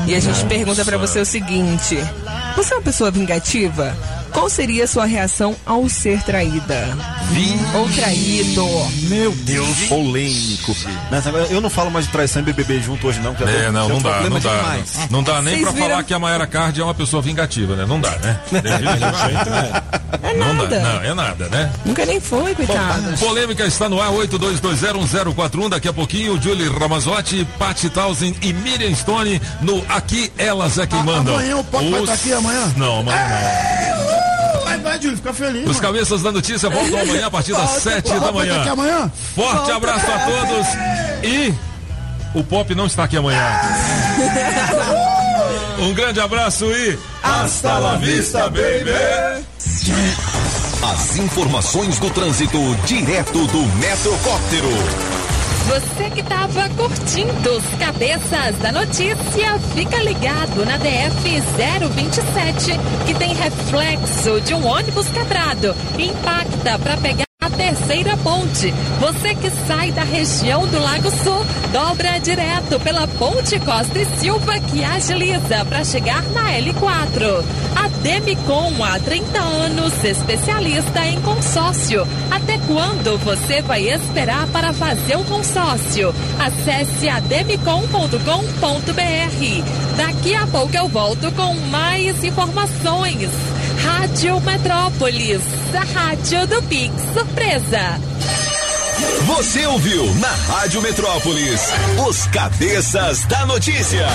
[0.08, 1.96] E a gente pergunta pra você o seguinte:
[2.56, 3.96] você é uma pessoa vingativa?
[4.32, 6.98] Qual seria a sua reação ao ser traída?
[7.76, 8.66] Ou traído?
[9.10, 10.76] Meu Deus, polêmico.
[11.12, 13.32] Mas agora eu não falo mais de traição e BBB junto hoje, não.
[13.34, 13.36] É,
[13.66, 14.56] tô- não, não dá, não dá.
[14.58, 14.96] demais.
[14.98, 17.22] Não, não dá nem Vocês pra viram- falar que a Mayara Card é uma pessoa
[17.22, 17.86] vingativa, né?
[17.88, 18.40] Não dá, né?
[20.24, 20.80] É Não dá, nada.
[20.80, 21.72] não, é nada, né?
[21.86, 23.18] Nunca nem foi, coitada.
[23.18, 25.70] Polêmica está no ar, 82201041.
[25.70, 31.04] Daqui a pouquinho, Julie Ramazotti, Pat Townsend e Miriam Stone no Aqui Elas é Quem
[31.04, 31.36] Mandam.
[31.36, 32.74] amanhã o Pop vai Os- estar aqui amanhã?
[32.78, 34.17] Não, amanhã não.
[34.88, 35.62] Vai, Júlio, fica feliz.
[35.64, 35.80] Os mano.
[35.82, 38.72] cabeças da notícia voltam amanhã a partir das Volta, 7 volta, da manhã.
[38.72, 39.12] amanhã?
[39.36, 39.76] Forte Volta.
[39.76, 40.68] abraço a todos
[41.24, 41.54] e
[42.34, 43.40] o Pop não está aqui amanhã.
[45.80, 49.46] Um grande abraço e hasta la vista, baby!
[50.92, 55.17] As informações do trânsito direto do Metrocóptero.
[55.68, 61.42] Você que estava curtindo os cabeças da notícia, fica ligado na DF
[61.90, 62.72] 027,
[63.06, 65.76] que tem reflexo de um ônibus quebrado.
[66.00, 68.74] Impacta para pegar a terceira ponte.
[69.00, 74.60] Você que sai da região do Lago Sul, dobra direto pela Ponte Costa e Silva,
[74.60, 77.46] que agiliza para chegar na L4.
[77.76, 82.06] A Demicon, há 30 anos, especialista em consórcio.
[82.30, 86.14] Até quando você vai esperar para fazer o consórcio?
[86.40, 89.96] Acesse ademicon.com.br.
[89.96, 93.30] Daqui a pouco eu volto com mais informações.
[93.84, 95.42] Rádio Metrópolis,
[95.74, 98.00] a rádio do Pix Surpresa.
[99.26, 101.62] Você ouviu na Rádio Metrópolis
[102.08, 104.08] os cabeças da notícia.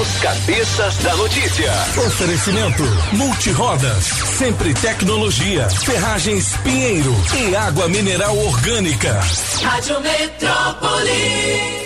[0.00, 1.72] Os cabeças da notícia.
[2.06, 2.82] Oferecimento
[3.12, 4.04] Multirodas,
[4.38, 9.20] sempre tecnologia, ferragens Pinheiro e água mineral orgânica.
[9.62, 11.81] Rádio Metrópolis.